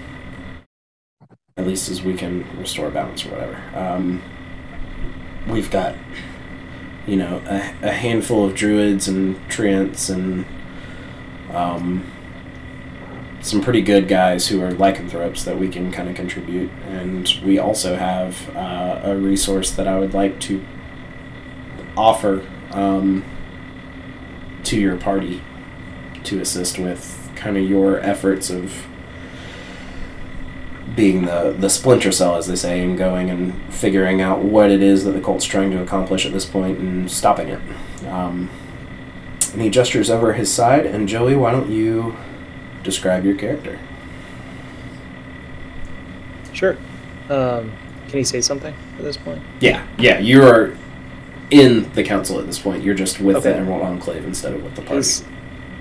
[1.55, 3.61] at least as we can restore balance or whatever.
[3.75, 4.23] Um,
[5.47, 5.95] we've got,
[7.05, 10.45] you know, a, a handful of druids and treants and
[11.53, 12.11] um,
[13.41, 16.71] some pretty good guys who are lycanthropes that we can kind of contribute.
[16.87, 20.65] And we also have uh, a resource that I would like to
[21.95, 23.23] offer um,
[24.63, 25.41] to your party
[26.23, 28.87] to assist with kind of your efforts of
[30.95, 34.81] being the the splinter cell, as they say, and going and figuring out what it
[34.81, 37.59] is that the cult's trying to accomplish at this point and stopping it.
[38.07, 38.49] Um,
[39.53, 42.15] and he gestures over his side, and Joey, why don't you
[42.83, 43.79] describe your character?
[46.53, 46.77] Sure.
[47.29, 47.71] Um,
[48.07, 49.41] can he say something at this point?
[49.59, 50.77] Yeah, yeah, you are
[51.61, 52.83] in the council at this point.
[52.83, 53.59] You're just with the Okay.
[53.59, 54.95] Emerald Enclave instead of with the party.
[54.97, 55.23] He's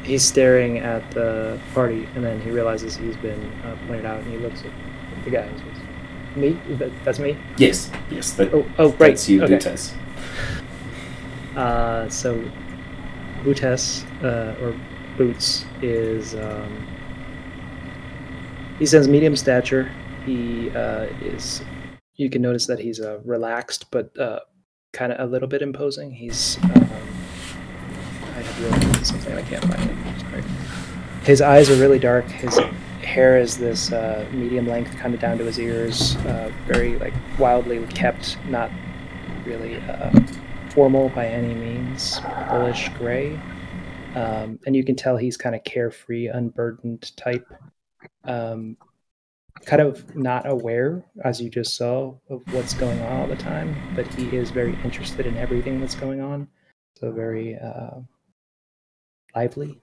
[0.02, 4.30] he's staring at the party, and then he realizes he's been uh, pointed out, and
[4.32, 5.40] he looks at the guy.
[5.42, 6.50] and says, "Me?
[6.76, 7.36] That, that's me?
[7.56, 8.98] Yes, yes, that, Oh, oh, right.
[8.98, 9.54] that's you, okay.
[9.58, 9.94] Butes.
[11.56, 12.42] Uh, so
[13.44, 14.74] Butes uh, or
[15.18, 16.86] Boots is um,
[18.78, 19.90] he says medium stature.
[20.24, 21.62] He uh, is.
[22.16, 24.40] You can notice that he's uh, relaxed, but uh,
[24.92, 26.12] kind of a little bit imposing.
[26.12, 26.58] He's.
[26.62, 26.88] Um,
[28.34, 30.20] I have something I can't find it.
[30.20, 30.42] Sorry.
[31.24, 32.26] His eyes are really dark.
[32.26, 32.58] His
[33.02, 36.16] hair is this uh, medium length, kind of down to his ears.
[36.16, 38.70] Uh, very like wildly kept, not
[39.44, 40.10] really uh,
[40.70, 42.20] formal by any means.
[42.48, 43.38] Bullish gray,
[44.14, 47.46] um, and you can tell he's kind of carefree, unburdened type.
[48.24, 48.76] Um,
[49.64, 53.76] kind of not aware, as you just saw, of what's going on all the time,
[53.94, 56.48] but he is very interested in everything that's going on.
[56.98, 58.00] So very uh,
[59.34, 59.80] lively.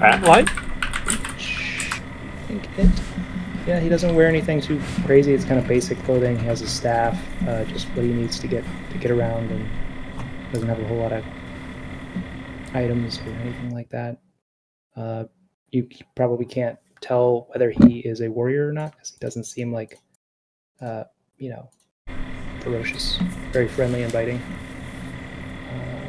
[0.00, 0.48] At light?
[0.50, 2.90] I think it.
[3.66, 5.32] Yeah, he doesn't wear anything too crazy.
[5.32, 6.38] It's kind of basic clothing.
[6.38, 9.68] He has a staff, uh, just what he needs to get to get around, and
[10.52, 11.24] doesn't have a whole lot of
[12.74, 14.18] items or anything like that.
[14.96, 15.24] Uh,
[15.70, 19.72] you probably can't tell whether he is a warrior or not because he doesn't seem
[19.72, 19.98] like,
[20.80, 21.04] uh,
[21.36, 21.68] you know,
[22.60, 23.18] ferocious.
[23.52, 24.36] Very friendly, inviting.
[25.70, 26.06] Um,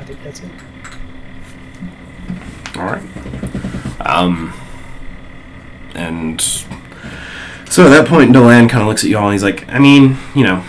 [0.00, 0.50] I think that's it.
[2.76, 3.02] All right.
[4.00, 4.52] Um,
[5.94, 9.68] and so at that point, Delan kind of looks at you all and he's like,
[9.68, 10.64] I mean, you know,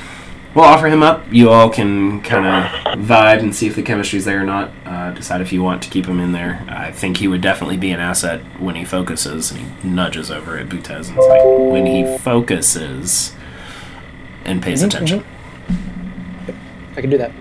[0.56, 1.24] we'll offer him up.
[1.32, 4.72] You all can kind of vibe and see if the chemistry's there or not.
[4.86, 6.66] Uh, decide if you want to keep him in there.
[6.70, 9.52] I think he would definitely be an asset when he focuses.
[9.52, 13.36] And he nudges over at Butez and it's like, when he focuses
[14.46, 15.24] and pays Mhm, attention.
[16.48, 16.56] Yep,
[16.98, 17.32] I can do that.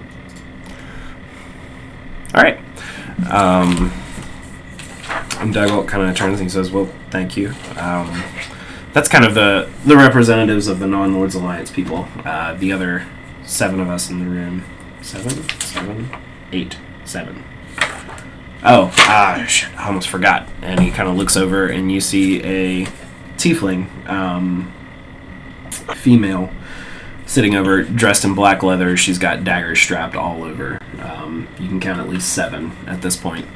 [2.35, 2.59] All right.
[3.31, 3.93] Um,
[5.39, 8.11] and Daggett kind of turns and he says, "Well, thank you." Um,
[8.95, 12.09] that's kind of the the representatives of the non-Lords Alliance people.
[12.25, 13.07] Uh, the other
[13.45, 14.65] seven of us in the room.
[15.03, 16.09] Seven, seven,
[16.53, 17.45] eight, seven.
[18.67, 19.69] Oh, ah, shit!
[19.79, 20.49] I almost forgot.
[20.63, 22.87] And he kind of looks over, and you see a
[23.37, 24.09] tiefling.
[24.09, 24.73] Um,
[25.97, 26.51] female
[27.27, 28.97] sitting over, dressed in black leather.
[28.97, 30.79] She's got daggers strapped all over.
[31.03, 33.47] Um, you can count at least seven at this point.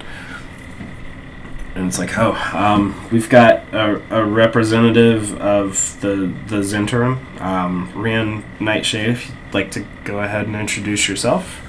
[1.79, 7.93] And it's like, oh, um, we've got a, a representative of the the Zhentarim, um,
[7.93, 9.11] Rian Nightshade.
[9.11, 11.61] If you'd like to go ahead and introduce yourself.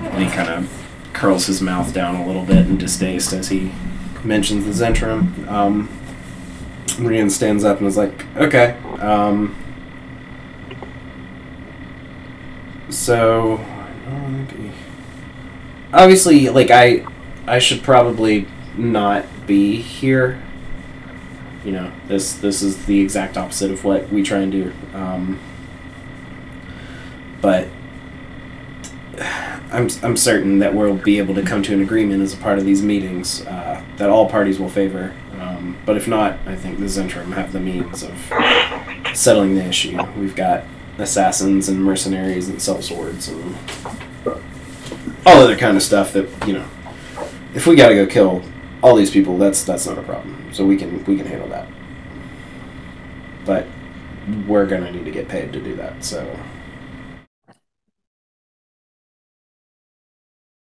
[0.00, 3.70] And he kind of curls his mouth down a little bit in distaste as he
[4.24, 5.46] mentions the Zhentarim.
[5.46, 5.88] Um,
[6.96, 8.76] Rian stands up and is like, okay.
[8.98, 9.56] Um,
[12.90, 13.64] so,
[15.92, 17.06] obviously, like I,
[17.46, 20.42] I should probably not be here.
[21.64, 24.72] You know, this this is the exact opposite of what we try and do.
[24.92, 25.40] Um,
[27.40, 27.68] but
[29.70, 32.58] I'm, I'm certain that we'll be able to come to an agreement as a part
[32.58, 35.14] of these meetings uh, that all parties will favor.
[35.38, 40.00] Um, but if not, I think the Zhentarim have the means of settling the issue.
[40.16, 40.64] We've got
[40.98, 43.56] assassins and mercenaries and sellswords and
[45.26, 46.68] all other kind of stuff that you know.
[47.54, 48.42] If we got to go kill
[48.84, 50.52] all these people, that's that's not a problem.
[50.52, 51.66] So we can we can handle that.
[53.46, 53.66] But
[54.46, 56.04] we're gonna need to get paid to do that.
[56.04, 56.38] So.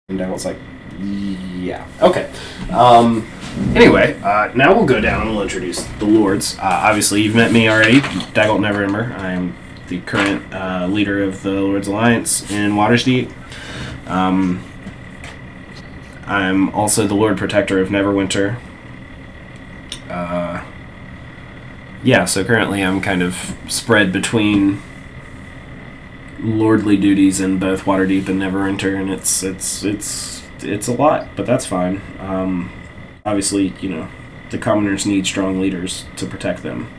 [0.08, 0.56] And Dagult's like,
[0.98, 2.32] yeah, okay.
[2.72, 3.28] Um,
[3.76, 6.58] anyway, uh, now we'll go down and we'll introduce the lords.
[6.58, 8.00] Uh, obviously, you've met me already,
[8.32, 9.16] Daggle Neverember.
[9.18, 9.54] I am
[9.88, 13.30] the current uh, leader of the Lords Alliance in Watersdeep.
[14.08, 14.64] Um,
[16.28, 18.58] I'm also the Lord Protector of Neverwinter.
[20.10, 20.62] Uh,
[22.02, 24.82] yeah, so currently I'm kind of spread between
[26.38, 31.46] lordly duties in both Waterdeep and Neverwinter, and it's it's it's it's a lot, but
[31.46, 32.02] that's fine.
[32.18, 32.70] Um,
[33.24, 34.08] obviously, you know,
[34.50, 36.92] the commoners need strong leaders to protect them,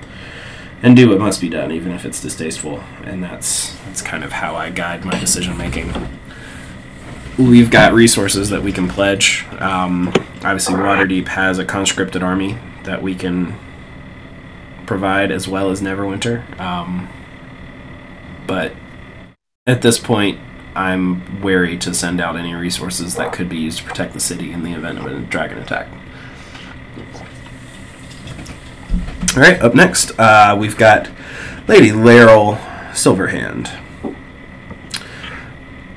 [0.81, 2.83] and do what must be done, even if it's distasteful.
[3.03, 5.93] And that's that's kind of how I guide my decision making.
[7.39, 9.45] We've got resources that we can pledge.
[9.59, 10.09] Um,
[10.43, 13.57] obviously, Waterdeep has a conscripted army that we can
[14.85, 16.59] provide, as well as Neverwinter.
[16.59, 17.07] Um,
[18.45, 18.73] but
[19.65, 20.37] at this point,
[20.75, 24.51] I'm wary to send out any resources that could be used to protect the city
[24.51, 25.87] in the event of a dragon attack.
[29.37, 31.09] All right, up next, uh, we've got
[31.69, 32.57] Lady Laeral
[32.91, 33.73] Silverhand.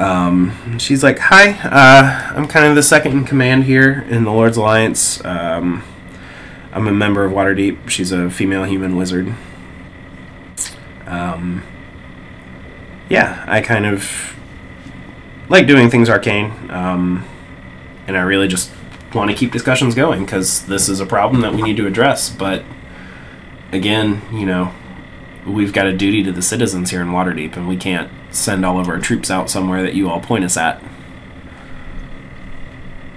[0.03, 4.33] Um, she's like, "Hi, uh, I'm kind of the second in command here in the
[4.33, 5.25] Lord's Alliance.
[5.25, 5.85] Um,
[6.73, 7.89] I'm a member of Waterdeep.
[7.89, 9.33] She's a female human wizard.
[11.07, 11.63] Um,
[13.09, 14.35] yeah, I kind of
[15.49, 17.25] like doing things arcane, um,
[18.09, 18.73] and I really just
[19.15, 22.29] want to keep discussions going because this is a problem that we need to address.
[22.29, 22.65] But
[23.71, 24.75] again, you know,
[25.47, 28.81] we've got a duty to the citizens here in Waterdeep, and we can't send all
[28.81, 30.83] of our troops out somewhere that you all point us at.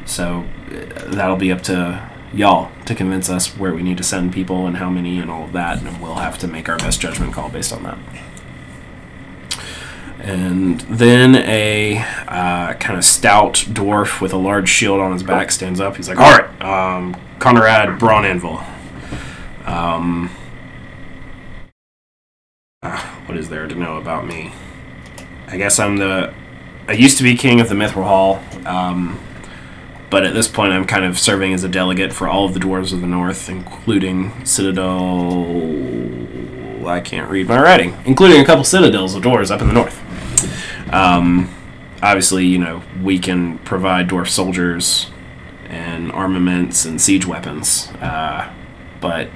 [0.05, 4.33] So uh, that'll be up to y'all to convince us where we need to send
[4.33, 6.99] people and how many and all of that, and we'll have to make our best
[6.99, 7.97] judgment call based on that.
[10.19, 15.51] And then a uh, kind of stout dwarf with a large shield on his back
[15.51, 15.97] stands up.
[15.97, 18.63] He's like, "All right, um, Connerad Brawnanvil.
[19.65, 20.31] Um,
[22.81, 24.51] ah, what is there to know about me?
[25.47, 26.33] I guess I'm the.
[26.87, 29.19] I used to be king of the Mithral Hall, um,
[30.09, 32.59] but at this point, I'm kind of serving as a delegate for all of the
[32.59, 36.05] dwarves of the north, including Citadel.
[36.87, 39.99] I can't read my writing, including a couple citadels of dwarves up in the north.
[40.93, 41.49] Um,
[42.01, 45.09] obviously, you know, we can provide dwarf soldiers
[45.67, 48.53] and armaments and siege weapons, uh,
[49.01, 49.29] but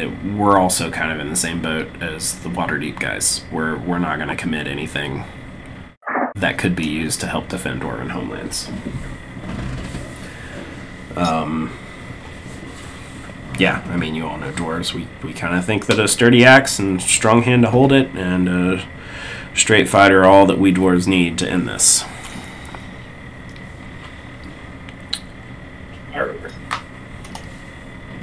[0.00, 3.44] it, we're also kind of in the same boat as the Waterdeep guys.
[3.52, 5.24] We're we're not going to commit anything
[6.34, 8.70] that could be used to help defend Dwarven homelands.
[11.16, 11.76] Um,
[13.58, 14.94] yeah, I mean, you all know dwarves.
[14.94, 18.08] We, we kind of think that a sturdy axe and strong hand to hold it,
[18.16, 18.88] and a
[19.54, 22.04] straight fighter are all that we dwarves need to end this.
[26.14, 26.36] Arr.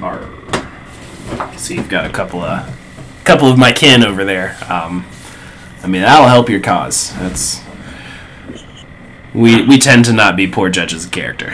[0.00, 0.37] Arr.
[1.56, 2.74] See, you've got a couple of
[3.24, 4.56] couple of my kin over there.
[4.68, 5.04] Um,
[5.82, 7.12] I mean, that'll help your cause.
[7.18, 7.60] That's
[9.34, 11.52] we we tend to not be poor judges of character.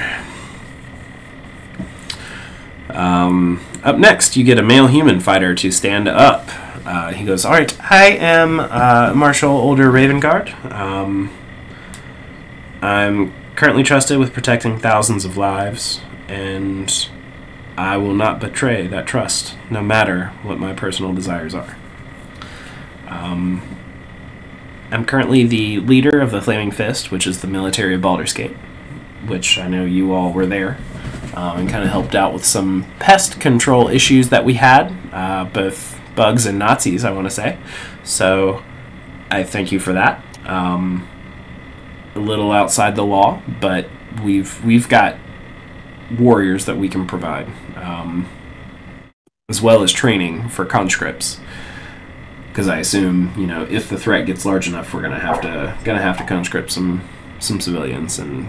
[2.91, 6.49] Um, up next, you get a male human fighter to stand up.
[6.87, 10.55] Uh, he goes, "All right, I am uh, Marshal Ulder Ravengard.
[10.73, 11.31] Um,
[12.81, 17.09] I'm currently trusted with protecting thousands of lives, and
[17.77, 21.77] I will not betray that trust, no matter what my personal desires are."
[23.09, 23.63] Um,
[24.91, 28.57] I'm currently the leader of the Flaming Fist, which is the military of Baldur's Gate,
[29.27, 30.79] which I know you all were there
[31.35, 35.45] um, and kind of helped out with some pest control issues that we had, uh,
[35.45, 37.59] both bugs and Nazis, I want to say.
[38.05, 38.63] So
[39.31, 40.25] I thank you for that.
[40.47, 41.09] Um,
[42.15, 43.89] a little outside the law, but
[44.23, 45.17] we've we've got
[46.19, 47.47] warriors that we can provide,
[47.77, 48.29] um,
[49.49, 51.41] as well as training for conscripts.
[52.49, 55.77] Because I assume you know if the threat gets large enough, we're gonna have to
[55.85, 57.03] gonna have to conscript some
[57.41, 58.49] some civilians, and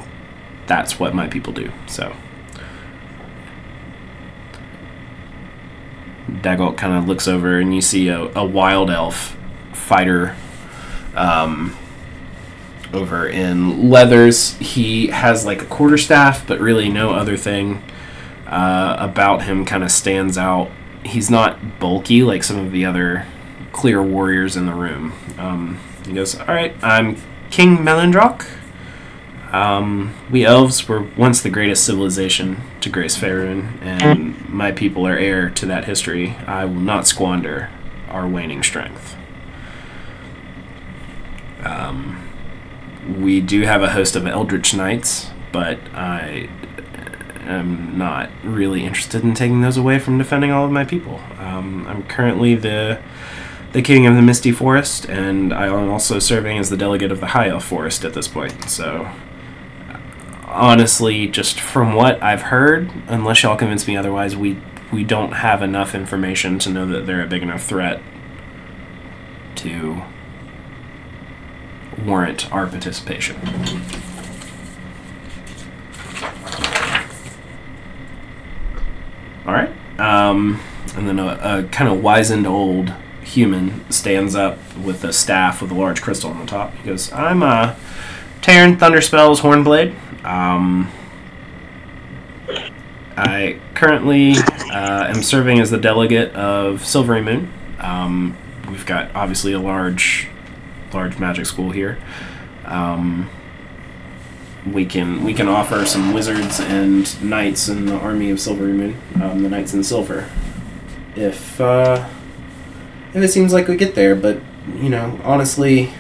[0.68, 1.72] that's what my people do.
[1.88, 2.16] So.
[6.28, 9.38] Dagult kind of looks over and you see a, a wild elf
[9.74, 10.36] fighter
[11.16, 11.76] um,
[12.96, 14.54] over in leathers.
[14.58, 17.84] He has like a quarterstaff, but really no other thing
[18.48, 20.72] uh, about him kind of stands out.
[21.04, 23.26] He's not bulky like some of the other
[23.72, 25.14] clear warriors in the room.
[25.38, 27.18] Um, he goes, All right, I'm
[27.52, 28.46] King Melandrach.
[29.52, 35.18] Um, we elves were once the greatest civilization to grace Faerun, and my people are
[35.18, 36.32] heir to that history.
[36.46, 37.70] I will not squander
[38.10, 39.16] our waning strength.
[41.64, 42.25] Um,
[43.08, 46.50] we do have a host of Eldritch Knights, but I
[47.46, 51.22] am not really interested in taking those away from defending all of my people.
[51.40, 53.00] Um, I'm currently the
[53.72, 57.20] the king of the Misty Forest, and I am also serving as the delegate of
[57.20, 58.70] the High Elf Forest at this point.
[58.70, 59.12] So
[60.46, 64.58] honestly, just from what I've heard, unless y'all convince me otherwise, we
[64.92, 68.02] we don't have enough information to know that they're a big enough threat
[69.56, 70.02] to
[72.04, 73.36] warrant our participation.
[79.46, 79.72] All right.
[80.00, 80.60] Um,
[80.96, 85.72] and then a, a kind of wizened old human stands up with a staff with
[85.72, 86.74] a large crystal on the top.
[86.76, 87.76] He goes, "I'm uh,
[88.42, 89.96] Taern Thunderspell's Hornblade.
[90.24, 90.92] Um,
[93.18, 94.34] I currently
[94.72, 97.50] uh, am serving as the delegate of Silverymoon.
[97.82, 98.38] Um,
[98.70, 100.28] we've got obviously a large,
[100.96, 102.00] large magic school here.
[102.64, 103.30] Um,
[104.72, 109.44] we can we can offer some wizards and knights in the army of Silverymoon, um,
[109.44, 110.28] the knights in silver,
[111.16, 112.08] if uh,
[113.14, 114.16] if it seems like we get there.
[114.16, 114.40] But
[114.76, 115.92] you know, honestly,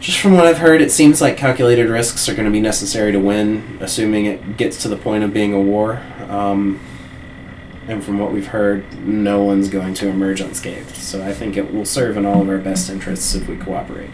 [0.00, 3.12] just from what I've heard, it seems like calculated risks are going to be necessary
[3.12, 6.02] to win, assuming it gets to the point of being a war.
[6.28, 6.80] Um,
[7.88, 10.94] and from what we've heard, no one's going to emerge unscathed.
[10.94, 14.10] So I think it will serve in all of our best interests if we cooperate.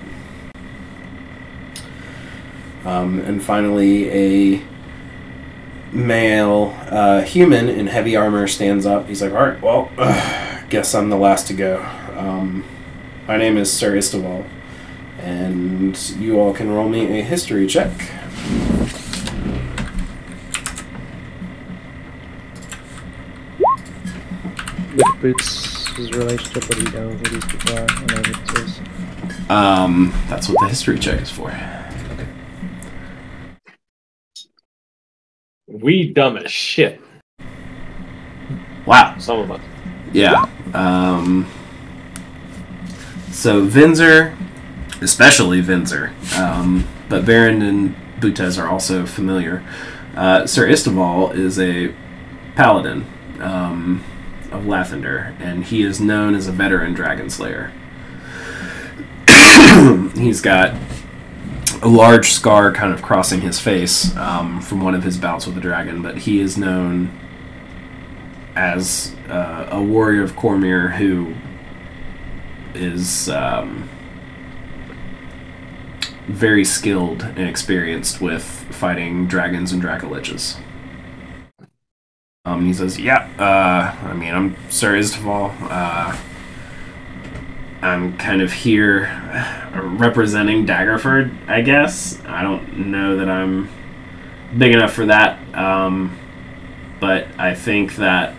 [2.85, 4.11] Um, and finally,
[4.57, 4.62] a
[5.93, 9.09] male uh, human in heavy armor stands up.
[9.09, 11.85] He's like, "All right, well, uh, guess I'm the last to go.
[12.16, 12.64] Um,
[13.27, 14.47] my name is Sir Isteval,
[15.18, 17.91] and you all can roll me a history check."
[24.95, 27.86] With Boots' relationship, what do you know who these people are?
[27.88, 29.53] I know who.
[29.53, 31.53] Um, that's what the history check is for.
[35.66, 37.01] We dumb as shit.
[38.86, 39.16] Wow.
[39.18, 39.61] Some of us.
[40.12, 40.47] Yeah.
[40.72, 41.51] Um,
[43.32, 44.36] so Vinzer,
[45.01, 49.64] especially Vinzer, um, but Baron and Butez are also familiar.
[50.14, 51.93] Uh, Sir Isteval is a
[52.55, 53.05] paladin
[53.40, 54.05] um,
[54.55, 57.72] of Lathander, and he is known as a veteran dragon slayer.
[60.14, 60.74] He's got
[61.82, 65.55] a large scar kind of crossing his face um, from one of his bouts with
[65.55, 67.10] the dragon, but he is known
[68.56, 71.35] as uh, a warrior of Cormyr who
[72.74, 73.89] is um,
[76.26, 80.59] very skilled and experienced with fighting dragons and dracoliches.
[82.55, 85.52] Um, he says, "Yeah, uh, I mean, I'm Sir Isteval.
[85.60, 86.16] Uh,
[87.82, 89.10] I'm kind of here
[89.74, 92.22] representing Daggerford, I guess.
[92.26, 93.68] I don't know that I'm
[94.56, 96.16] big enough for that, um,
[97.01, 98.36] but I think that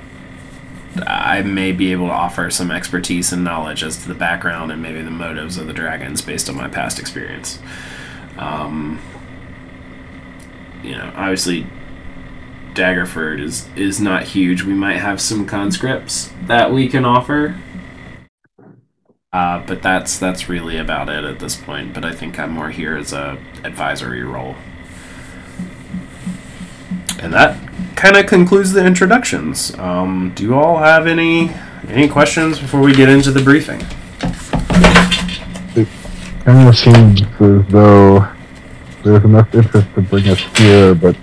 [1.06, 4.82] I may be able to offer some expertise and knowledge as to the background and
[4.82, 7.60] maybe the motives of the dragons based on my past experience.
[8.38, 9.02] Um,
[10.82, 11.68] you know, obviously,
[12.76, 14.64] Daggerford is is not huge.
[14.64, 17.60] We might have some conscripts that we can offer,
[19.34, 21.94] uh, but that's that's really about it at this point.
[21.94, 24.56] But I think I'm more here as a advisory role.
[27.20, 27.58] And that
[27.96, 29.74] kind of concludes the introductions.
[29.80, 31.52] Um, do you all have any
[31.88, 33.82] any questions before we get into the briefing?
[36.46, 38.28] kind of seems as though
[39.04, 41.16] there's enough interest to bring us here, but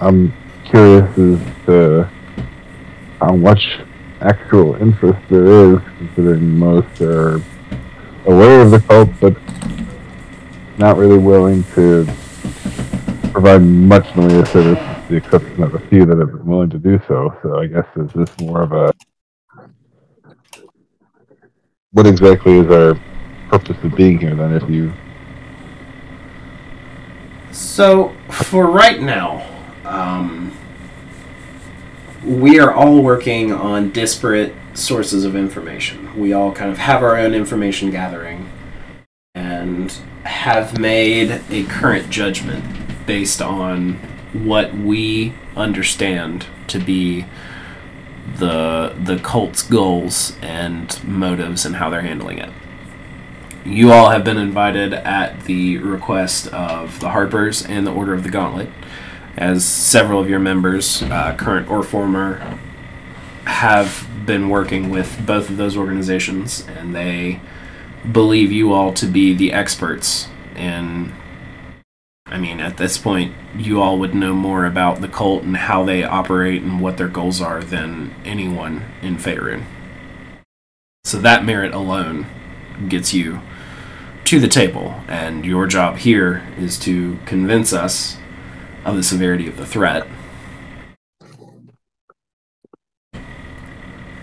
[0.00, 0.32] I'm
[0.64, 2.10] curious as to
[3.20, 3.80] how much
[4.22, 7.42] actual interest there is, considering most are
[8.24, 9.36] aware of the cult, but
[10.78, 12.06] not really willing to
[13.32, 16.78] provide much noise service, with the exception of a few that have been willing to
[16.78, 17.36] do so.
[17.42, 18.94] So I guess is this more of a
[21.92, 22.94] what exactly is our
[23.50, 24.54] purpose of being here then?
[24.54, 24.92] If you
[27.50, 29.49] So, for right now,
[29.90, 30.56] um,
[32.24, 36.18] we are all working on disparate sources of information.
[36.18, 38.48] We all kind of have our own information gathering
[39.34, 39.92] and
[40.24, 42.64] have made a current judgment
[43.06, 43.94] based on
[44.32, 47.26] what we understand to be
[48.36, 52.50] the the cult's goals and motives and how they're handling it
[53.64, 58.22] you all have been invited at the request of the Harpers and the Order of
[58.22, 58.70] the Gauntlet,
[59.40, 62.58] as several of your members, uh, current or former,
[63.46, 67.40] have been working with both of those organizations, and they
[68.12, 71.12] believe you all to be the experts in.
[72.26, 75.84] I mean, at this point, you all would know more about the cult and how
[75.84, 79.64] they operate and what their goals are than anyone in Faerun.
[81.02, 82.26] So that merit alone
[82.88, 83.40] gets you
[84.26, 88.18] to the table, and your job here is to convince us
[88.84, 90.06] of the severity of the threat.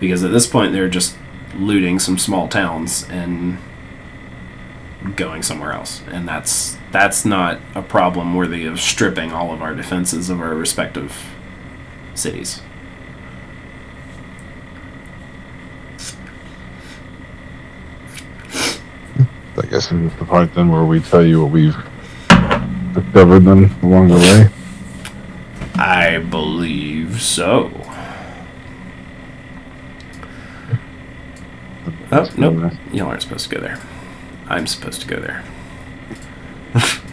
[0.00, 1.16] Because at this point, they're just
[1.56, 3.58] looting some small towns and
[5.16, 9.74] going somewhere else, and that's that's not a problem worthy of stripping all of our
[9.74, 11.16] defenses of our respective
[12.14, 12.62] cities.
[19.60, 21.76] I guess is the part then where we tell you what we've
[23.00, 24.48] discovered then along the way.
[25.74, 27.70] I believe so.
[32.10, 32.72] Oh, nope.
[32.92, 33.78] Y'all aren't supposed to go there.
[34.48, 35.44] I'm supposed to go there.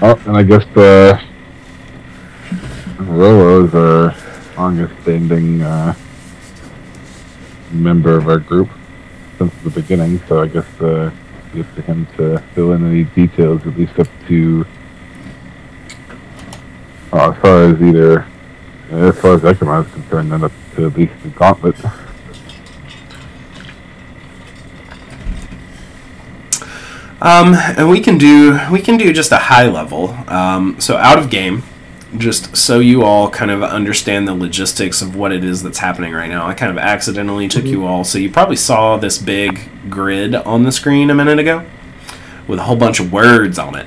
[0.00, 1.20] Oh, and I guess uh,
[3.00, 4.14] Rolo is our
[4.56, 5.92] longest standing uh,
[7.72, 8.68] member of our group
[9.38, 11.10] since the beginning, so I guess uh,
[11.52, 14.64] it's up to him to fill in any details, at least up to
[17.12, 18.26] uh, as far as either,
[18.90, 21.76] as far as Ekamon is concerned, then up to at least the gauntlet.
[27.20, 30.10] Um, and we can do we can do just a high level.
[30.28, 31.64] Um, so out of game,
[32.16, 36.12] just so you all kind of understand the logistics of what it is that's happening
[36.12, 36.46] right now.
[36.46, 40.62] I kind of accidentally took you all, so you probably saw this big grid on
[40.62, 41.66] the screen a minute ago
[42.46, 43.86] with a whole bunch of words on it.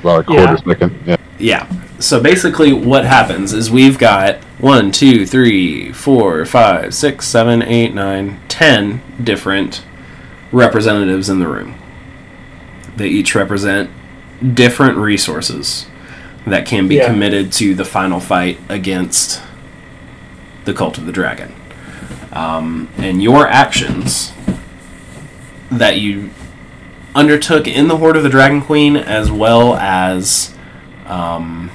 [0.00, 1.16] About a quarter second, yeah.
[1.38, 1.83] Yeah.
[2.04, 7.94] So basically, what happens is we've got one, two, three, four, five, six, seven, eight,
[7.94, 9.82] nine, ten different
[10.52, 11.76] representatives in the room.
[12.94, 13.88] They each represent
[14.52, 15.86] different resources
[16.46, 17.06] that can be Yeah.
[17.06, 19.40] committed to the final fight against
[20.66, 21.54] the cult of the dragon.
[22.34, 24.34] Um, and your actions
[25.70, 26.28] that you
[27.14, 30.54] undertook in the Horde of the Dragon Queen, as well as
[31.06, 31.70] um,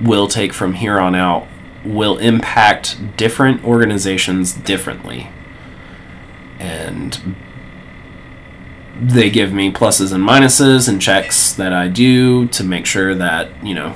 [0.00, 1.46] will take from here on out,
[1.84, 5.30] will impact different organizations differently.
[6.58, 7.36] And
[9.00, 13.64] they give me pluses and minuses and checks that I do to make sure that,
[13.64, 13.94] you know,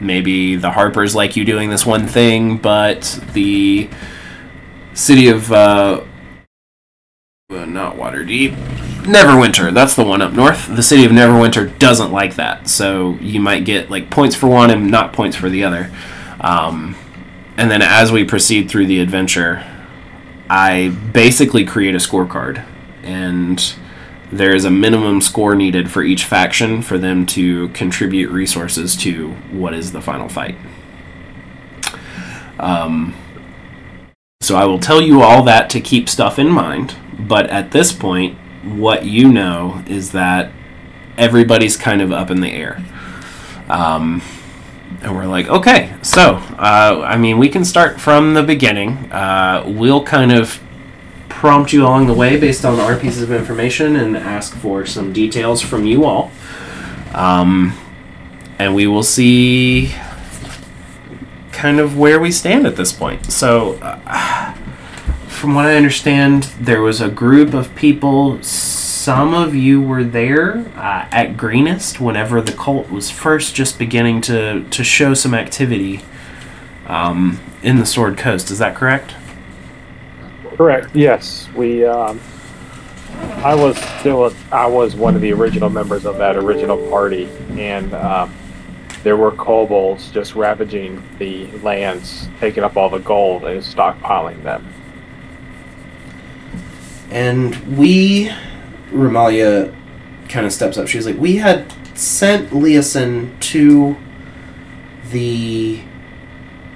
[0.00, 3.88] maybe the Harpers like you doing this one thing, but the
[4.94, 6.04] city of, uh,
[7.48, 10.74] not Waterdeep, Neverwinter, that's the one up north.
[10.74, 14.70] The city of Neverwinter doesn't like that, so you might get like points for one
[14.70, 15.90] and not points for the other.
[16.40, 16.96] Um,
[17.56, 19.64] and then as we proceed through the adventure,
[20.48, 22.64] I basically create a scorecard,
[23.02, 23.74] and
[24.32, 29.32] there is a minimum score needed for each faction for them to contribute resources to
[29.50, 30.56] what is the final fight.
[32.58, 33.14] Um,
[34.40, 37.92] so I will tell you all that to keep stuff in mind, but at this
[37.92, 40.52] point, what you know is that
[41.16, 42.82] everybody's kind of up in the air.
[43.68, 44.22] Um,
[45.02, 49.10] and we're like, okay, so, uh, I mean, we can start from the beginning.
[49.12, 50.60] Uh, we'll kind of
[51.28, 55.12] prompt you along the way based on our pieces of information and ask for some
[55.12, 56.30] details from you all.
[57.14, 57.78] Um,
[58.58, 59.94] and we will see
[61.52, 63.32] kind of where we stand at this point.
[63.32, 64.49] So, uh,
[65.40, 70.58] from what I understand, there was a group of people, some of you were there
[70.76, 76.02] uh, at Greenest whenever the cult was first just beginning to, to show some activity
[76.86, 78.50] um, in the Sword Coast.
[78.50, 79.14] Is that correct?
[80.58, 80.94] Correct.
[80.94, 81.86] Yes, we.
[81.86, 82.20] Um,
[83.42, 84.34] I was still.
[84.52, 88.34] I was one of the original members of that original party, and um,
[89.04, 94.70] there were kobolds just ravaging the lands, taking up all the gold and stockpiling them.
[97.10, 98.30] And we,
[98.90, 99.74] Remallia
[100.28, 100.88] kind of steps up.
[100.88, 103.96] She's like, We had sent Leosin to
[105.10, 105.82] the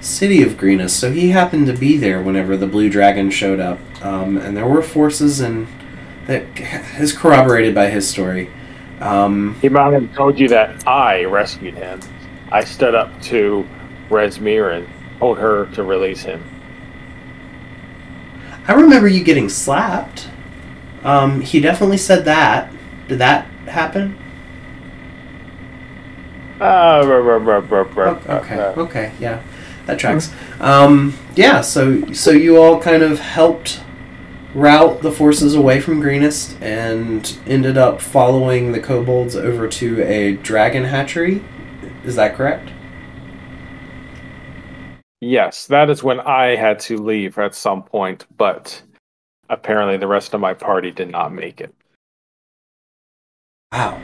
[0.01, 3.79] city of Greenest, so he happened to be there whenever the Blue Dragon showed up.
[4.03, 5.67] Um, and there were forces and
[6.27, 6.45] that
[6.99, 8.49] is corroborated by his story.
[8.99, 11.99] Um, He might have told you that I rescued him.
[12.51, 13.67] I stood up to
[14.09, 14.87] Rezmir and
[15.19, 16.43] told her to release him.
[18.67, 20.27] I remember you getting slapped.
[21.03, 22.71] Um, he definitely said that.
[23.07, 24.17] Did that happen?
[26.59, 28.55] Uh, ruh, ruh, ruh, ruh, ruh, okay.
[28.57, 29.11] Okay.
[29.19, 29.43] Yeah,
[29.85, 30.33] that tracks.
[30.59, 31.61] Um, yeah.
[31.61, 33.81] So so you all kind of helped
[34.55, 40.35] route the forces away from Greenest and ended up following the kobolds over to a
[40.37, 41.43] dragon hatchery.
[42.05, 42.69] Is that correct?
[45.27, 48.79] Yes, that is when I had to leave at some point, but
[49.49, 51.73] apparently the rest of my party did not make it.
[53.71, 53.99] Wow.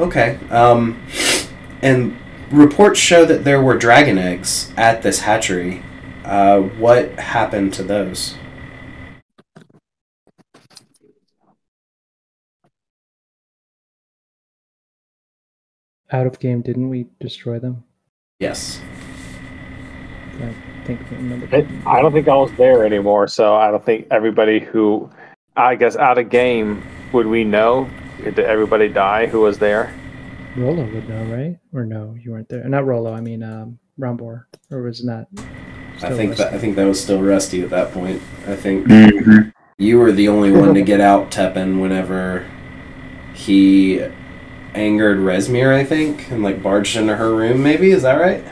[0.00, 0.40] Okay.
[0.50, 1.06] Um,
[1.82, 2.18] and
[2.50, 5.84] reports show that there were dragon eggs at this hatchery.
[6.24, 8.34] Uh, what happened to those?
[16.10, 17.84] Out of game, didn't we destroy them?
[18.40, 18.80] Yes.
[20.42, 21.00] I think
[21.52, 21.56] I.
[21.58, 25.10] It, I don't think I was there anymore, so I don't think everybody who,
[25.56, 27.88] I guess, out of game, would we know?
[28.22, 29.94] Did everybody die who was there?
[30.56, 31.58] Rolo would know, right?
[31.72, 32.64] Or no, you weren't there.
[32.68, 33.12] Not Rolo.
[33.14, 35.26] I mean, um, Rombor, or was it not?
[35.36, 38.20] I Still think that I think that was still Rusty at that point.
[38.46, 39.52] I think Mhm.
[39.78, 42.44] you were the only one to get out Tepin whenever
[43.34, 44.02] he
[44.74, 47.62] angered Rezmir, I think, and like barged into her room.
[47.62, 48.42] Maybe is that right?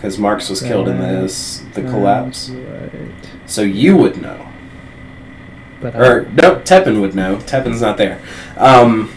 [0.00, 2.48] Because Marx was killed in Uh, this the collapse.
[2.48, 2.90] Right.
[3.44, 4.46] So you would know,
[5.78, 7.36] But or no, Tepin would know.
[7.36, 8.18] Tepin's not there.
[8.56, 9.10] Um,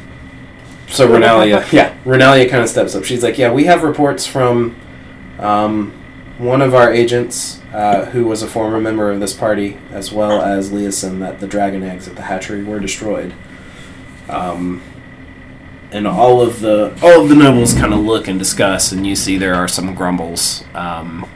[0.90, 3.06] so Remallia, yeah, Remallia kind of steps up.
[3.06, 4.76] She's like, "Yeah, we have reports from
[5.40, 5.94] um,
[6.38, 10.42] one of our agents uh, who was a former member of this party, as well
[10.42, 13.34] as Leosin, that the dragon eggs at the hatchery were destroyed."
[14.28, 14.82] Um,
[15.94, 19.16] and all of the all of the nobles kind of look and discuss, and you
[19.16, 20.64] see there are some grumbles.
[20.74, 21.30] Um,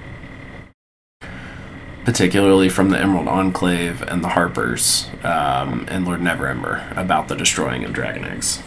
[2.03, 7.83] particularly from the Emerald Enclave and the Harpers um, and Lord Neverember about the destroying
[7.83, 8.63] of dragon eggs.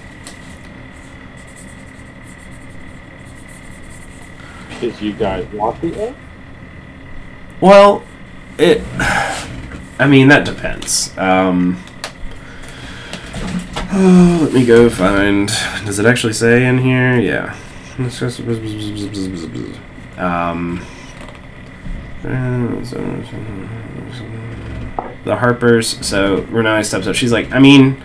[4.79, 6.15] Did you guys want the egg?
[7.61, 8.05] Well,
[8.59, 8.83] it.
[9.99, 11.17] I mean, that depends.
[11.19, 11.83] Um,
[13.93, 15.49] let me go find.
[15.85, 17.19] Does it actually say in here?
[17.19, 17.57] Yeah.
[20.17, 20.87] Um,
[25.25, 26.07] the Harpers.
[26.07, 27.15] So Renai steps up.
[27.15, 28.03] She's like, I mean,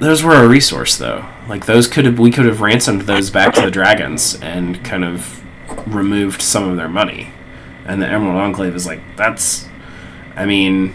[0.00, 1.24] those were a resource, though.
[1.48, 5.04] Like those could have we could have ransomed those back to the dragons and kind
[5.04, 5.42] of
[5.86, 7.32] removed some of their money.
[7.86, 9.68] And the Emerald Enclave is like, that's.
[10.34, 10.94] I mean,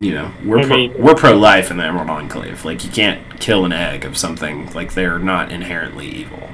[0.00, 2.64] you know, we're I pro, mean- we're pro life in the Emerald Enclave.
[2.64, 4.70] Like, you can't kill an egg of something.
[4.72, 6.50] Like, they're not inherently evil.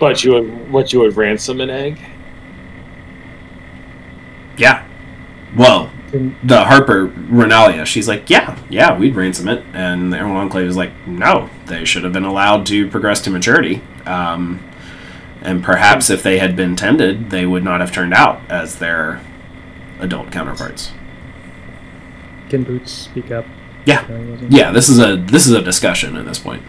[0.00, 2.00] But you would, what you would ransom an egg?
[4.56, 4.86] Yeah.
[5.56, 5.92] Well,
[6.42, 9.64] the Harper Remallia, she's like, yeah, yeah, we'd ransom it.
[9.72, 13.30] And the Emerald Enclave is like, no, they should have been allowed to progress to
[13.30, 13.82] maturity.
[14.04, 14.68] Um,
[15.42, 19.20] and perhaps if they had been tended, they would not have turned out as their
[20.00, 20.92] adult counterparts.
[22.54, 23.44] Can Boots speak up?
[23.84, 24.06] Yeah.
[24.08, 24.38] No.
[24.48, 26.62] Yeah, this is a this is a discussion at this point.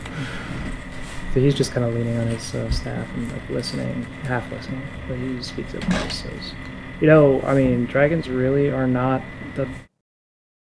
[1.33, 4.81] So he's just kind of leaning on his uh, staff and like listening, half listening,
[5.07, 6.53] but he speaks up and says,
[7.01, 9.21] "You know, I mean, dragons really are not
[9.55, 9.67] the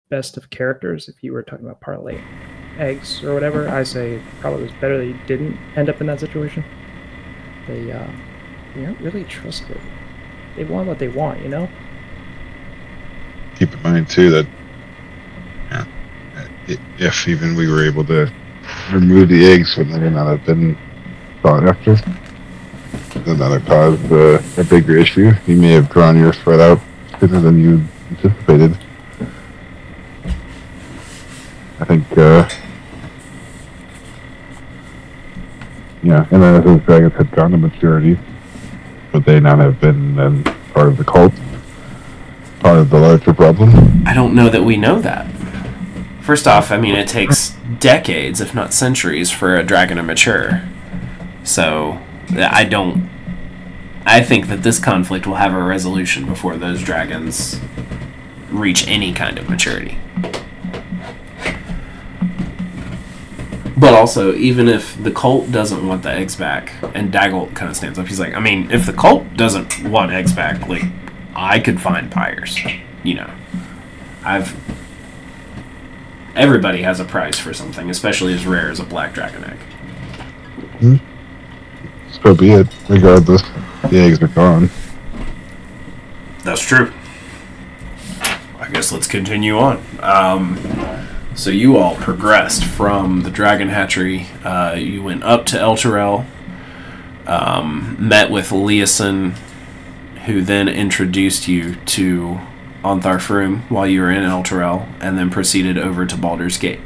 [0.10, 1.10] best of characters.
[1.10, 2.22] If you were talking about parlay
[2.78, 6.20] eggs or whatever, I say probably was better that you didn't end up in that
[6.20, 6.64] situation.
[7.66, 8.08] They, uh,
[8.76, 9.80] they aren't really trustworthy.
[10.56, 11.68] They want what they want, you know.
[13.56, 14.67] Keep in mind too that yeah, i-
[16.68, 18.32] if even we were able to
[18.92, 20.78] remove the eggs, would they not have been
[21.42, 21.96] sought after?
[23.22, 25.32] Then that have caused uh, a bigger issue.
[25.46, 26.80] You may have drawn your spread out
[27.20, 28.78] sooner than you anticipated.
[31.80, 32.50] I think, uh,
[36.04, 38.18] yeah, and then those dragons had gone to maturity,
[39.14, 41.34] would they not have been then part of the cult?
[42.60, 44.04] Part of the larger problem?
[44.08, 45.28] I don't know that we know that.
[46.28, 50.62] First off, I mean, it takes decades, if not centuries, for a dragon to mature.
[51.46, 52.02] So,
[52.36, 53.10] I don't.
[54.06, 57.62] I think that this conflict will have a resolution before those dragons
[58.50, 60.00] reach any kind of maturity.
[63.78, 67.78] But also, even if the cult doesn't want the eggs back, and Dagult kind of
[67.78, 70.84] stands up, he's like, I mean, if the cult doesn't want eggs back, like,
[71.38, 72.60] I could find pyres.
[73.06, 73.32] You know.
[74.26, 74.54] I've.
[76.38, 81.02] Everybody has a price for something, especially as rare as a black dragon egg.
[82.22, 82.68] So be it.
[82.88, 83.42] Regardless,
[83.90, 84.70] the eggs are gone.
[86.44, 86.94] That's true.
[88.60, 89.84] I guess let's continue on.
[90.00, 90.60] Um,
[91.34, 94.28] so you all progressed from the dragon hatchery.
[94.44, 96.26] Uh, you went up to Elturel,
[97.26, 99.32] um, met with Leosin,
[100.26, 102.40] who then introduced you to
[102.84, 106.80] Ontharr Frume while you were in Elturel, and then proceeded over to Baldur's Gate.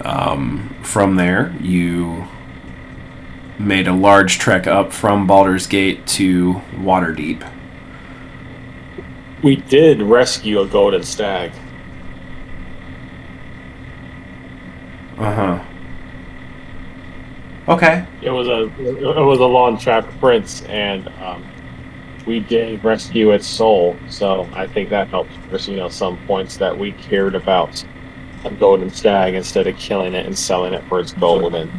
[0.00, 2.26] Um, from there, you
[3.58, 7.50] made a large trek up from Baldur's Gate to Waterdeep.
[9.42, 11.52] We did rescue a golden stag.
[15.18, 15.64] Uh huh.
[17.68, 18.06] Okay.
[18.22, 21.44] It was a it was a long track prince, and um,
[22.26, 23.96] we did rescue its soul.
[24.08, 27.84] So I think that helps us, you know, some points that we cared about
[28.44, 31.54] a golden stag instead of killing it and selling it for its gold.
[31.54, 31.70] And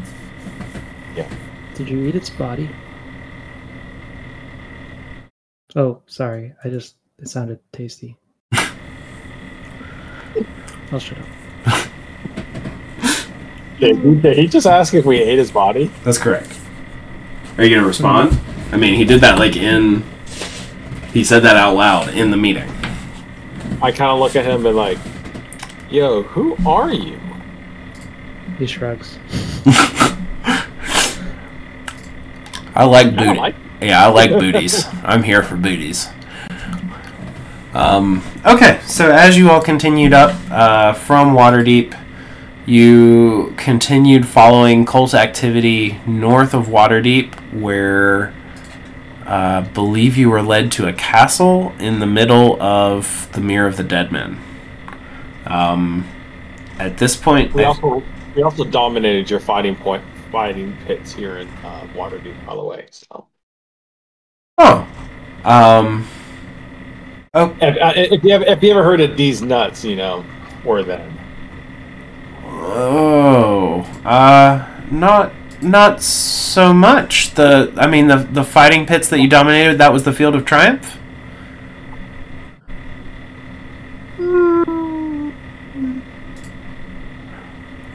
[1.15, 1.29] yeah.
[1.75, 2.69] Did you eat its body?
[5.75, 6.53] Oh, sorry.
[6.63, 8.17] I just it sounded tasty.
[10.91, 11.25] I'll shut up.
[13.79, 15.91] did he, did he just ask if we ate his body?
[16.03, 16.57] That's correct.
[17.57, 18.39] Are you gonna respond?
[18.71, 20.03] I mean, he did that like in.
[21.17, 22.69] He said that out loud in the meeting.
[23.81, 24.99] I kind of look at him and like,
[25.89, 27.19] "Yo, who are you?"
[28.59, 29.17] He shrugs.
[32.75, 33.39] I like I booty.
[33.39, 33.55] like.
[33.81, 34.85] Yeah, I like booties.
[35.03, 36.07] I'm here for booties.
[37.73, 41.99] Um, okay, so as you all continued up uh, from Waterdeep,
[42.67, 48.35] you continued following cult activity north of Waterdeep, where
[49.27, 53.75] uh, believe you were led to a castle in the middle of the Mere of
[53.75, 54.41] the Dead Men.
[55.45, 56.07] Um,
[56.79, 58.03] at this point, We also
[58.35, 62.85] we also dominated your fighting point fighting pits here in uh, Waterdeep, by the way.
[62.91, 63.27] So.
[64.59, 64.87] oh,
[65.43, 66.07] um,
[67.33, 70.25] oh, If, uh, if you ever, if you ever heard of these nuts, you know,
[70.65, 71.17] or them.
[72.45, 77.31] Oh, uh, not not so much.
[77.35, 79.77] The I mean the the fighting pits that you dominated.
[79.77, 80.97] That was the Field of Triumph.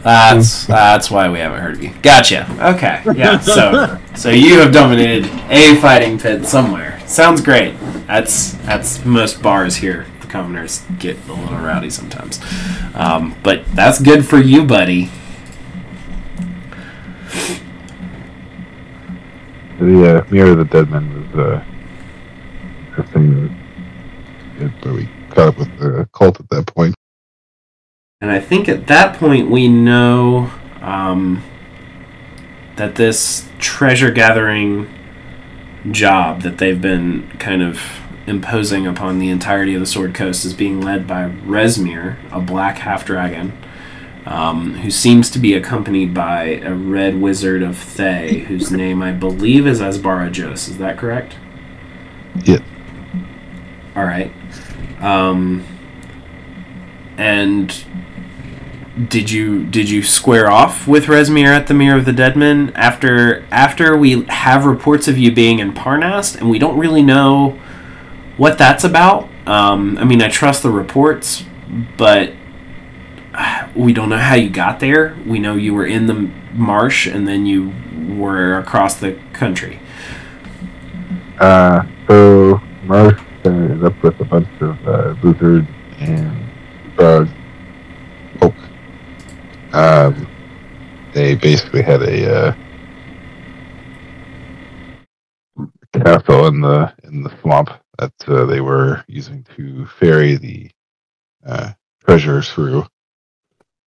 [0.03, 1.95] That's that's why we haven't heard of you.
[2.03, 2.49] Gotcha.
[2.75, 3.03] Okay.
[3.15, 3.39] Yeah.
[3.39, 7.01] So so you have dominated a fighting pit somewhere.
[7.07, 7.75] Sounds great.
[8.07, 10.07] That's that's most bars here.
[10.21, 12.41] The commoners get a little rowdy sometimes,
[12.95, 15.11] um, but that's good for you, buddy.
[19.81, 21.65] The uh, Mere of the Dead Men was uh,
[22.89, 23.59] interesting.
[24.59, 26.95] It, where we caught up with the cult at that point.
[28.21, 30.51] And I think at that point we know
[30.81, 31.43] um,
[32.77, 34.89] that this treasure gathering
[35.91, 37.81] job that they've been kind of
[38.27, 42.79] imposing upon the entirety of the Sword Coast is being led by Rezmir, a black
[42.79, 43.53] half dragon,
[44.27, 49.13] um, who seems to be accompanied by a red wizard of Thay, whose name I
[49.13, 50.69] believe is Azbara Jos.
[50.69, 51.37] Is that correct?
[52.45, 52.61] Yeah.
[53.97, 54.33] All right.
[55.01, 55.65] Um,
[57.19, 57.85] and
[59.09, 63.45] did you did you square off with Rezmir at the Mere of the Deadmen after
[63.51, 67.59] after we have reports of you being in Parnast and we don't really know
[68.37, 69.29] what that's about?
[69.47, 71.45] Um, I mean, I trust the reports,
[71.97, 72.33] but
[73.75, 75.17] we don't know how you got there.
[75.27, 77.73] We know you were in the marsh and then you
[78.17, 79.81] were across the country.
[81.39, 85.67] Uh, so Marsh ended up with a bunch of uh, lizards
[85.99, 86.51] and
[86.97, 87.29] bug
[88.41, 88.55] Oh.
[89.73, 90.29] Um,
[91.15, 92.55] they basically had a uh,
[95.93, 100.71] castle in the in the swamp that uh, they were using to ferry the
[101.47, 101.73] uh,
[102.05, 102.85] treasures through.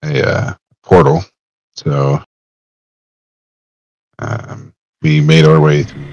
[0.03, 0.53] A uh,
[0.83, 1.23] portal.
[1.73, 2.21] So
[4.19, 6.03] um, we made our way through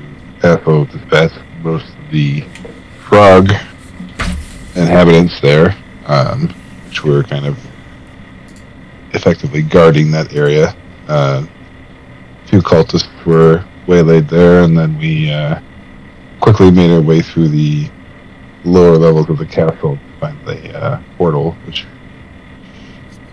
[0.40, 2.40] Castle dispatched most of the
[3.04, 3.50] frog
[4.74, 5.76] inhabitants there,
[6.06, 6.48] um,
[6.88, 7.56] which were kind of
[9.12, 10.74] effectively guarding that area.
[11.06, 11.46] Uh,
[12.46, 15.60] two cultists were waylaid there, and then we uh,
[16.40, 17.88] quickly made our way through the
[18.64, 21.86] lower levels of the castle to find the uh, portal, which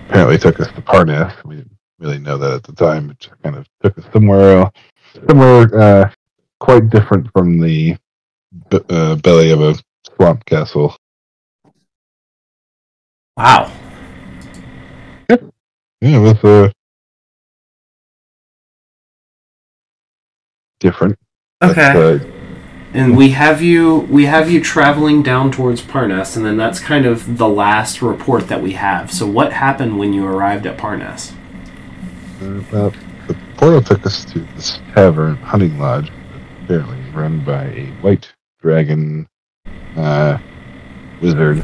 [0.10, 1.44] apparently took us to Parnast.
[1.46, 3.12] We didn't really know that at the time.
[3.12, 4.70] It kind of took us somewhere,
[5.28, 6.12] somewhere uh,
[6.60, 7.96] quite different from the
[8.70, 9.76] b- uh, belly of a
[10.16, 10.96] swamp castle.
[13.38, 13.72] Wow.
[15.30, 15.38] Yeah,
[16.02, 16.72] it was uh,
[20.80, 21.18] different.
[21.62, 21.94] Okay.
[21.94, 22.39] But, uh,
[22.92, 27.06] And we have you we have you traveling down towards Parnast, and then that's kind
[27.06, 29.12] of the last report that we have.
[29.12, 31.34] So what happened when you arrived at Parnast?
[32.42, 32.94] Uh, well,
[33.28, 36.12] the portal took us to this tavern, hunting lodge,
[36.64, 39.28] apparently run by a white dragon
[39.96, 40.40] uh,
[41.22, 41.64] wizard.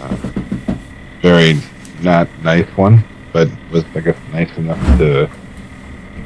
[0.00, 0.16] Uh,
[1.22, 1.54] very
[2.02, 5.30] not nice one, but was I guess nice enough to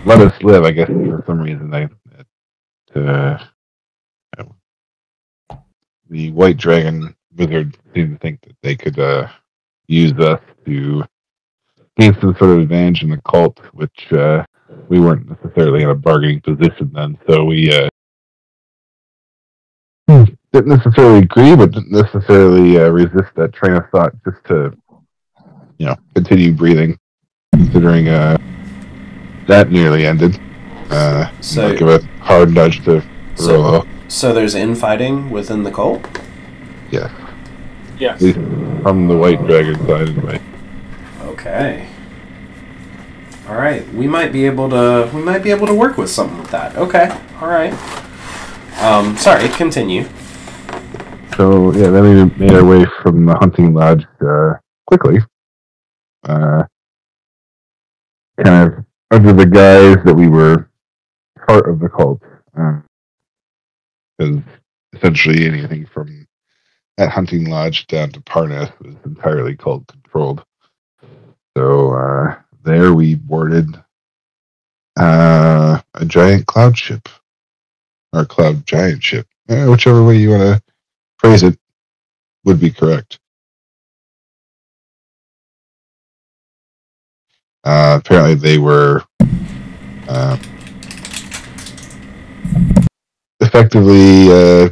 [0.06, 0.64] let us live.
[0.64, 1.88] I guess for some reason they
[2.96, 3.38] uh,
[6.10, 9.26] the white dragon wizard seemed to think that they could uh,
[9.88, 11.02] use us to
[11.98, 14.44] gain some sort of advantage in the cult, which uh,
[14.88, 17.18] we weren't necessarily in a bargaining position then.
[17.28, 17.88] So we uh,
[20.52, 24.76] didn't necessarily agree, but didn't necessarily uh, resist that train of thought just to,
[25.78, 26.98] you know, continue breathing,
[27.54, 28.36] considering uh,
[29.48, 30.38] that nearly ended.
[30.92, 33.02] Uh, So- so give a hard nudge to
[33.34, 33.86] So- Rolo.
[34.08, 36.06] So there's infighting within the cult.
[36.90, 37.08] Yeah.
[37.98, 38.16] Yes.
[38.16, 38.38] at least
[38.82, 40.40] from the white dragon side anyway.
[41.26, 41.86] Okay.
[43.48, 46.38] All right, we might be able to we might be able to work with something
[46.38, 46.76] with that.
[46.76, 47.10] Okay.
[47.40, 47.72] All right.
[48.82, 49.48] Um, sorry.
[49.48, 50.04] Continue.
[51.36, 54.54] So yeah, then we made our way from the hunting lodge uh,
[54.86, 55.20] quickly.
[56.28, 56.64] Uh,
[58.44, 60.68] kind of under the guise that we were
[61.46, 62.22] part of the cult,
[64.18, 64.42] because
[64.92, 66.26] essentially anything from
[66.96, 70.44] that hunting lodge down to Parnast was entirely cult controlled.
[71.56, 73.74] So uh, there we boarded
[74.98, 77.08] uh, a giant cloud ship,
[78.12, 80.62] or cloud giant ship, uh, whichever way you want to
[81.18, 81.58] phrase it
[82.44, 83.18] would be correct.
[87.64, 89.02] Uh, apparently, they were
[90.08, 90.36] uh,
[93.40, 94.68] effectively uh,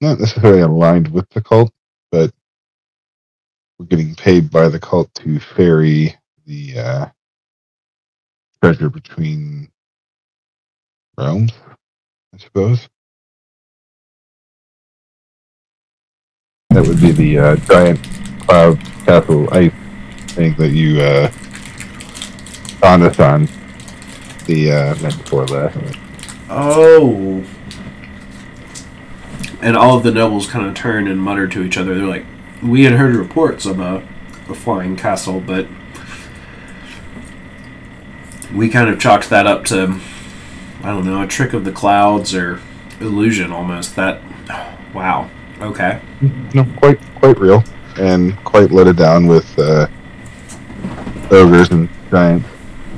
[0.00, 1.72] not necessarily aligned with the cult,
[2.10, 2.32] but
[3.78, 6.14] we're getting paid by the cult to ferry
[6.46, 7.06] the uh,
[8.62, 9.68] treasure between
[11.16, 11.52] realms,
[12.34, 12.88] I suppose.
[16.70, 18.02] That would be the uh, giant
[18.40, 19.72] cloud castle ice
[20.28, 21.28] thing that you uh,
[22.80, 23.46] found us on
[24.46, 26.01] the uh, night before last.
[26.54, 27.44] Oh.
[29.62, 31.94] And all of the nobles kind of turn and mutter to each other.
[31.94, 32.26] They're like,
[32.62, 34.06] "We had heard reports of a,
[34.48, 35.66] a flying castle, but
[38.52, 39.98] we kind of chalked that up to,
[40.82, 42.60] I don't know, a trick of the clouds or
[43.00, 44.20] illusion almost." That,
[44.94, 45.30] wow.
[45.60, 46.00] Okay.
[46.52, 47.64] No, quite quite real,
[47.98, 49.86] and quite let it down with uh,
[51.30, 52.48] ogres and giants.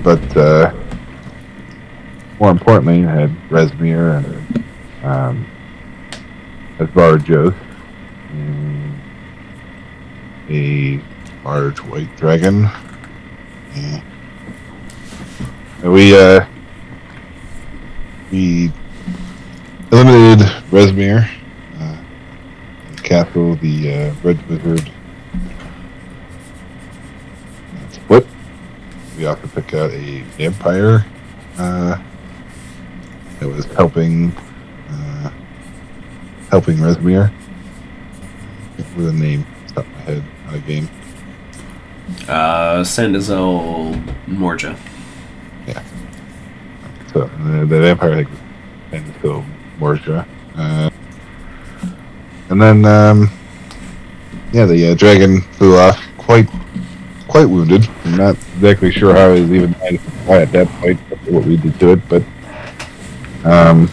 [0.03, 0.73] But uh,
[2.41, 4.65] more importantly, I had Rezmir and
[5.05, 5.47] um,
[6.79, 7.55] Asvarjos,
[8.31, 9.01] and
[10.51, 11.01] a
[11.45, 12.69] large white dragon.
[13.75, 14.03] And
[15.93, 16.47] we uh,
[18.31, 18.73] we
[19.93, 21.29] eliminated Rezmir.
[21.79, 21.97] Uh,
[23.03, 24.91] castle, the uh, Red Wizard
[27.91, 28.27] split.
[29.17, 31.05] We also took out a vampire
[31.59, 32.03] uh,
[33.41, 34.33] that was helping
[34.91, 35.31] uh,
[36.51, 37.33] helping Rezmir.
[38.97, 40.89] With a name, top my head, not a game.
[42.29, 43.95] Uh, Sandesyl
[44.27, 44.79] Morgia.
[45.67, 45.83] Yeah.
[47.13, 48.39] So the, the vampire I think was
[48.95, 49.45] and so
[49.79, 50.27] Morsha.
[50.57, 50.91] Uh,
[52.49, 53.31] and then um,
[54.53, 56.49] yeah, the uh, dragon flew off quite
[57.29, 57.89] quite wounded.
[58.05, 59.73] I'm not exactly sure how it was even
[60.27, 62.23] why at that point what we did to it, but
[63.45, 63.89] um,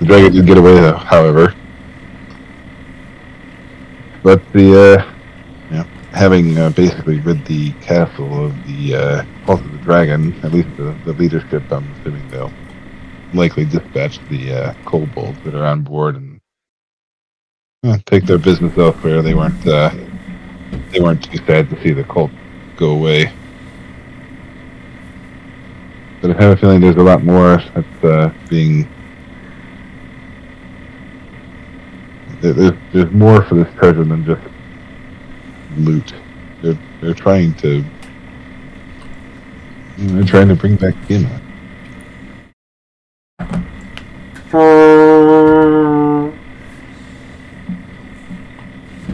[0.00, 1.54] the dragon did get away though, however.
[4.22, 5.14] But the uh,
[5.70, 10.68] yeah, having uh, basically rid the castle of the uh, of the Dragon, at least
[10.78, 12.52] the, the leadership, I'm assuming they'll
[13.34, 16.40] likely dispatch the uh, kobolds that are on board and
[17.84, 19.20] uh, take their business elsewhere.
[19.20, 19.90] They weren't uh,
[20.90, 22.30] they weren't too sad to see the cult
[22.76, 23.32] go away.
[26.24, 28.88] But I have a feeling there's a lot more that's uh, being.
[32.40, 34.40] There's, there's more for this treasure than just
[35.76, 36.14] loot.
[36.62, 37.84] They're they're trying to.
[39.98, 41.42] They're trying to bring back Gina.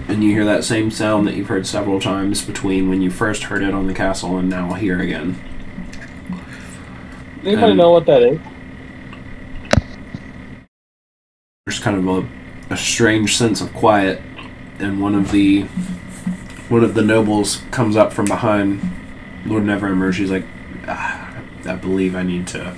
[0.07, 3.43] And you hear that same sound that you've heard several times between when you first
[3.43, 5.60] heard it on the castle and now here again.
[7.44, 8.38] Anybody Um, know what that is?
[11.66, 14.20] There's kind of a, a strange sense of quiet,
[14.78, 15.62] and one of the
[16.68, 18.80] one of the nobles comes up from behind
[19.46, 20.12] Lord Neverember.
[20.12, 20.44] She's like,
[20.86, 21.34] ah,
[21.64, 22.76] "I believe I need to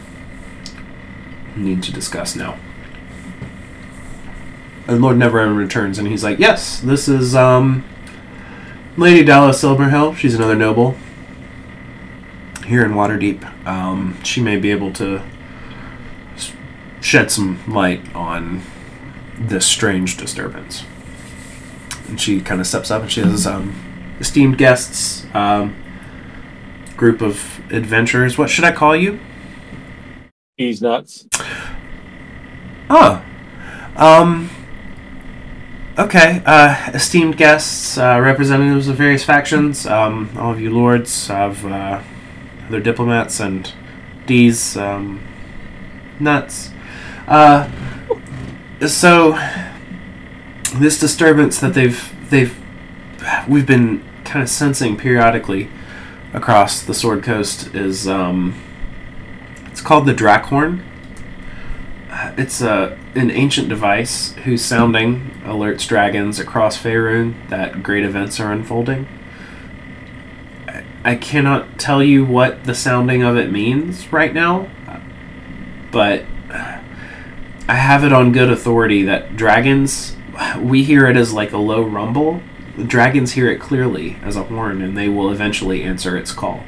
[1.56, 2.56] need to discuss now."
[4.86, 7.84] And Lord Neverember returns, and he's like, "Yes, this is um,
[8.96, 10.16] Lady Dallas Silverhill.
[10.16, 10.96] She's another noble
[12.72, 13.40] here in Waterdeep.
[13.66, 15.22] Um, she may be able to."
[17.00, 18.62] Shed some light on
[19.36, 20.84] this strange disturbance.
[22.08, 23.74] And she kind of steps up and she says, um,
[24.20, 25.74] Esteemed guests, um,
[26.96, 29.18] group of adventurers, what should I call you?
[30.56, 31.26] He's nuts.
[32.88, 33.24] Oh.
[33.96, 34.48] Um.
[35.98, 36.40] Okay.
[36.46, 42.00] Uh, esteemed guests, uh, representatives of various factions, um, all of you lords, of uh,
[42.72, 43.70] other diplomats, and
[44.24, 45.20] D's um,
[46.18, 46.70] nuts.
[47.28, 47.70] Uh,
[48.86, 49.32] so
[50.76, 52.56] this disturbance that they've they've
[53.46, 55.68] we've been kind of sensing periodically
[56.32, 58.58] across the Sword Coast is um,
[59.66, 60.82] it's called the Draakhorn.
[62.38, 68.50] It's a an ancient device whose sounding alerts dragons across Faerun that great events are
[68.50, 69.06] unfolding.
[71.04, 74.68] I- cannot tell you what the sounding of it means right now,
[75.90, 76.24] but
[77.68, 80.16] I have it on good authority that dragons,
[80.60, 82.42] we hear it as like a low rumble.
[82.86, 86.64] Dragons hear it clearly as a horn, and they will eventually answer its call.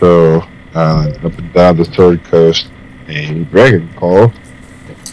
[0.00, 2.68] So uh, up and down the third Coast,
[3.08, 4.32] a dragon call,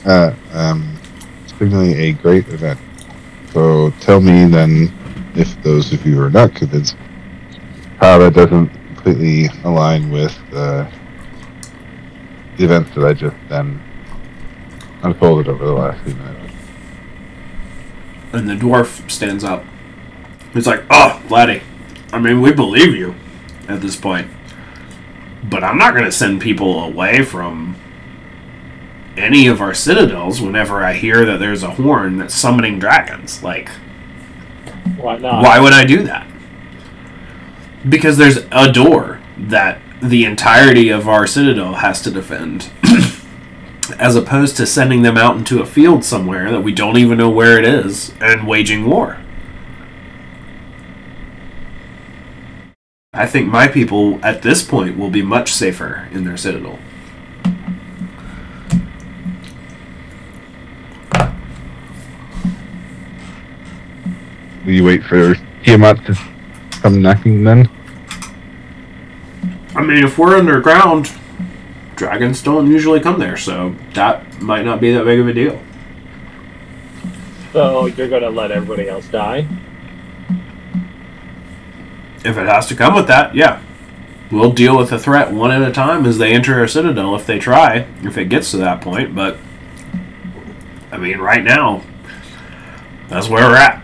[0.06, 0.98] uh, um,
[1.48, 2.80] signaling a great event.
[3.54, 4.92] So tell me then,
[5.36, 6.96] if those of you are not convinced,
[8.00, 10.90] how that doesn't completely align with uh,
[12.58, 13.82] the events that I just then
[15.04, 16.54] unfolded over the last few minutes.
[18.34, 19.66] And the dwarf stands up.
[20.54, 21.62] He's like, "Oh, laddie,
[22.14, 23.16] I mean, we believe you
[23.68, 24.30] at this point,
[25.44, 27.76] but I'm not going to send people away from
[29.18, 33.44] any of our citadels whenever I hear that there's a horn that's summoning dragons.
[33.44, 33.70] Like,
[34.98, 35.44] Why not?
[35.44, 36.28] why would I do that?
[37.88, 42.72] Because there's a door that the entirety of our citadel has to defend.
[44.00, 47.30] As opposed to sending them out into a field somewhere that we don't even know
[47.30, 49.18] where it is and waging war.
[53.14, 56.80] I think my people at this point will be much safer in their citadel.
[64.66, 66.16] Will you wait for Tiamat to
[66.82, 67.70] come knocking then?
[69.76, 71.12] I mean, if we're underground,
[71.96, 75.62] dragons don't usually come there, so that might not be that big of a deal.
[77.54, 79.48] So you're gonna let everybody else die?
[82.24, 83.62] If it has to come with that, yeah.
[84.32, 87.26] We'll deal with the threat one at a time as they enter our citadel if
[87.26, 89.38] they try, if it gets to that point, but
[90.92, 91.82] I mean, right now,
[93.10, 93.84] that's where we're at.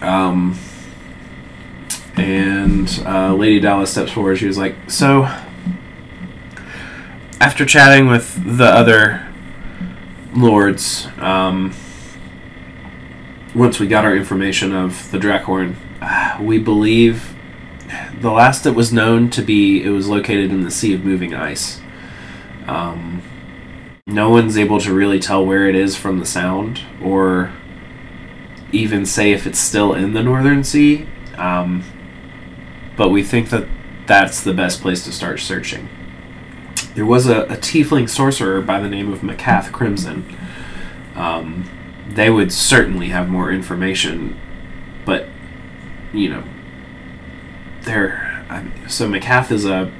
[0.00, 0.58] Um,
[2.16, 4.36] and uh, Lady Dallas steps forward.
[4.36, 5.24] She was like, So,
[7.40, 9.26] after chatting with the other
[10.34, 11.74] lords, um,
[13.54, 15.76] once we got our information of the Draakhorn,
[16.40, 17.34] we believe
[18.20, 21.34] the last that was known to be it was located in the Sea of Moving
[21.34, 21.80] Ice.
[22.66, 23.22] Um,
[24.06, 27.52] no one's able to really tell where it is from the sound, or
[28.72, 31.06] even say if it's still in the Northern Sea.
[31.36, 31.84] Um,
[32.96, 33.66] but we think that
[34.06, 35.88] that's the best place to start searching.
[36.94, 40.24] There was a, a tiefling sorcerer by the name of Maccath Crimson
[41.14, 41.68] Um,
[42.08, 44.38] they would certainly have more information,
[45.04, 45.26] but
[46.12, 46.44] you know,
[47.82, 49.92] they're I- so Maccath is a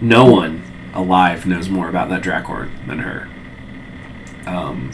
[0.00, 0.62] no one
[0.94, 3.28] alive knows more about that Draakhorn than her.
[4.46, 4.90] Um,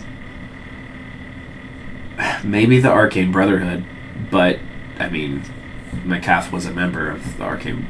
[2.49, 3.85] maybe the Arcane Brotherhood,
[4.31, 4.59] but
[4.99, 5.43] I mean,
[6.05, 7.87] Maccath was a member of the Arcane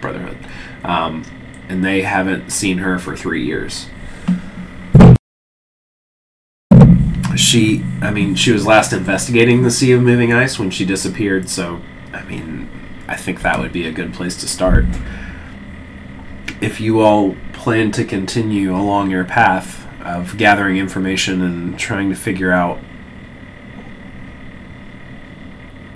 [0.00, 0.38] Brotherhood,
[0.82, 1.24] um,
[1.68, 3.86] and they haven't seen her for three years.
[7.36, 11.48] She, I mean, she was last investigating the Sea of Moving Ice when she disappeared,
[11.48, 11.80] so,
[12.12, 12.68] I mean,
[13.08, 14.84] I think that would be a good place to start.
[16.60, 22.16] If you all plan to continue along your path of gathering information and trying to
[22.16, 22.80] figure out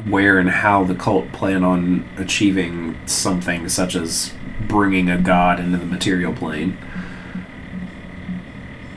[0.09, 5.79] where and how the cult plan on achieving something such as bringing a god into
[5.79, 6.79] the material plane,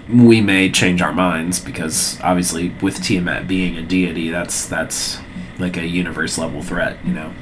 [0.08, 5.20] we may change our minds because obviously with Tiamat being a deity, that's that's
[5.58, 7.34] like a universe level threat, you know.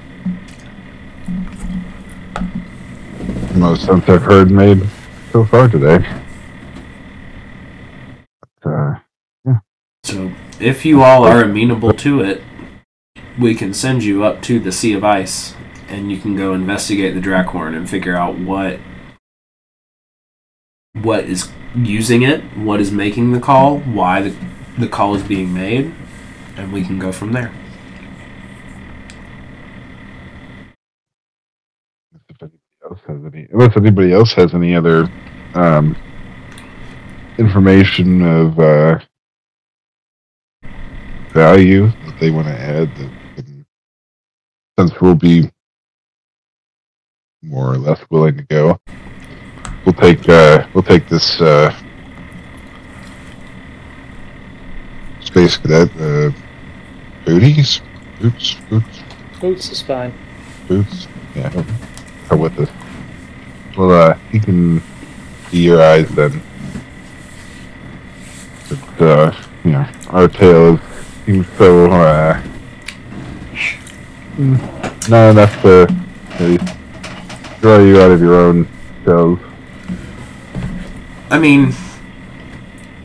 [3.56, 4.81] Most sense I've heard made
[5.31, 6.06] so far today.
[8.61, 8.95] But, uh,
[10.03, 12.41] So if you all are amenable to it,
[13.40, 15.54] we can send you up to the Sea of Ice
[15.88, 18.80] and you can go investigate the Draakhorn and figure out what
[20.94, 24.36] what is using it, what is making the call, why the,
[24.80, 25.94] the call is being made,
[26.56, 27.54] and we can go from there.
[32.30, 35.08] if anybody else has any, unless anybody else has any other
[35.54, 35.96] um,
[37.38, 39.00] information of uh,
[41.32, 43.12] value that they want to add, that
[44.78, 45.49] since we'll be
[47.41, 48.80] more or less willing to go,
[49.86, 51.74] we'll take uh, we'll take this uh,
[55.22, 56.30] space cadet uh,
[57.26, 57.82] booties,
[58.22, 58.99] boots, boots,
[59.40, 60.14] Boots is fine.
[60.68, 61.08] boots.
[61.36, 61.49] Yeah,
[62.28, 62.70] come with us.
[63.78, 64.82] Well, uh, he can
[65.52, 66.41] be your eyes then.
[68.70, 70.80] But, uh, you know, our tale
[71.26, 72.41] seems so, uh,
[74.38, 75.88] not enough to
[76.40, 76.64] maybe
[77.60, 78.68] draw you out of your own
[79.04, 79.40] shells.
[81.30, 81.74] I mean,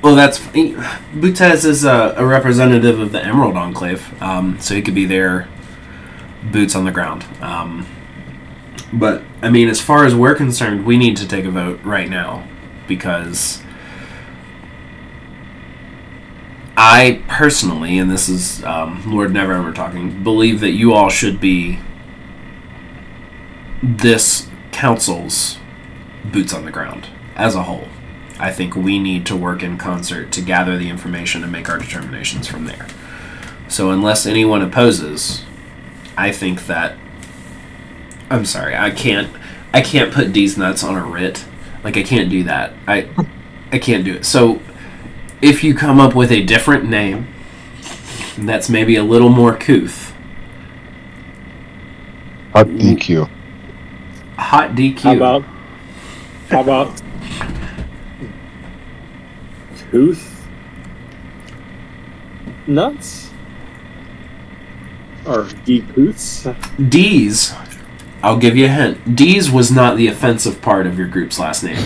[0.02, 4.94] well, that's Butez is a, a representative of the Emerald Enclave, um, so he could
[4.94, 5.48] be there,
[6.50, 7.24] boots on the ground.
[7.40, 7.86] Um,
[8.92, 12.10] but I mean, as far as we're concerned, we need to take a vote right
[12.10, 12.46] now
[12.86, 13.62] because
[16.76, 21.78] I personally, and this is um, Lord Neverember talking, believe that you all should be
[23.82, 25.58] this council's
[26.24, 27.88] boots on the ground as a whole.
[28.38, 31.78] I think we need to work in concert to gather the information and make our
[31.78, 32.86] determinations from there.
[33.68, 35.44] So, unless anyone opposes,
[36.16, 36.96] I think that
[38.30, 39.30] I'm sorry, I can't
[39.74, 41.44] I can't put these nuts on a writ.
[41.84, 42.72] Like I can't do that.
[42.86, 43.08] I
[43.70, 44.24] I can't do it.
[44.24, 44.60] So,
[45.42, 47.26] if you come up with a different name
[48.38, 50.14] that's maybe a little more couth,
[52.52, 53.28] Hot DQ.
[54.38, 55.00] hot DQ.
[55.00, 55.44] How about
[56.50, 57.02] how about
[59.90, 60.46] tooth
[62.66, 63.30] nuts
[65.26, 66.90] or decooths?
[66.90, 67.54] D's,
[68.22, 69.16] I'll give you a hint.
[69.16, 71.82] D's was not the offensive part of your group's last name.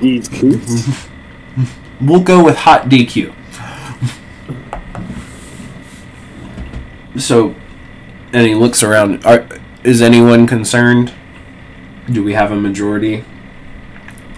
[0.00, 1.08] These cooths.
[2.00, 3.34] We'll go with hot DQ.
[7.18, 7.54] So,
[8.32, 9.24] and he looks around.
[9.24, 9.46] Are,
[9.84, 11.12] is anyone concerned?
[12.10, 13.24] Do we have a majority?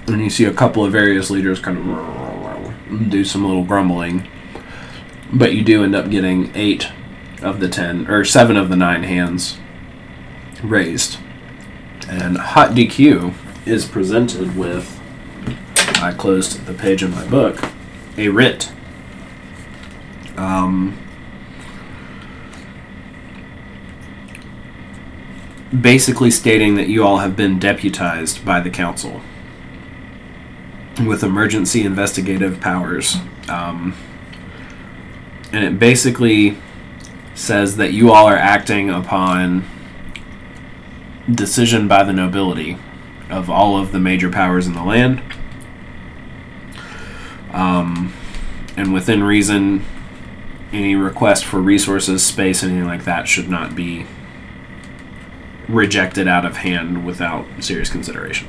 [0.07, 4.29] And you see a couple of various leaders kind of do some little grumbling.
[5.33, 6.89] But you do end up getting eight
[7.43, 9.59] of the ten, or seven of the nine hands
[10.63, 11.19] raised.
[12.09, 13.35] And Hot DQ
[13.67, 15.01] is presented with.
[16.05, 17.59] I closed the page of my book.
[18.19, 18.71] A writ.
[20.37, 20.99] Um,
[25.81, 29.23] basically stating that you all have been deputized by the council
[31.07, 33.17] with emergency investigative powers.
[33.49, 33.97] Um,
[35.53, 36.59] and it basically
[37.35, 39.65] says that you all are acting upon
[41.31, 42.77] decision by the nobility
[43.31, 45.23] of all of the major powers in the land.
[47.55, 48.13] Um,
[48.77, 49.85] and within reason,
[50.73, 54.07] any request for resources, space, anything like that should not be
[55.69, 58.49] rejected out of hand without serious consideration.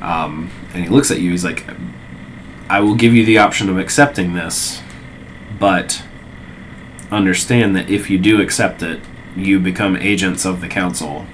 [0.00, 1.30] Um, and he looks at you.
[1.30, 1.64] He's like,
[2.68, 4.82] "I will give you the option of accepting this,
[5.58, 6.02] but
[7.10, 9.00] understand that if you do accept it,
[9.34, 11.26] you become agents of the council,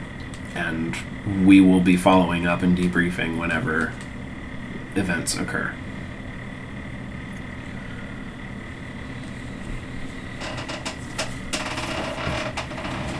[0.55, 0.97] and
[1.45, 3.93] we will be following up and debriefing whenever
[4.97, 5.75] events occur."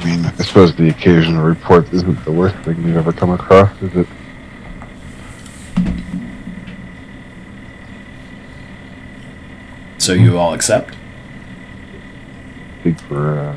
[0.05, 3.71] I mean, I suppose the occasional report isn't the worst thing we've ever come across,
[3.81, 4.07] is it?
[9.97, 10.95] So you all accept?
[12.81, 13.57] Speak for, uh,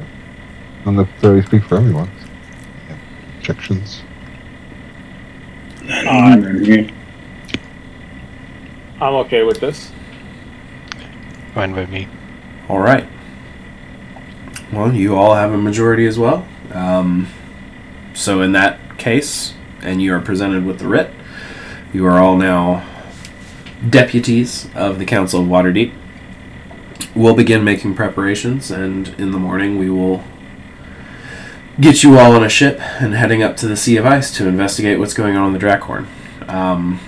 [0.85, 2.09] not necessarily speak for everyone.
[2.87, 2.95] Yeah.
[3.39, 4.03] Objections?
[8.99, 9.91] I'm okay with this.
[11.53, 12.07] Fine by me.
[12.67, 13.07] All right.
[14.71, 16.47] Well, you all have a majority as well.
[16.71, 17.27] Um,
[18.13, 21.11] so in that case, and you are presented with the writ,
[21.93, 22.85] you are all now
[23.87, 25.93] deputies of the Council of Waterdeep.
[27.15, 30.23] We'll begin making preparations, and in the morning we will
[31.79, 34.47] get you all on a ship and heading up to the Sea of Ice to
[34.47, 36.07] investigate what's going on in the Draakhorn.
[36.49, 36.99] Um,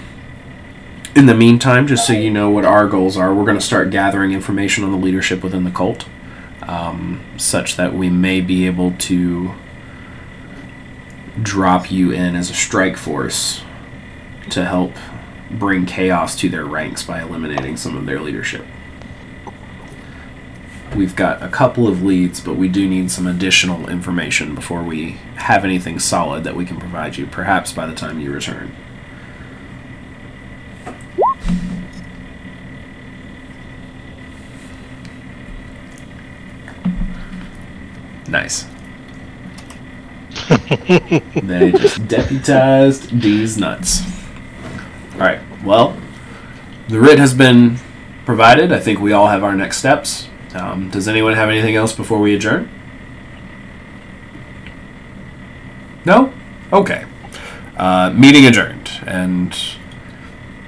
[1.20, 3.90] in the meantime, just so you know what our goals are, we're going to start
[3.90, 6.08] gathering information on the leadership within the cult,
[6.62, 9.54] um, such that we may be able to
[11.44, 13.62] drop you in as a strike force
[14.50, 14.94] to help
[15.52, 18.66] bring chaos to their ranks by eliminating some of their leadership.
[20.96, 25.18] We've got a couple of leads, but we do need some additional information before we
[25.36, 28.74] have anything solid that we can provide you, perhaps by the time you return.
[38.30, 38.66] Nice.
[41.36, 44.04] they just deputized these nuts.
[45.14, 46.00] Alright, well,
[46.88, 47.78] the writ has been
[48.26, 48.72] provided.
[48.72, 50.30] I think we all have our next steps.
[50.54, 52.70] Um, does anyone have anything else before we adjourn?
[56.06, 56.34] No?
[56.72, 57.06] Okay.
[57.78, 59.56] Uh, meeting adjourned, and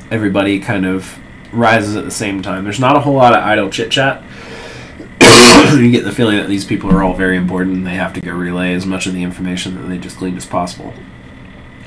[0.10, 1.18] everybody kind of
[1.52, 2.64] rises at the same time.
[2.64, 4.24] There's not a whole lot of idle chit chat.
[5.80, 8.22] you get the feeling that these people are all very important and they have to
[8.22, 10.94] go relay as much of the information that they just gleaned as possible.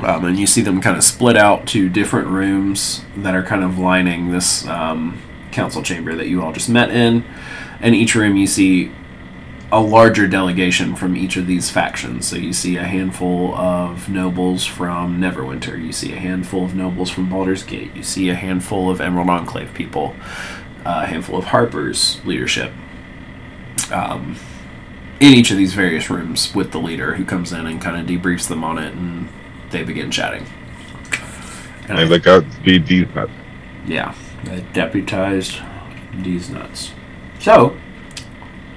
[0.00, 3.62] Um, and you see them kind of split out to different rooms that are kind
[3.62, 5.20] of lining this um,
[5.52, 7.24] council chamber that you all just met in.
[7.80, 8.92] And each room you see
[9.72, 12.28] a larger delegation from each of these factions.
[12.28, 17.10] So you see a handful of nobles from Neverwinter, you see a handful of nobles
[17.10, 20.14] from Baldur's Gate, you see a handful of Emerald Enclave people,
[20.84, 22.72] a handful of Harper's leadership.
[23.92, 24.36] Um,
[25.20, 28.06] in each of these various rooms with the leader who comes in and kind of
[28.06, 29.28] debriefs them on it, and
[29.70, 30.46] they begin chatting.
[31.88, 33.30] And I look out, speed these nuts.
[33.86, 34.14] yeah,
[34.44, 35.60] I deputized
[36.14, 36.92] these nuts.
[37.38, 37.76] So,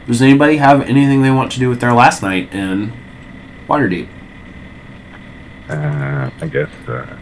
[0.06, 2.94] does anybody have anything they want to do with their last night in
[3.68, 4.10] Waterdeep?
[5.70, 7.18] Uh, I guess, uh,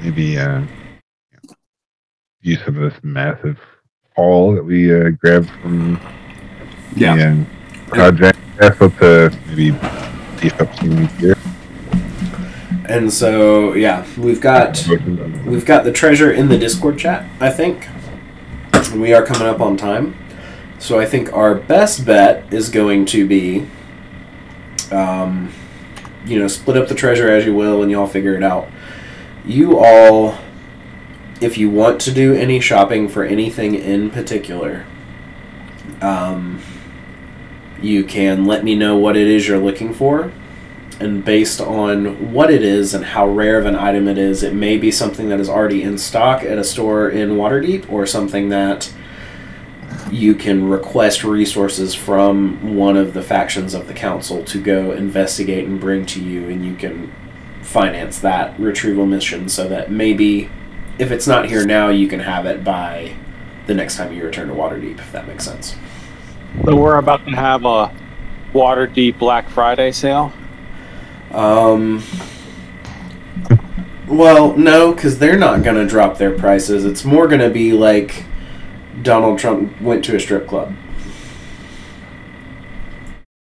[0.00, 0.62] maybe, uh,
[2.40, 3.58] use of this massive
[4.16, 6.00] haul that we, uh, grabbed from
[6.96, 7.16] yeah.
[7.16, 7.44] the, uh,
[7.88, 9.70] project vessel to maybe
[10.40, 11.36] beef up some gear.
[12.86, 14.86] And so, yeah, we've got
[15.46, 17.24] we've got the treasure in the Discord chat.
[17.40, 17.88] I think
[18.94, 20.14] we are coming up on time,
[20.78, 23.66] so I think our best bet is going to be,
[24.90, 25.50] um,
[26.26, 28.68] you know, split up the treasure as you will, and y'all figure it out.
[29.46, 30.36] You all,
[31.40, 34.86] if you want to do any shopping for anything in particular,
[36.00, 36.60] um,
[37.80, 40.32] you can let me know what it is you're looking for.
[41.00, 44.54] And based on what it is and how rare of an item it is, it
[44.54, 48.48] may be something that is already in stock at a store in Waterdeep or something
[48.50, 48.92] that
[50.10, 55.66] you can request resources from one of the factions of the council to go investigate
[55.66, 57.12] and bring to you, and you can
[57.62, 60.48] finance that retrieval mission so that maybe
[60.98, 63.16] if it's not here now, you can have it by
[63.66, 65.76] the next time you return to Waterdeep, if that makes sense.
[66.64, 67.92] So we're about to have a
[68.52, 70.32] Waterdeep Black Friday sale.
[71.30, 72.02] Um.
[74.06, 76.84] Well, no, because they're not going to drop their prices.
[76.84, 78.24] It's more going to be like
[79.02, 80.74] Donald Trump went to a strip club.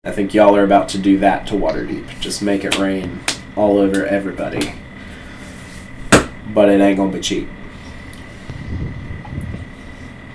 [0.04, 2.20] I think y'all are about to do that to Waterdeep.
[2.20, 3.20] Just make it rain
[3.56, 4.74] all over everybody.
[6.55, 7.48] But it ain't to be cheap.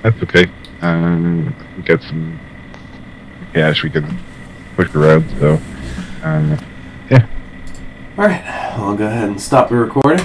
[0.03, 0.51] That's okay.
[0.81, 1.55] Um,
[1.85, 2.39] get some
[3.53, 4.19] cash we can
[4.75, 5.29] push around.
[5.39, 5.59] So,
[6.23, 6.57] um,
[7.09, 7.27] yeah.
[8.17, 10.17] All right, I'll go ahead and stop the recording.